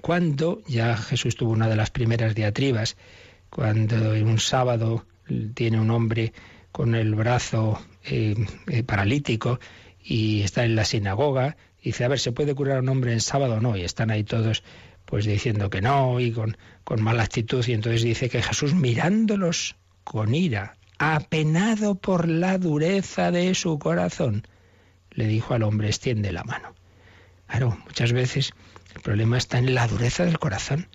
cuando 0.00 0.62
ya 0.66 0.96
Jesús 0.96 1.36
tuvo 1.36 1.52
una 1.52 1.68
de 1.68 1.76
las 1.76 1.90
primeras 1.90 2.34
diatribas, 2.34 2.96
cuando 3.50 4.12
un 4.12 4.38
sábado 4.38 5.06
tiene 5.54 5.80
un 5.80 5.90
hombre 5.90 6.32
con 6.72 6.94
el 6.94 7.14
brazo 7.14 7.80
eh, 8.04 8.34
eh, 8.66 8.82
paralítico 8.82 9.60
y 10.02 10.42
está 10.42 10.64
en 10.64 10.74
la 10.74 10.84
sinagoga, 10.84 11.56
y 11.80 11.86
dice, 11.86 12.04
a 12.04 12.08
ver, 12.08 12.20
¿se 12.20 12.32
puede 12.32 12.54
curar 12.54 12.78
a 12.78 12.80
un 12.80 12.88
hombre 12.88 13.12
en 13.12 13.20
sábado 13.20 13.54
o 13.54 13.60
no? 13.60 13.76
Y 13.76 13.82
están 13.82 14.10
ahí 14.10 14.24
todos 14.24 14.62
pues 15.12 15.26
diciendo 15.26 15.68
que 15.68 15.82
no 15.82 16.20
y 16.20 16.32
con, 16.32 16.56
con 16.84 17.02
mala 17.02 17.24
actitud, 17.24 17.62
y 17.68 17.74
entonces 17.74 18.02
dice 18.02 18.30
que 18.30 18.40
Jesús 18.40 18.72
mirándolos 18.72 19.76
con 20.04 20.34
ira, 20.34 20.78
apenado 20.96 21.96
por 21.96 22.26
la 22.26 22.56
dureza 22.56 23.30
de 23.30 23.54
su 23.54 23.78
corazón, 23.78 24.46
le 25.10 25.26
dijo 25.26 25.52
al 25.52 25.64
hombre, 25.64 25.88
extiende 25.88 26.32
la 26.32 26.44
mano. 26.44 26.74
Claro, 27.46 27.76
muchas 27.84 28.14
veces 28.14 28.54
el 28.94 29.02
problema 29.02 29.36
está 29.36 29.58
en 29.58 29.74
la 29.74 29.86
dureza 29.86 30.24
del 30.24 30.38
corazón. 30.38 30.88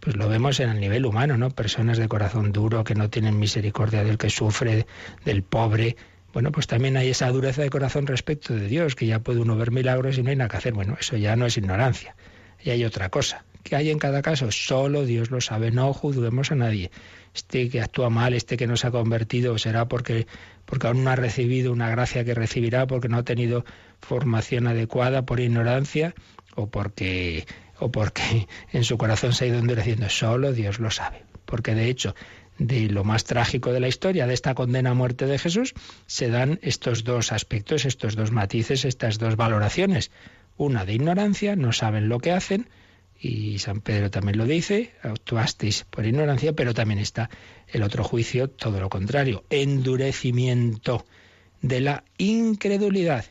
Pues 0.00 0.16
lo 0.16 0.28
vemos 0.28 0.60
en 0.60 0.68
el 0.68 0.78
nivel 0.78 1.06
humano, 1.06 1.38
¿no? 1.38 1.48
Personas 1.48 1.96
de 1.96 2.08
corazón 2.08 2.52
duro 2.52 2.84
que 2.84 2.94
no 2.94 3.08
tienen 3.08 3.38
misericordia 3.38 4.04
del 4.04 4.18
que 4.18 4.28
sufre, 4.28 4.86
del 5.24 5.42
pobre. 5.42 5.96
Bueno, 6.34 6.52
pues 6.52 6.66
también 6.66 6.98
hay 6.98 7.08
esa 7.08 7.30
dureza 7.30 7.62
de 7.62 7.70
corazón 7.70 8.06
respecto 8.06 8.54
de 8.54 8.68
Dios, 8.68 8.94
que 8.94 9.06
ya 9.06 9.20
puede 9.20 9.40
uno 9.40 9.56
ver 9.56 9.70
milagros 9.70 10.18
y 10.18 10.22
no 10.22 10.28
hay 10.28 10.36
nada 10.36 10.50
que 10.50 10.58
hacer. 10.58 10.74
Bueno, 10.74 10.98
eso 11.00 11.16
ya 11.16 11.36
no 11.36 11.46
es 11.46 11.56
ignorancia. 11.56 12.14
Y 12.62 12.70
hay 12.70 12.84
otra 12.84 13.08
cosa. 13.08 13.44
que 13.62 13.76
hay 13.76 13.90
en 13.90 13.98
cada 13.98 14.22
caso? 14.22 14.50
Solo 14.52 15.04
Dios 15.04 15.30
lo 15.30 15.40
sabe. 15.40 15.70
No 15.70 15.92
juzguemos 15.92 16.52
a 16.52 16.54
nadie. 16.54 16.90
Este 17.34 17.68
que 17.68 17.80
actúa 17.80 18.10
mal, 18.10 18.32
este 18.34 18.56
que 18.56 18.66
no 18.66 18.76
se 18.76 18.86
ha 18.86 18.90
convertido, 18.90 19.58
será 19.58 19.88
porque, 19.88 20.26
porque 20.64 20.86
aún 20.86 21.04
no 21.04 21.10
ha 21.10 21.16
recibido 21.16 21.72
una 21.72 21.90
gracia 21.90 22.24
que 22.24 22.34
recibirá, 22.34 22.86
porque 22.86 23.08
no 23.08 23.18
ha 23.18 23.24
tenido 23.24 23.64
formación 24.00 24.66
adecuada 24.68 25.26
por 25.26 25.40
ignorancia 25.40 26.14
o 26.54 26.68
porque 26.68 27.46
o 27.78 27.90
porque 27.90 28.46
en 28.72 28.84
su 28.84 28.98
corazón 28.98 29.32
se 29.32 29.44
ha 29.44 29.48
ido 29.48 29.58
endureciendo. 29.58 30.08
Solo 30.08 30.52
Dios 30.52 30.78
lo 30.78 30.90
sabe. 30.90 31.24
Porque 31.44 31.74
de 31.74 31.88
hecho, 31.88 32.14
de 32.58 32.88
lo 32.88 33.04
más 33.04 33.24
trágico 33.24 33.72
de 33.72 33.80
la 33.80 33.88
historia, 33.88 34.26
de 34.26 34.34
esta 34.34 34.54
condena 34.54 34.90
a 34.90 34.94
muerte 34.94 35.26
de 35.26 35.38
Jesús, 35.38 35.74
se 36.06 36.28
dan 36.28 36.58
estos 36.62 37.04
dos 37.04 37.32
aspectos, 37.32 37.84
estos 37.84 38.16
dos 38.16 38.30
matices, 38.30 38.84
estas 38.84 39.18
dos 39.18 39.36
valoraciones. 39.36 40.10
Una 40.56 40.84
de 40.84 40.94
ignorancia, 40.94 41.56
no 41.56 41.72
saben 41.72 42.08
lo 42.08 42.18
que 42.18 42.32
hacen, 42.32 42.68
y 43.18 43.58
San 43.58 43.80
Pedro 43.80 44.10
también 44.10 44.38
lo 44.38 44.46
dice, 44.46 44.92
actuasteis 45.02 45.84
por 45.84 46.06
ignorancia, 46.06 46.52
pero 46.52 46.74
también 46.74 46.98
está 46.98 47.30
el 47.68 47.82
otro 47.82 48.04
juicio, 48.04 48.50
todo 48.50 48.80
lo 48.80 48.88
contrario, 48.88 49.44
endurecimiento 49.50 51.06
de 51.62 51.80
la 51.80 52.04
incredulidad. 52.18 53.24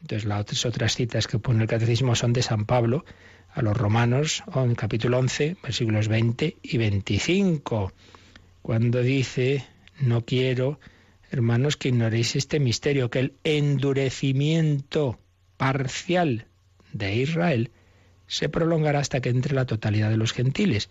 Entonces 0.00 0.26
las 0.26 0.66
otras 0.66 0.94
citas 0.94 1.26
que 1.26 1.38
pone 1.38 1.62
el 1.62 1.68
catecismo 1.68 2.14
son 2.14 2.32
de 2.32 2.42
San 2.42 2.66
Pablo 2.66 3.04
a 3.50 3.62
los 3.62 3.76
romanos, 3.76 4.42
en 4.54 4.74
capítulo 4.74 5.18
11, 5.18 5.56
versículos 5.62 6.08
20 6.08 6.56
y 6.62 6.78
25, 6.78 7.92
cuando 8.62 9.02
dice, 9.02 9.64
no 10.00 10.24
quiero, 10.24 10.80
hermanos, 11.30 11.76
que 11.76 11.88
ignoréis 11.88 12.34
este 12.36 12.60
misterio, 12.60 13.10
que 13.10 13.18
el 13.18 13.34
endurecimiento 13.44 15.18
parcial 15.56 16.46
de 16.92 17.14
Israel 17.16 17.70
se 18.26 18.48
prolongará 18.48 19.00
hasta 19.00 19.20
que 19.20 19.28
entre 19.28 19.54
la 19.54 19.66
totalidad 19.66 20.10
de 20.10 20.16
los 20.16 20.32
gentiles. 20.32 20.88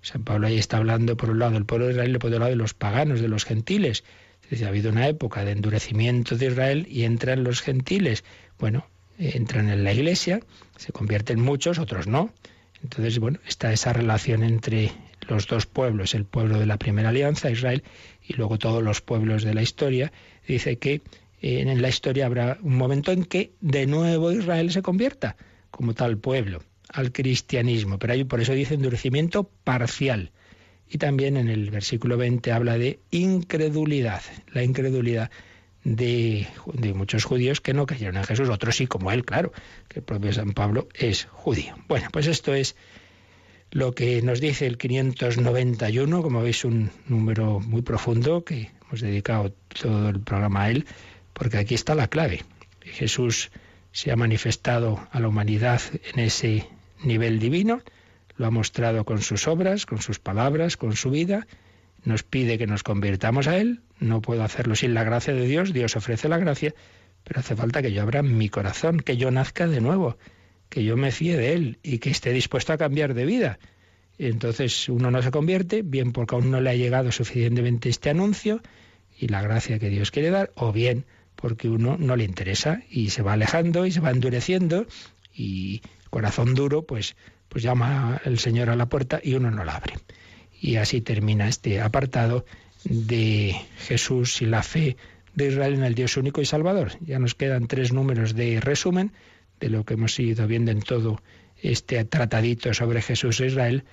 San 0.00 0.24
Pablo 0.24 0.48
ahí 0.48 0.58
está 0.58 0.78
hablando 0.78 1.16
por 1.16 1.30
un 1.30 1.38
lado 1.38 1.52
del 1.52 1.64
pueblo 1.64 1.86
de 1.86 1.92
Israel 1.92 2.16
y 2.16 2.18
por 2.18 2.28
otro 2.28 2.40
lado 2.40 2.50
de 2.50 2.56
los 2.56 2.74
paganos, 2.74 3.20
de 3.20 3.28
los 3.28 3.44
gentiles. 3.44 4.02
Es 4.50 4.62
ha 4.62 4.68
habido 4.68 4.90
una 4.90 5.06
época 5.08 5.44
de 5.44 5.52
endurecimiento 5.52 6.36
de 6.36 6.46
Israel 6.46 6.86
y 6.90 7.04
entran 7.04 7.44
los 7.44 7.62
gentiles. 7.62 8.24
Bueno, 8.58 8.86
entran 9.18 9.68
en 9.68 9.84
la 9.84 9.92
iglesia, 9.92 10.40
se 10.76 10.92
convierten 10.92 11.40
muchos, 11.40 11.78
otros 11.78 12.06
no. 12.06 12.34
Entonces, 12.82 13.18
bueno, 13.18 13.38
está 13.46 13.72
esa 13.72 13.92
relación 13.92 14.42
entre 14.42 14.90
los 15.28 15.46
dos 15.46 15.66
pueblos, 15.66 16.14
el 16.14 16.24
pueblo 16.24 16.58
de 16.58 16.66
la 16.66 16.78
primera 16.78 17.10
alianza, 17.10 17.50
Israel, 17.50 17.84
y 18.26 18.34
luego 18.34 18.58
todos 18.58 18.82
los 18.82 19.00
pueblos 19.00 19.44
de 19.44 19.54
la 19.54 19.62
historia. 19.62 20.12
Dice 20.46 20.76
que 20.78 21.00
en 21.42 21.82
la 21.82 21.88
historia 21.88 22.26
habrá 22.26 22.58
un 22.62 22.76
momento 22.76 23.10
en 23.12 23.24
que 23.24 23.52
de 23.60 23.86
nuevo 23.86 24.30
Israel 24.30 24.70
se 24.70 24.80
convierta 24.80 25.36
como 25.70 25.94
tal 25.94 26.18
pueblo. 26.18 26.62
al 26.88 27.10
cristianismo, 27.10 27.98
pero 27.98 28.12
hay, 28.12 28.24
por 28.24 28.40
eso 28.42 28.52
dice 28.52 28.74
endurecimiento 28.74 29.44
parcial. 29.64 30.30
Y 30.90 30.98
también 30.98 31.38
en 31.38 31.48
el 31.48 31.70
versículo 31.70 32.18
20 32.18 32.52
habla 32.52 32.76
de 32.76 33.00
incredulidad, 33.10 34.20
la 34.52 34.62
incredulidad 34.62 35.30
de, 35.84 36.46
de, 36.74 36.92
muchos 36.92 37.24
judíos 37.24 37.62
que 37.62 37.72
no 37.72 37.86
creyeron 37.86 38.18
en 38.18 38.24
Jesús, 38.24 38.50
otros 38.50 38.76
sí, 38.76 38.86
como 38.86 39.10
él, 39.10 39.24
claro, 39.24 39.52
que 39.88 40.00
el 40.00 40.04
propio 40.04 40.34
San 40.34 40.52
Pablo 40.52 40.86
es 40.94 41.24
judío. 41.32 41.74
Bueno, 41.88 42.08
pues 42.12 42.26
esto 42.26 42.52
es 42.54 42.76
lo 43.70 43.94
que 43.94 44.20
nos 44.20 44.40
dice 44.40 44.66
el 44.66 44.76
591, 44.76 46.22
como 46.22 46.42
veis, 46.42 46.64
un 46.64 46.90
número 47.08 47.58
muy 47.58 47.80
profundo 47.80 48.44
que 48.44 48.70
hemos 48.82 49.00
dedicado 49.00 49.54
todo 49.80 50.10
el 50.10 50.20
programa 50.20 50.64
a 50.64 50.70
él, 50.70 50.86
porque 51.32 51.58
aquí 51.58 51.74
está 51.74 51.94
la 51.94 52.08
clave. 52.08 52.44
Jesús 52.80 53.50
se 53.92 54.10
ha 54.10 54.16
manifestado 54.16 55.06
a 55.10 55.20
la 55.20 55.28
humanidad 55.28 55.80
en 56.12 56.20
ese 56.20 56.66
nivel 57.02 57.38
divino, 57.38 57.82
lo 58.36 58.46
ha 58.46 58.50
mostrado 58.50 59.04
con 59.04 59.20
sus 59.20 59.46
obras, 59.46 59.86
con 59.86 60.00
sus 60.00 60.18
palabras, 60.18 60.76
con 60.76 60.96
su 60.96 61.10
vida, 61.10 61.46
nos 62.04 62.22
pide 62.22 62.58
que 62.58 62.66
nos 62.66 62.82
convirtamos 62.82 63.46
a 63.46 63.58
Él, 63.58 63.80
no 64.00 64.20
puedo 64.20 64.42
hacerlo 64.42 64.74
sin 64.74 64.94
la 64.94 65.04
gracia 65.04 65.34
de 65.34 65.46
Dios, 65.46 65.72
Dios 65.72 65.96
ofrece 65.96 66.28
la 66.28 66.38
gracia, 66.38 66.74
pero 67.24 67.40
hace 67.40 67.54
falta 67.54 67.82
que 67.82 67.92
yo 67.92 68.02
abra 68.02 68.22
mi 68.22 68.48
corazón, 68.48 68.98
que 68.98 69.16
yo 69.16 69.30
nazca 69.30 69.68
de 69.68 69.80
nuevo, 69.80 70.16
que 70.68 70.82
yo 70.82 70.96
me 70.96 71.12
fíe 71.12 71.36
de 71.36 71.52
Él 71.52 71.78
y 71.82 71.98
que 71.98 72.10
esté 72.10 72.32
dispuesto 72.32 72.72
a 72.72 72.78
cambiar 72.78 73.14
de 73.14 73.26
vida. 73.26 73.58
Y 74.18 74.26
entonces 74.26 74.88
uno 74.88 75.10
no 75.10 75.22
se 75.22 75.30
convierte, 75.30 75.82
bien 75.82 76.12
porque 76.12 76.34
aún 76.34 76.50
no 76.50 76.60
le 76.60 76.70
ha 76.70 76.74
llegado 76.74 77.12
suficientemente 77.12 77.88
este 77.88 78.10
anuncio 78.10 78.60
y 79.18 79.28
la 79.28 79.42
gracia 79.42 79.78
que 79.78 79.90
Dios 79.90 80.10
quiere 80.10 80.30
dar, 80.30 80.50
o 80.54 80.72
bien 80.72 81.04
porque 81.42 81.68
uno 81.68 81.96
no 81.98 82.14
le 82.14 82.22
interesa 82.22 82.82
y 82.88 83.10
se 83.10 83.20
va 83.20 83.32
alejando 83.32 83.84
y 83.84 83.90
se 83.90 83.98
va 83.98 84.12
endureciendo 84.12 84.86
y 85.34 85.82
corazón 86.08 86.54
duro, 86.54 86.86
pues, 86.86 87.16
pues 87.48 87.64
llama 87.64 88.20
el 88.24 88.38
Señor 88.38 88.70
a 88.70 88.76
la 88.76 88.86
puerta 88.86 89.20
y 89.20 89.34
uno 89.34 89.50
no 89.50 89.64
la 89.64 89.74
abre. 89.74 89.94
Y 90.60 90.76
así 90.76 91.00
termina 91.00 91.48
este 91.48 91.80
apartado 91.80 92.46
de 92.84 93.56
Jesús 93.78 94.40
y 94.40 94.46
la 94.46 94.62
fe 94.62 94.96
de 95.34 95.48
Israel 95.48 95.74
en 95.74 95.82
el 95.82 95.96
Dios 95.96 96.16
único 96.16 96.40
y 96.40 96.46
Salvador. 96.46 96.92
Ya 97.00 97.18
nos 97.18 97.34
quedan 97.34 97.66
tres 97.66 97.92
números 97.92 98.36
de 98.36 98.60
resumen 98.60 99.12
de 99.58 99.68
lo 99.68 99.84
que 99.84 99.94
hemos 99.94 100.16
ido 100.20 100.46
viendo 100.46 100.70
en 100.70 100.80
todo 100.80 101.20
este 101.60 102.04
tratadito 102.04 102.72
sobre 102.72 103.02
Jesús 103.02 103.40
e 103.40 103.46
Israel, 103.46 103.84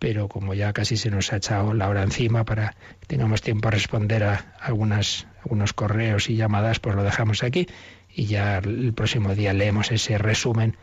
pero 0.00 0.28
como 0.28 0.54
ya 0.54 0.72
casi 0.72 0.96
se 0.96 1.10
nos 1.10 1.32
ha 1.32 1.36
echado 1.36 1.74
la 1.74 1.88
hora 1.88 2.02
encima 2.02 2.44
para 2.44 2.76
que 3.00 3.06
tengamos 3.06 3.42
tiempo 3.42 3.68
a 3.68 3.72
responder 3.72 4.24
a 4.24 4.56
algunas, 4.60 5.26
algunos 5.48 5.72
correos 5.72 6.28
y 6.28 6.36
llamadas, 6.36 6.78
pues 6.78 6.94
lo 6.94 7.02
dejamos 7.02 7.42
aquí 7.42 7.66
y 8.14 8.26
ya 8.26 8.58
el 8.58 8.92
próximo 8.92 9.34
día 9.34 9.54
leemos 9.54 9.90
ese 9.90 10.18
resumen 10.18 10.76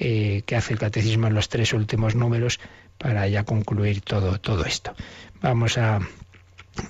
eh, 0.00 0.42
que 0.44 0.56
hace 0.56 0.72
el 0.72 0.80
catecismo 0.80 1.28
en 1.28 1.34
los 1.34 1.48
tres 1.48 1.72
últimos 1.72 2.16
números 2.16 2.58
para 2.98 3.28
ya 3.28 3.44
concluir 3.44 4.00
todo, 4.00 4.40
todo 4.40 4.64
esto. 4.64 4.92
Vamos 5.40 5.78
a, 5.78 6.00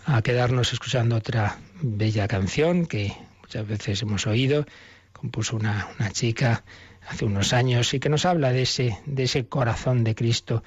a 0.07 0.23
quedarnos 0.23 0.73
escuchando 0.73 1.17
otra 1.17 1.59
bella 1.83 2.29
canción 2.29 2.87
que 2.87 3.13
muchas 3.43 3.67
veces 3.69 4.01
hemos 4.01 4.27
oído, 4.27 4.65
compuso 5.13 5.55
una, 5.55 5.87
una 5.99 6.11
chica 6.11 6.65
hace 7.07 7.27
unos 7.27 7.53
años 7.53 7.93
y 7.93 8.01
que 8.01 8.09
nos 8.09 8.25
habla 8.25 8.53
de 8.53 8.63
ese, 8.63 8.99
de 9.05 9.25
ese 9.25 9.47
corazón 9.47 10.03
de 10.03 10.15
Cristo 10.15 10.63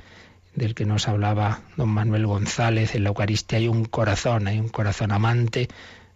del 0.53 0.75
que 0.75 0.85
nos 0.85 1.07
hablaba 1.07 1.61
don 1.75 1.89
Manuel 1.89 2.27
González. 2.27 2.93
En 2.93 3.03
la 3.03 3.09
Eucaristía 3.09 3.57
hay 3.57 3.67
un 3.67 3.85
corazón, 3.85 4.47
hay 4.47 4.59
un 4.59 4.69
corazón 4.69 5.11
amante, 5.11 5.69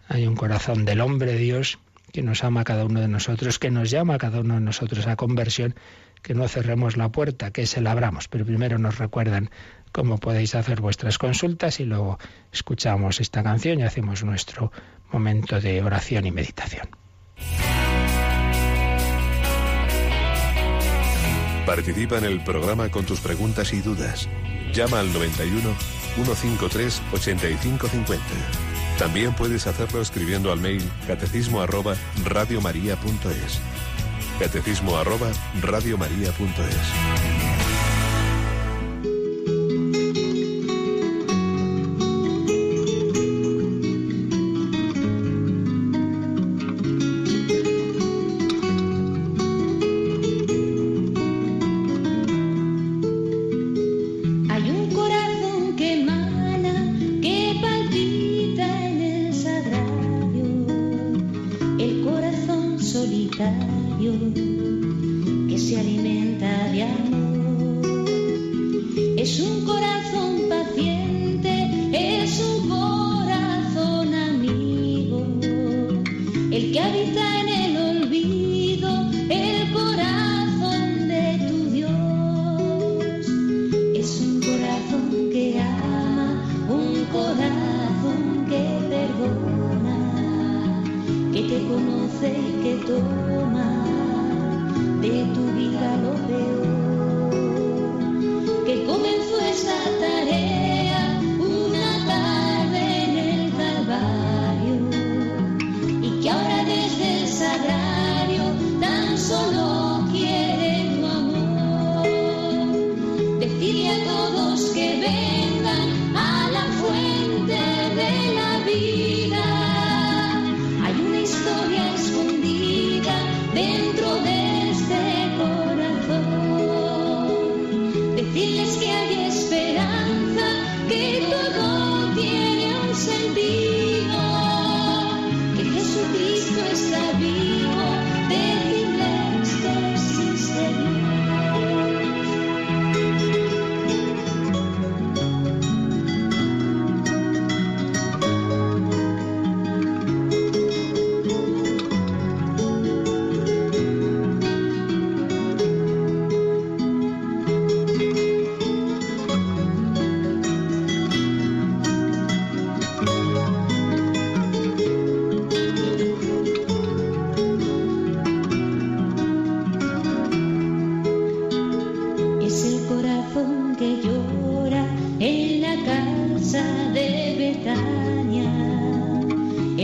hay 0.08 0.28
un 0.28 0.36
corazón 0.36 0.86
del 0.86 1.01
hombre 1.01 1.36
Dios 1.38 1.80
que 2.12 2.22
nos 2.22 2.43
ama 2.43 2.62
a 2.62 2.64
cada 2.64 2.86
uno 2.86 3.01
de 3.01 3.08
nosotros, 3.08 3.60
que 3.60 3.72
nos 3.72 3.89
llama 3.89 4.16
a 4.16 4.18
cada 4.18 4.39
uno 4.39 4.53
de 4.56 4.62
nosotros 4.62 5.06
a 5.08 5.16
conversión, 5.16 5.76
que 6.22 6.34
no 6.34 6.47
cerremos 6.47 6.95
la 6.95 7.10
puerta, 7.10 7.51
que 7.51 7.66
se 7.66 7.82
la 7.82 7.91
abramos. 7.91 8.28
Pero 8.28 8.45
primero 8.45 8.78
nos 8.78 8.97
recuerdan 8.97 9.49
cómo 9.91 10.18
podéis 10.18 10.56
hacer 10.56 10.80
vuestras 10.82 11.18
consultas 11.18 11.80
y 11.80 11.86
luego 11.86 12.18
escuchamos 12.51 13.20
esta 13.20 13.43
canción 13.43 13.80
y 13.80 13.84
hacemos 13.84 14.24
nuestro 14.24 14.72
momento 15.12 15.60
de 15.60 15.82
oración 15.84 16.26
y 16.26 16.32
meditación. 16.32 16.88
Participa 21.66 22.20
en 22.20 22.26
el 22.26 22.43
programa 22.43 22.89
con 22.89 23.06
tus 23.06 23.20
preguntas 23.20 23.74
y 23.74 23.82
dudas. 23.82 24.30
Llama 24.72 24.99
al 24.99 25.12
91 25.12 25.76
153 26.16 27.01
8550. 27.12 28.74
También 28.98 29.34
puedes 29.34 29.68
hacerlo 29.68 30.02
escribiendo 30.02 30.52
al 30.52 30.60
mail 30.60 30.82
catecismo 31.06 31.62
arroba 31.62 31.96
radiomaria.es. 32.24 33.60
Catecismo 34.39 34.98
arroba 34.98 35.32
radiomaria.es. 35.62 37.64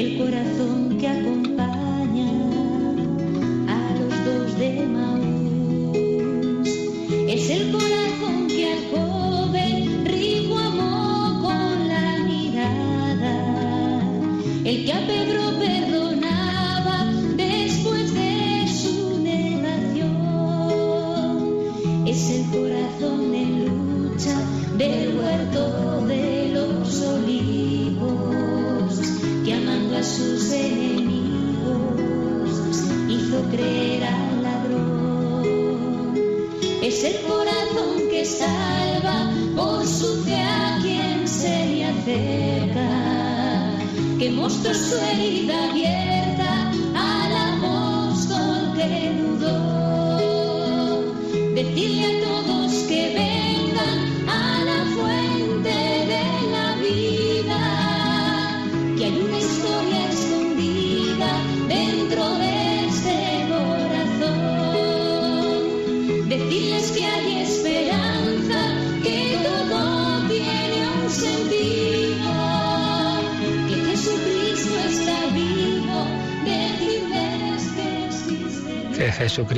Es 0.02 0.18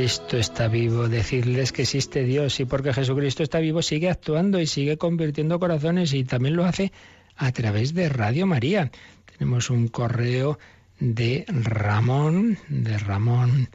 Jesucristo 0.04 0.38
está 0.38 0.68
vivo, 0.68 1.08
decirles 1.08 1.72
que 1.72 1.84
existe 1.84 2.26
Dios 2.26 2.60
y 2.60 2.66
porque 2.66 2.92
Jesucristo 2.92 3.42
está 3.42 3.60
vivo 3.60 3.82
sigue 3.82 4.10
actuando 4.10 4.60
y 4.60 4.68
sigue 4.68 4.98
convirtiendo 4.98 5.62
corazones 5.62 6.14
y 6.14 6.26
también 6.26 6.58
lo 6.58 6.66
hace 6.66 6.92
a 7.38 7.54
través 7.54 7.94
de 7.94 8.10
Radio 8.10 8.46
María. 8.46 8.92
Tenemos 9.38 9.70
un 9.70 9.88
correo 9.88 10.60
de 11.00 11.46
Ramón, 11.48 12.58
de 12.68 12.98
Ramón 12.98 13.70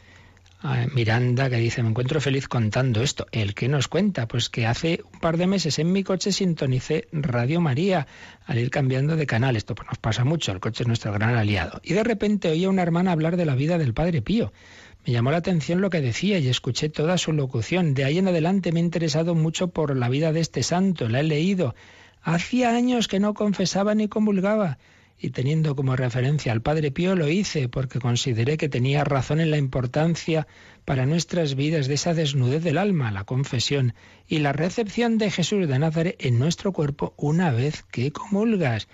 eh, 0.64 0.86
Miranda, 0.94 1.48
que 1.48 1.56
dice, 1.56 1.82
me 1.82 1.88
encuentro 1.88 2.20
feliz 2.20 2.46
contando 2.46 3.00
esto. 3.00 3.26
¿El 3.32 3.54
que 3.54 3.68
nos 3.68 3.88
cuenta? 3.88 4.28
Pues 4.28 4.50
que 4.50 4.66
hace 4.66 5.00
un 5.10 5.20
par 5.20 5.38
de 5.38 5.46
meses 5.46 5.78
en 5.78 5.90
mi 5.92 6.04
coche 6.04 6.30
sintonicé 6.30 7.08
Radio 7.10 7.62
María 7.62 8.06
al 8.44 8.58
ir 8.58 8.68
cambiando 8.68 9.16
de 9.16 9.24
canal. 9.24 9.56
Esto 9.56 9.74
pues, 9.74 9.88
nos 9.88 9.98
pasa 9.98 10.24
mucho, 10.24 10.52
el 10.52 10.60
coche 10.60 10.82
es 10.82 10.88
nuestro 10.88 11.10
gran 11.10 11.36
aliado. 11.36 11.80
Y 11.82 11.94
de 11.94 12.04
repente 12.04 12.50
oí 12.50 12.66
a 12.66 12.68
una 12.68 12.82
hermana 12.82 13.12
hablar 13.12 13.38
de 13.38 13.46
la 13.46 13.54
vida 13.54 13.78
del 13.78 13.94
Padre 13.94 14.20
Pío. 14.20 14.52
Me 15.06 15.12
llamó 15.12 15.30
la 15.30 15.38
atención 15.38 15.80
lo 15.80 15.90
que 15.90 16.00
decía 16.00 16.38
y 16.38 16.48
escuché 16.48 16.88
toda 16.88 17.18
su 17.18 17.32
locución. 17.32 17.94
De 17.94 18.04
ahí 18.04 18.18
en 18.18 18.28
adelante 18.28 18.72
me 18.72 18.80
he 18.80 18.82
interesado 18.82 19.34
mucho 19.34 19.68
por 19.68 19.96
la 19.96 20.08
vida 20.08 20.32
de 20.32 20.40
este 20.40 20.62
santo, 20.62 21.08
la 21.08 21.20
he 21.20 21.24
leído. 21.24 21.74
Hacía 22.22 22.70
años 22.70 23.08
que 23.08 23.20
no 23.20 23.34
confesaba 23.34 23.94
ni 23.94 24.08
comulgaba 24.08 24.78
y 25.20 25.30
teniendo 25.30 25.74
como 25.74 25.96
referencia 25.96 26.52
al 26.52 26.62
Padre 26.62 26.92
Pío 26.92 27.16
lo 27.16 27.28
hice 27.28 27.68
porque 27.68 27.98
consideré 27.98 28.56
que 28.56 28.68
tenía 28.68 29.02
razón 29.04 29.40
en 29.40 29.50
la 29.50 29.58
importancia 29.58 30.46
para 30.84 31.06
nuestras 31.06 31.54
vidas 31.56 31.88
de 31.88 31.94
esa 31.94 32.14
desnudez 32.14 32.62
del 32.62 32.78
alma, 32.78 33.10
la 33.10 33.24
confesión 33.24 33.94
y 34.28 34.38
la 34.38 34.52
recepción 34.52 35.18
de 35.18 35.30
Jesús 35.30 35.66
de 35.66 35.78
Nazaret 35.78 36.16
en 36.20 36.38
nuestro 36.38 36.72
cuerpo 36.72 37.14
una 37.16 37.50
vez 37.50 37.84
que 37.90 38.12
comulgas. 38.12 38.88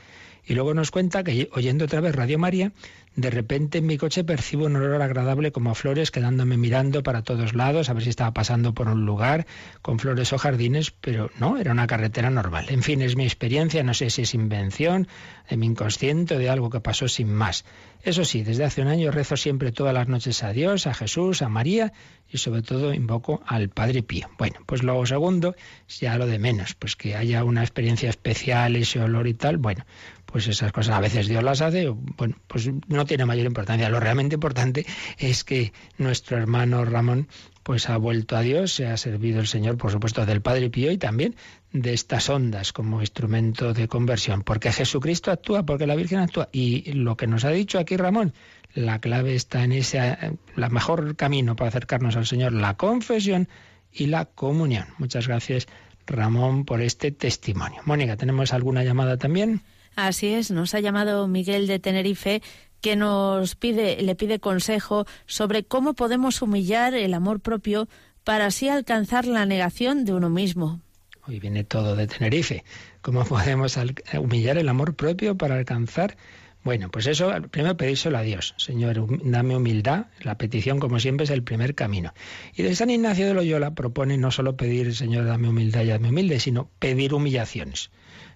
Y 0.47 0.55
luego 0.55 0.75
nos 0.75 0.91
cuenta 0.91 1.25
que 1.25 1.49
oyendo 1.53 1.87
otra 1.87 2.01
vez 2.01 2.15
Radio 2.15 2.39
María, 2.39 2.73
de 3.17 3.31
repente 3.31 3.79
en 3.79 3.87
mi 3.87 3.97
coche 3.97 4.25
percibo 4.25 4.67
un 4.67 4.77
olor 4.77 5.01
agradable 5.01 5.53
como 5.53 5.71
a 5.71 5.75
flores 5.75 6.11
quedándome 6.11 6.57
mirando 6.57 7.03
para 7.03 7.23
todos 7.23 7.55
lados, 7.55 7.89
a 7.89 7.93
ver 7.93 8.03
si 8.03 8.11
estaba 8.11 8.33
pasando 8.33 8.75
por 8.75 8.89
un 8.89 9.07
lugar 9.07 9.47
con 9.83 9.99
flores 9.99 10.33
o 10.33 10.39
jardines, 10.39 10.91
pero 10.91 11.31
no, 11.39 11.57
era 11.57 11.73
una 11.73 11.87
carretera 11.87 12.31
normal. 12.31 12.67
En 12.69 12.83
fin, 12.83 13.03
es 13.03 13.17
mi 13.17 13.25
experiencia, 13.25 13.83
no 13.85 13.95
sé 13.95 14.11
si 14.11 14.23
es 14.23 14.35
invención 14.35 15.07
de 15.49 15.57
mi 15.57 15.67
inconsciente 15.67 16.39
de 16.39 16.51
algo 16.51 16.71
que 16.71 16.81
pasó 16.81 17.07
sin 17.07 17.33
más. 17.33 17.65
Eso 18.03 18.25
sí, 18.25 18.43
desde 18.43 18.65
hace 18.65 18.83
un 18.83 18.89
año 18.89 19.11
rezo 19.11 19.37
siempre 19.37 19.73
todas 19.73 19.95
las 19.95 20.09
noches 20.09 20.43
a 20.43 20.53
Dios, 20.53 20.87
a 20.87 20.93
Jesús, 20.93 21.41
a 21.41 21.49
María 21.49 21.93
y 22.29 22.39
sobre 22.39 22.63
todo 22.63 22.93
invoco 22.93 23.43
al 23.47 23.69
Padre 23.69 24.03
Pío. 24.03 24.29
Bueno, 24.39 24.57
pues 24.67 24.83
lo 24.83 25.07
segundo 25.07 25.55
ya 25.89 26.19
lo 26.19 26.27
de 26.27 26.39
menos, 26.39 26.75
pues 26.75 26.97
que 26.97 27.15
haya 27.15 27.45
una 27.45 27.63
experiencia 27.63 28.11
especial, 28.11 28.77
ese 28.77 29.01
olor 29.01 29.27
y 29.29 29.35
tal, 29.35 29.57
bueno, 29.57 29.87
pues 30.35 30.49
esas 30.49 30.73
cosas 30.73 30.97
a 30.97 31.01
veces 31.01 31.29
Dios 31.29 31.45
las 31.45 31.61
hace, 31.61 31.89
bueno, 31.89 32.35
pues 32.49 32.69
no 32.89 33.07
tiene 33.07 33.25
mayor 33.25 33.47
importancia. 33.47 33.89
Lo 33.89 34.01
realmente 34.01 34.35
importante 34.35 34.85
es 35.17 35.45
que 35.45 35.73
nuestro 35.97 36.37
hermano 36.37 36.85
Ramón 36.85 37.29
pues 37.63 37.89
ha 37.89 37.97
vuelto 37.99 38.37
a 38.37 38.41
Dios, 38.41 38.73
se 38.73 38.89
ha 38.89 38.97
servido 38.97 39.39
el 39.39 39.47
Señor, 39.47 39.77
por 39.77 39.93
supuesto, 39.93 40.27
del 40.27 40.43
Padre 40.43 40.71
Pío 40.71 40.91
y 40.91 40.99
también 40.99 41.37
de 41.71 41.93
estas 41.93 42.29
ondas 42.31 42.73
como 42.73 43.01
instrumento 43.01 43.75
de 43.75 43.87
conversión, 43.87 44.43
porque 44.43 44.73
Jesucristo 44.73 45.31
actúa, 45.31 45.63
porque 45.63 45.87
la 45.87 45.95
Virgen 45.95 46.19
actúa. 46.19 46.49
Y 46.51 46.91
lo 46.95 47.17
que 47.17 47.29
nos 47.29 47.45
ha 47.45 47.51
dicho 47.51 47.79
aquí 47.79 47.97
Ramón, 47.97 48.35
la 48.75 48.99
clave 48.99 49.37
está 49.37 49.63
en 49.63 49.71
ese, 49.71 50.17
la 50.57 50.69
mejor 50.69 51.15
camino 51.15 51.55
para 51.55 51.69
acercarnos 51.69 52.17
al 52.17 52.27
Señor, 52.27 52.55
la 52.55 52.77
confesión 52.77 53.49
y 53.93 54.07
la 54.07 54.25
comunión. 54.25 54.87
Muchas 54.99 55.29
gracias, 55.29 55.69
Ramón, 56.09 56.65
por 56.65 56.83
este 56.83 57.13
testimonio. 57.13 57.83
Mónica, 57.85 58.17
¿tenemos 58.17 58.53
alguna 58.53 58.83
llamada 58.83 59.17
también? 59.17 59.63
Así 59.97 60.29
es, 60.29 60.51
nos 60.51 60.75
ha 60.75 60.81
llamado 60.81 61.29
Miguel 61.29 61.67
de 61.67 61.79
Tenerife 61.79 62.43
que 62.81 62.97
nos 62.97 63.55
pide, 63.55 64.03
le 64.03 64.15
pide 64.15 64.41
consejo 64.41 65.07
sobre 65.27 65.65
cómo 65.65 65.95
podemos 65.95 66.43
humillar 66.43 66.95
el 66.95 67.15
amor 67.15 67.41
propio 67.41 67.89
para 68.25 68.47
así 68.47 68.69
alcanzar 68.69 69.25
la 69.25 69.47
negación 69.47 70.05
de 70.05 70.13
uno 70.13 70.29
mismo. 70.29 70.81
Hoy 71.27 71.41
viene 71.41 71.65
todo 71.65 71.97
de 71.97 72.07
Tenerife. 72.07 72.65
¿Cómo 73.01 73.25
podemos 73.25 73.79
humillar 74.19 74.59
el 74.59 74.69
amor 74.69 74.95
propio 74.95 75.37
para 75.37 75.55
alcanzar? 75.55 76.17
Bueno, 76.65 76.91
pues 76.91 77.07
eso, 77.07 77.31
primero 77.51 77.77
pedírselo 77.77 78.17
a 78.17 78.23
Dios. 78.23 78.55
Señor, 78.57 79.07
dame 79.23 79.55
humildad. 79.55 80.07
La 80.23 80.39
petición, 80.39 80.81
como 80.81 80.99
siempre, 80.99 81.25
es 81.25 81.31
el 81.31 81.43
primer 81.43 81.75
camino. 81.75 82.15
Y 82.57 82.63
de 82.63 82.75
San 82.75 82.89
Ignacio 82.89 83.27
de 83.27 83.35
Loyola 83.35 83.75
propone 83.75 84.17
no 84.17 84.31
solo 84.31 84.57
pedir, 84.57 84.95
Señor, 84.95 85.27
dame 85.27 85.51
humildad 85.51 85.85
y 85.85 85.91
hazme 85.91 86.09
humilde, 86.09 86.41
sino 86.41 86.71
pedir 86.79 87.13
humillaciones. 87.13 87.91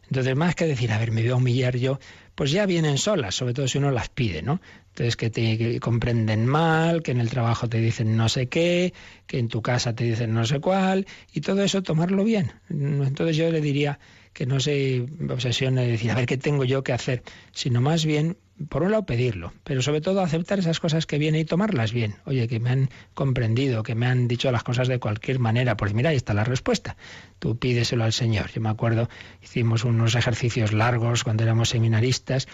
Entonces, 0.08 0.36
más 0.36 0.54
que 0.54 0.66
decir, 0.66 0.92
a 0.92 0.98
ver, 0.98 1.10
me 1.10 1.22
voy 1.22 1.30
a 1.30 1.36
humillar 1.36 1.76
yo, 1.76 1.98
pues 2.34 2.50
ya 2.50 2.66
vienen 2.66 2.98
solas, 2.98 3.34
sobre 3.34 3.54
todo 3.54 3.66
si 3.66 3.78
uno 3.78 3.90
las 3.90 4.10
pide, 4.10 4.42
¿no? 4.42 4.60
Entonces, 4.88 5.16
que 5.16 5.30
te 5.30 5.80
comprenden 5.80 6.46
mal, 6.46 7.02
que 7.02 7.12
en 7.12 7.20
el 7.20 7.30
trabajo 7.30 7.68
te 7.68 7.78
dicen 7.78 8.16
no 8.16 8.28
sé 8.28 8.48
qué, 8.48 8.92
que 9.26 9.38
en 9.38 9.48
tu 9.48 9.62
casa 9.62 9.94
te 9.94 10.04
dicen 10.04 10.34
no 10.34 10.44
sé 10.44 10.60
cuál, 10.60 11.06
y 11.32 11.40
todo 11.40 11.62
eso 11.62 11.82
tomarlo 11.82 12.24
bien. 12.24 12.52
Entonces 12.68 13.36
yo 13.36 13.50
le 13.50 13.60
diría 13.60 13.98
que 14.38 14.46
no 14.46 14.60
se 14.60 15.04
obsesione 15.28 15.82
de 15.82 15.88
decir, 15.88 16.12
a 16.12 16.14
ver, 16.14 16.26
¿qué 16.26 16.36
tengo 16.36 16.62
yo 16.62 16.84
que 16.84 16.92
hacer? 16.92 17.24
Sino 17.50 17.80
más 17.80 18.04
bien, 18.04 18.36
por 18.68 18.84
un 18.84 18.92
lado, 18.92 19.04
pedirlo, 19.04 19.52
pero 19.64 19.82
sobre 19.82 20.00
todo 20.00 20.20
aceptar 20.20 20.60
esas 20.60 20.78
cosas 20.78 21.06
que 21.06 21.18
vienen 21.18 21.40
y 21.40 21.44
tomarlas 21.44 21.92
bien. 21.92 22.14
Oye, 22.24 22.46
que 22.46 22.60
me 22.60 22.70
han 22.70 22.88
comprendido, 23.14 23.82
que 23.82 23.96
me 23.96 24.06
han 24.06 24.28
dicho 24.28 24.52
las 24.52 24.62
cosas 24.62 24.86
de 24.86 25.00
cualquier 25.00 25.40
manera. 25.40 25.76
Pues 25.76 25.92
mira, 25.92 26.10
ahí 26.10 26.16
está 26.16 26.34
la 26.34 26.44
respuesta. 26.44 26.96
Tú 27.40 27.58
pídeselo 27.58 28.04
al 28.04 28.12
Señor. 28.12 28.48
Yo 28.52 28.60
me 28.60 28.68
acuerdo, 28.68 29.08
hicimos 29.42 29.82
unos 29.82 30.14
ejercicios 30.14 30.72
largos 30.72 31.24
cuando 31.24 31.42
éramos 31.42 31.70
seminaristas 31.70 32.46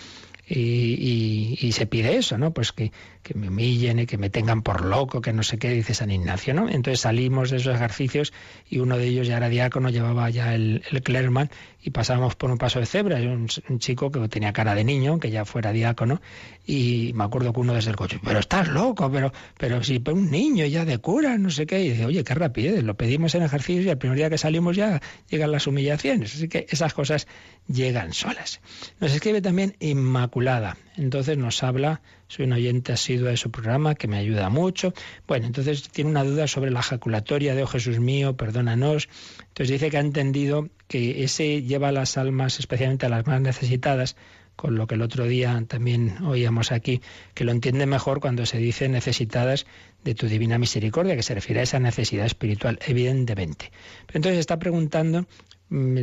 y, 0.47 0.61
y, 0.61 1.59
y, 1.66 1.72
se 1.72 1.87
pide 1.87 2.16
eso, 2.16 2.37
¿no? 2.37 2.53
Pues 2.53 2.72
que, 2.72 2.93
me 3.35 3.49
humillen 3.49 4.01
y 4.01 4.07
que 4.07 4.18
me 4.18 4.28
tengan 4.28 4.62
por 4.62 4.85
loco, 4.85 5.22
que 5.22 5.32
no 5.32 5.43
sé 5.43 5.59
qué, 5.59 5.70
dice 5.70 5.95
San 5.95 6.11
Ignacio, 6.11 6.53
¿no? 6.53 6.68
Entonces 6.68 7.01
salimos 7.01 7.51
de 7.51 7.57
esos 7.57 7.74
ejercicios 7.74 8.35
y 8.68 8.80
uno 8.80 8.99
de 8.99 9.07
ellos 9.07 9.26
ya 9.26 9.39
era 9.39 9.49
diácono, 9.49 9.89
llevaba 9.89 10.28
ya 10.28 10.55
el, 10.55 10.82
el 10.91 11.03
clerman 11.03 11.51
y 11.85 11.91
pasábamos 11.91 12.35
por 12.35 12.51
un 12.51 12.57
paso 12.57 12.80
de 12.80 12.87
cebra, 12.87 13.16
un, 13.16 13.47
un, 13.68 13.78
chico 13.78 14.11
que 14.11 14.26
tenía 14.28 14.55
cara 14.55 14.74
de 14.74 14.85
niño, 14.85 15.20
que 15.20 15.30
ya 15.30 15.45
fuera 15.45 15.70
diácono, 15.70 16.22
y 16.66 17.12
me 17.14 17.24
acuerdo 17.24 17.53
que 17.53 17.61
uno 17.61 17.74
desde 17.74 17.91
el 17.91 17.97
coche, 17.97 18.18
pero 18.24 18.39
estás 18.39 18.68
loco, 18.68 19.12
pero, 19.12 19.32
pero 19.59 19.82
si 19.85 20.03
un 20.11 20.30
niño 20.30 20.64
ya 20.64 20.87
de 20.87 20.97
cura, 20.97 21.37
no 21.37 21.51
sé 21.51 21.66
qué, 21.66 21.85
y 21.85 21.91
dice, 21.91 22.07
oye, 22.07 22.24
qué 22.24 22.35
rapidez, 22.35 22.82
lo 22.82 22.95
pedimos 22.95 23.35
en 23.35 23.43
ejercicio 23.43 23.82
y 23.82 23.89
el 23.91 23.99
primer 23.99 24.16
día 24.16 24.30
que 24.30 24.39
salimos 24.39 24.76
ya 24.76 25.03
llegan 25.28 25.53
las 25.53 25.66
humillaciones, 25.66 26.35
así 26.35 26.49
que 26.49 26.66
esas 26.70 26.95
cosas 26.95 27.26
llegan 27.68 28.14
solas. 28.14 28.62
Nos 28.99 29.12
escribe 29.12 29.43
también 29.43 29.76
Inmaculada, 29.78 30.78
entonces 30.97 31.36
nos 31.36 31.62
habla, 31.62 32.01
soy 32.28 32.47
un 32.47 32.53
oyente 32.53 32.92
asiduo 32.92 33.28
de 33.28 33.36
su 33.36 33.51
programa 33.51 33.95
que 33.95 34.09
me 34.09 34.16
ayuda 34.16 34.49
mucho. 34.49 34.92
Bueno, 35.26 35.47
entonces 35.47 35.88
tiene 35.88 36.11
una 36.11 36.24
duda 36.24 36.47
sobre 36.47 36.70
la 36.70 36.80
ejaculatoria 36.80 37.55
de, 37.55 37.62
oh 37.62 37.66
Jesús 37.66 37.99
mío, 38.01 38.36
perdónanos. 38.36 39.09
Entonces 39.40 39.68
dice 39.68 39.90
que 39.90 39.97
ha 39.97 40.01
entendido 40.01 40.68
que 40.88 41.24
ese 41.24 41.62
lleva 41.62 41.88
a 41.88 41.92
las 41.92 42.16
almas, 42.16 42.59
especialmente 42.59 43.07
a 43.07 43.09
las 43.09 43.26
más 43.26 43.40
necesitadas, 43.40 44.16
con 44.57 44.76
lo 44.76 44.86
que 44.86 44.95
el 44.95 45.03
otro 45.03 45.26
día 45.26 45.64
también 45.66 46.24
oíamos 46.24 46.70
aquí, 46.70 47.01
que 47.34 47.45
lo 47.45 47.51
entiende 47.51 47.86
mejor 47.86 48.20
cuando 48.20 48.47
se 48.47 48.59
dice 48.59 48.88
necesitadas 48.88 49.66
de 50.05 50.14
tu 50.14 50.28
divina 50.28 50.59
misericordia, 50.59 51.16
que 51.16 51.22
se 51.22 51.34
refiere 51.34 51.61
a 51.61 51.64
esa 51.64 51.80
necesidad 51.80 52.26
espiritual, 52.26 52.78
evidentemente. 52.86 53.72
Pero 54.07 54.18
entonces 54.18 54.38
está 54.38 54.59
preguntando 54.59 55.26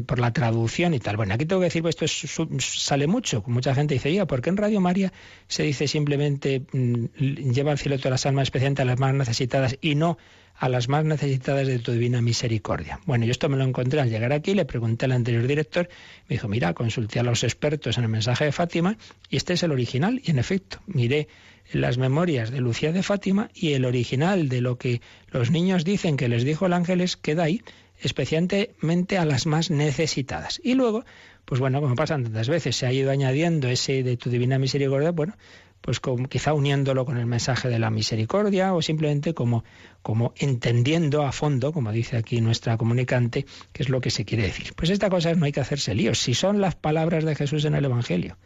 por 0.06 0.20
la 0.20 0.34
traducción 0.34 0.94
y 0.94 1.00
tal. 1.00 1.18
Bueno, 1.18 1.34
aquí 1.34 1.46
tengo 1.46 1.62
que 1.62 1.66
decir, 1.66 1.82
pues 1.82 1.96
esto 2.02 2.48
sale 2.60 3.08
mucho. 3.08 3.44
Mucha 3.48 3.74
gente 3.76 3.94
dice, 3.94 4.10
oiga, 4.10 4.26
¿por 4.26 4.42
qué 4.42 4.50
en 4.50 4.58
Radio 4.58 4.82
María 4.82 5.14
se 5.48 5.64
dice 5.64 5.88
simplemente 5.88 6.64
mm, 6.72 7.06
lleva 7.52 7.72
al 7.72 7.78
cielo 7.78 7.98
todas 7.98 8.12
las 8.12 8.26
almas, 8.26 8.44
especialmente 8.44 8.82
a 8.82 8.86
las 8.86 9.00
más 9.00 9.14
necesitadas, 9.14 9.78
y 9.82 9.96
no 9.96 10.18
a 10.62 10.70
las 10.70 10.90
más 10.90 11.04
necesitadas 11.06 11.66
de 11.66 11.80
tu 11.80 11.92
divina 11.92 12.22
misericordia. 12.22 13.00
Bueno, 13.06 13.26
yo 13.26 13.32
esto 13.32 13.50
me 13.50 13.58
lo 13.58 13.64
encontré 13.64 14.00
al 14.00 14.10
llegar 14.10 14.32
aquí, 14.32 14.54
le 14.54 14.66
pregunté 14.66 15.06
al 15.06 15.14
anterior 15.14 15.48
director, 15.48 15.90
me 16.28 16.36
dijo, 16.36 16.48
mira, 16.48 16.74
consulté 16.74 17.20
a 17.20 17.24
los 17.24 17.44
expertos 17.44 17.98
en 17.98 18.04
el 18.04 18.10
mensaje 18.12 18.46
de 18.46 18.52
Fátima 18.52 18.98
y 19.30 19.38
este 19.38 19.54
es 19.54 19.64
el 19.64 19.72
original. 19.72 20.22
Y 20.24 20.30
en 20.30 20.38
efecto, 20.38 20.80
miré 20.86 21.28
las 21.74 21.98
memorias 21.98 22.52
de 22.52 22.60
Lucía 22.60 22.92
de 22.92 23.02
Fátima 23.02 23.50
y 23.56 23.74
el 23.74 23.86
original 23.86 24.50
de 24.50 24.62
lo 24.62 24.78
que 24.78 25.02
los 25.32 25.50
niños 25.50 25.84
dicen 25.84 26.18
que 26.18 26.28
les 26.28 26.44
dijo 26.44 26.68
el 26.68 26.74
ángel 26.74 27.02
es 27.02 27.18
queda 27.18 27.44
ahí, 27.44 27.62
especialmente 28.02 29.18
a 29.18 29.26
las 29.26 29.46
más 29.46 29.70
necesitadas. 29.70 30.60
Y 30.64 30.74
luego, 30.74 31.06
pues 31.46 31.62
bueno, 31.62 31.82
como 31.82 31.96
pasan 31.96 32.24
tantas 32.24 32.50
veces, 32.50 32.76
se 32.76 32.86
ha 32.86 32.94
ido 32.94 33.12
añadiendo 33.12 33.68
ese 33.68 34.04
de 34.04 34.18
tu 34.18 34.30
divina 34.30 34.60
misericordia, 34.60 35.12
bueno, 35.12 35.36
pues 35.82 36.00
quizá 36.30 36.54
uniéndolo 36.54 37.06
con 37.06 37.18
el 37.18 37.26
mensaje 37.26 37.68
de 37.68 37.80
la 37.80 37.90
misericordia 37.90 38.74
o 38.74 38.82
simplemente 38.82 39.34
como, 39.34 39.64
como 40.04 40.34
entendiendo 40.38 41.24
a 41.24 41.32
fondo, 41.32 41.74
como 41.74 41.92
dice 41.92 42.18
aquí 42.18 42.40
nuestra 42.40 42.78
comunicante, 42.78 43.46
qué 43.74 43.84
es 43.84 43.90
lo 43.90 44.00
que 44.00 44.12
se 44.12 44.24
quiere 44.24 44.44
decir. 44.44 44.74
Pues 44.76 44.92
esta 44.92 45.10
cosa 45.10 45.34
no 45.34 45.46
hay 45.46 45.52
que 45.52 45.60
hacerse 45.60 45.96
líos. 45.96 46.20
Si 46.20 46.36
son 46.36 46.62
las 46.62 46.76
palabras 46.76 47.26
de 47.26 47.36
Jesús 47.36 47.66
en 47.66 47.74
el 47.74 47.86
Evangelio 47.86 48.38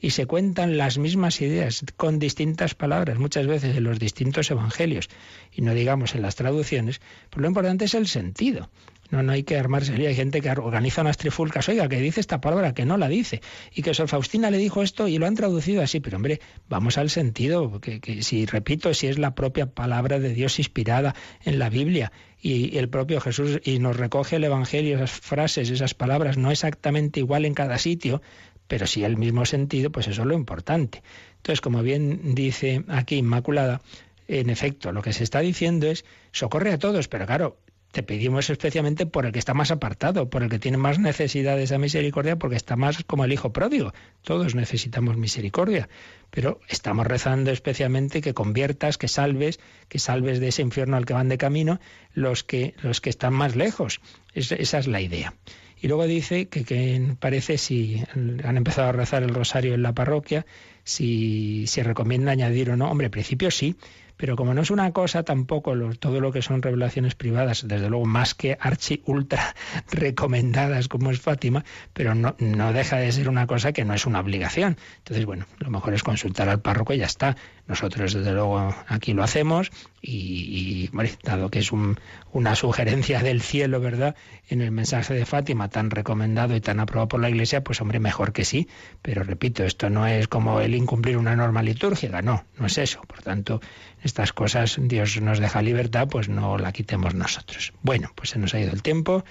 y 0.00 0.10
se 0.10 0.26
cuentan 0.26 0.78
las 0.78 0.98
mismas 0.98 1.40
ideas 1.40 1.84
con 1.96 2.18
distintas 2.18 2.74
palabras, 2.74 3.18
muchas 3.18 3.46
veces 3.46 3.76
en 3.76 3.84
los 3.84 3.98
distintos 3.98 4.50
evangelios, 4.50 5.08
y 5.52 5.62
no 5.62 5.74
digamos 5.74 6.14
en 6.14 6.22
las 6.22 6.36
traducciones, 6.36 7.00
pues 7.28 7.42
lo 7.42 7.48
importante 7.48 7.84
es 7.84 7.94
el 7.94 8.08
sentido. 8.08 8.70
No, 9.10 9.22
no 9.22 9.32
hay 9.32 9.42
que 9.42 9.58
armarse. 9.58 9.92
Hay 9.94 10.14
gente 10.14 10.40
que 10.40 10.50
organiza 10.50 11.00
unas 11.00 11.16
trifulcas, 11.16 11.68
oiga, 11.68 11.88
que 11.88 12.00
dice 12.00 12.20
esta 12.20 12.40
palabra, 12.40 12.74
que 12.74 12.84
no 12.84 12.96
la 12.96 13.08
dice. 13.08 13.40
Y 13.74 13.82
que 13.82 13.92
Sor 13.92 14.08
Faustina 14.08 14.50
le 14.50 14.58
dijo 14.58 14.82
esto 14.82 15.08
y 15.08 15.18
lo 15.18 15.26
han 15.26 15.34
traducido 15.34 15.82
así. 15.82 16.00
Pero 16.00 16.16
hombre, 16.16 16.40
vamos 16.68 16.96
al 16.98 17.10
sentido, 17.10 17.80
que, 17.80 18.00
que 18.00 18.22
si, 18.22 18.46
repito, 18.46 18.94
si 18.94 19.08
es 19.08 19.18
la 19.18 19.34
propia 19.34 19.66
palabra 19.66 20.18
de 20.18 20.32
Dios 20.32 20.58
inspirada 20.58 21.14
en 21.44 21.58
la 21.58 21.70
Biblia 21.70 22.12
y 22.40 22.78
el 22.78 22.88
propio 22.88 23.20
Jesús 23.20 23.60
y 23.64 23.78
nos 23.78 23.96
recoge 23.96 24.36
el 24.36 24.44
Evangelio, 24.44 24.96
esas 24.96 25.10
frases, 25.10 25.70
esas 25.70 25.94
palabras, 25.94 26.38
no 26.38 26.50
exactamente 26.50 27.20
igual 27.20 27.44
en 27.44 27.54
cada 27.54 27.78
sitio, 27.78 28.22
pero 28.66 28.86
sí 28.86 29.04
el 29.04 29.16
mismo 29.16 29.44
sentido, 29.44 29.90
pues 29.90 30.06
eso 30.08 30.22
es 30.22 30.28
lo 30.28 30.34
importante. 30.34 31.02
Entonces, 31.36 31.60
como 31.60 31.82
bien 31.82 32.34
dice 32.34 32.84
aquí 32.88 33.16
Inmaculada, 33.16 33.82
en 34.28 34.48
efecto, 34.48 34.92
lo 34.92 35.02
que 35.02 35.12
se 35.12 35.24
está 35.24 35.40
diciendo 35.40 35.88
es 35.88 36.04
socorre 36.30 36.72
a 36.72 36.78
todos, 36.78 37.08
pero 37.08 37.26
claro, 37.26 37.58
te 37.92 38.02
pedimos 38.02 38.48
especialmente 38.50 39.06
por 39.06 39.26
el 39.26 39.32
que 39.32 39.38
está 39.38 39.54
más 39.54 39.70
apartado, 39.70 40.30
por 40.30 40.42
el 40.42 40.48
que 40.48 40.58
tiene 40.58 40.76
más 40.76 40.98
necesidad 40.98 41.56
de 41.56 41.64
esa 41.64 41.78
misericordia, 41.78 42.36
porque 42.36 42.56
está 42.56 42.76
más 42.76 43.02
como 43.04 43.24
el 43.24 43.32
hijo 43.32 43.52
pródigo. 43.52 43.92
Todos 44.22 44.54
necesitamos 44.54 45.16
misericordia, 45.16 45.88
pero 46.30 46.60
estamos 46.68 47.06
rezando 47.06 47.50
especialmente 47.50 48.20
que 48.20 48.34
conviertas, 48.34 48.96
que 48.96 49.08
salves, 49.08 49.58
que 49.88 49.98
salves 49.98 50.40
de 50.40 50.48
ese 50.48 50.62
infierno 50.62 50.96
al 50.96 51.06
que 51.06 51.14
van 51.14 51.28
de 51.28 51.38
camino 51.38 51.80
los 52.14 52.44
que, 52.44 52.74
los 52.82 53.00
que 53.00 53.10
están 53.10 53.34
más 53.34 53.56
lejos. 53.56 54.00
esa 54.34 54.78
es 54.78 54.86
la 54.86 55.00
idea. 55.00 55.34
Y 55.82 55.88
luego 55.88 56.06
dice 56.06 56.48
que, 56.48 56.64
que, 56.64 57.16
parece 57.18 57.56
si 57.56 58.04
han 58.12 58.56
empezado 58.56 58.88
a 58.88 58.92
rezar 58.92 59.22
el 59.22 59.34
rosario 59.34 59.74
en 59.74 59.82
la 59.82 59.94
parroquia, 59.94 60.44
si 60.84 61.66
se 61.66 61.82
recomienda 61.82 62.32
añadir 62.32 62.70
o 62.70 62.76
no. 62.76 62.90
Hombre, 62.90 63.06
en 63.06 63.10
principio 63.10 63.50
sí, 63.50 63.76
pero 64.20 64.36
como 64.36 64.52
no 64.52 64.60
es 64.60 64.70
una 64.70 64.92
cosa 64.92 65.22
tampoco 65.22 65.74
todo 65.98 66.20
lo 66.20 66.30
que 66.30 66.42
son 66.42 66.60
revelaciones 66.60 67.14
privadas, 67.14 67.66
desde 67.66 67.88
luego 67.88 68.04
más 68.04 68.34
que 68.34 68.58
archi 68.60 69.02
ultra 69.06 69.54
recomendadas 69.90 70.88
como 70.88 71.10
es 71.10 71.18
Fátima, 71.18 71.64
pero 71.94 72.14
no, 72.14 72.36
no 72.38 72.74
deja 72.74 72.98
de 72.98 73.10
ser 73.12 73.30
una 73.30 73.46
cosa 73.46 73.72
que 73.72 73.86
no 73.86 73.94
es 73.94 74.04
una 74.04 74.20
obligación. 74.20 74.76
Entonces, 74.98 75.24
bueno, 75.24 75.46
lo 75.56 75.70
mejor 75.70 75.94
es 75.94 76.02
consultar 76.02 76.50
al 76.50 76.60
párroco 76.60 76.92
y 76.92 76.98
ya 76.98 77.06
está. 77.06 77.38
Nosotros, 77.70 78.14
desde 78.14 78.32
luego, 78.32 78.74
aquí 78.88 79.12
lo 79.12 79.22
hacemos 79.22 79.70
y, 80.02 80.88
bueno, 80.92 81.08
dado 81.22 81.50
que 81.50 81.60
es 81.60 81.70
una 81.70 82.56
sugerencia 82.56 83.22
del 83.22 83.40
cielo, 83.40 83.80
¿verdad? 83.80 84.16
En 84.48 84.60
el 84.60 84.72
mensaje 84.72 85.14
de 85.14 85.24
Fátima, 85.24 85.68
tan 85.68 85.92
recomendado 85.92 86.56
y 86.56 86.60
tan 86.60 86.80
aprobado 86.80 87.06
por 87.06 87.20
la 87.20 87.30
Iglesia, 87.30 87.62
pues 87.62 87.80
hombre, 87.80 88.00
mejor 88.00 88.32
que 88.32 88.44
sí. 88.44 88.66
Pero 89.02 89.22
repito, 89.22 89.62
esto 89.62 89.88
no 89.88 90.08
es 90.08 90.26
como 90.26 90.60
el 90.60 90.74
incumplir 90.74 91.16
una 91.16 91.36
norma 91.36 91.62
litúrgica, 91.62 92.22
no, 92.22 92.44
no 92.58 92.66
es 92.66 92.76
eso. 92.76 93.02
Por 93.02 93.22
tanto, 93.22 93.60
estas 94.02 94.32
cosas 94.32 94.76
Dios 94.82 95.20
nos 95.20 95.38
deja 95.38 95.62
libertad, 95.62 96.08
pues 96.08 96.28
no 96.28 96.58
la 96.58 96.72
quitemos 96.72 97.14
nosotros. 97.14 97.72
Bueno, 97.82 98.10
pues 98.16 98.30
se 98.30 98.40
nos 98.40 98.52
ha 98.52 98.58
ido 98.58 98.72
el 98.72 98.82
tiempo. 98.82 99.22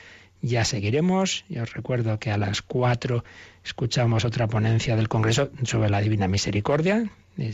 Ya 0.41 0.63
seguiremos. 0.63 1.43
Yo 1.49 1.63
os 1.63 1.73
recuerdo 1.73 2.19
que 2.19 2.31
a 2.31 2.37
las 2.37 2.61
cuatro 2.61 3.25
escuchamos 3.65 4.23
otra 4.23 4.47
ponencia 4.47 4.95
del 4.95 5.09
Congreso 5.09 5.51
sobre 5.63 5.89
la 5.89 5.99
Divina 5.99 6.29
Misericordia, 6.29 7.09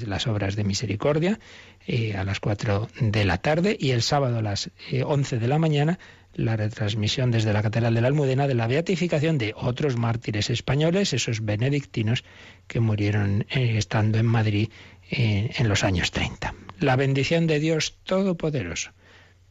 las 0.05 0.27
obras 0.27 0.55
de 0.55 0.63
misericordia, 0.63 1.39
eh, 1.87 2.15
a 2.15 2.23
las 2.23 2.39
4 2.39 2.89
de 2.99 3.25
la 3.25 3.37
tarde 3.37 3.77
y 3.79 3.91
el 3.91 4.01
sábado 4.01 4.39
a 4.39 4.41
las 4.41 4.71
11 4.91 5.35
eh, 5.35 5.39
de 5.39 5.47
la 5.47 5.59
mañana 5.59 5.99
la 6.33 6.57
retransmisión 6.57 7.31
desde 7.31 7.53
la 7.53 7.61
Catedral 7.61 7.93
de 7.93 8.01
la 8.01 8.07
Almudena 8.07 8.47
de 8.47 8.55
la 8.55 8.67
beatificación 8.67 9.37
de 9.37 9.53
otros 9.55 9.95
mártires 9.95 10.49
españoles, 10.49 11.13
esos 11.13 11.45
benedictinos 11.45 12.25
que 12.67 12.81
murieron 12.81 13.45
eh, 13.49 13.77
estando 13.77 14.17
en 14.17 14.25
Madrid 14.25 14.69
en 15.07 15.69
los 15.69 15.83
años 15.83 16.09
30. 16.09 16.55
La 16.79 16.95
bendición 16.95 17.45
de 17.45 17.59
Dios 17.59 17.99
Todopoderoso, 18.03 18.89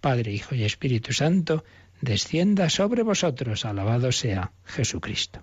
Padre, 0.00 0.32
Hijo 0.32 0.56
y 0.56 0.64
Espíritu 0.64 1.12
Santo, 1.12 1.64
descienda 2.00 2.68
sobre 2.68 3.04
vosotros. 3.04 3.64
Alabado 3.64 4.10
sea 4.10 4.50
Jesucristo. 4.64 5.42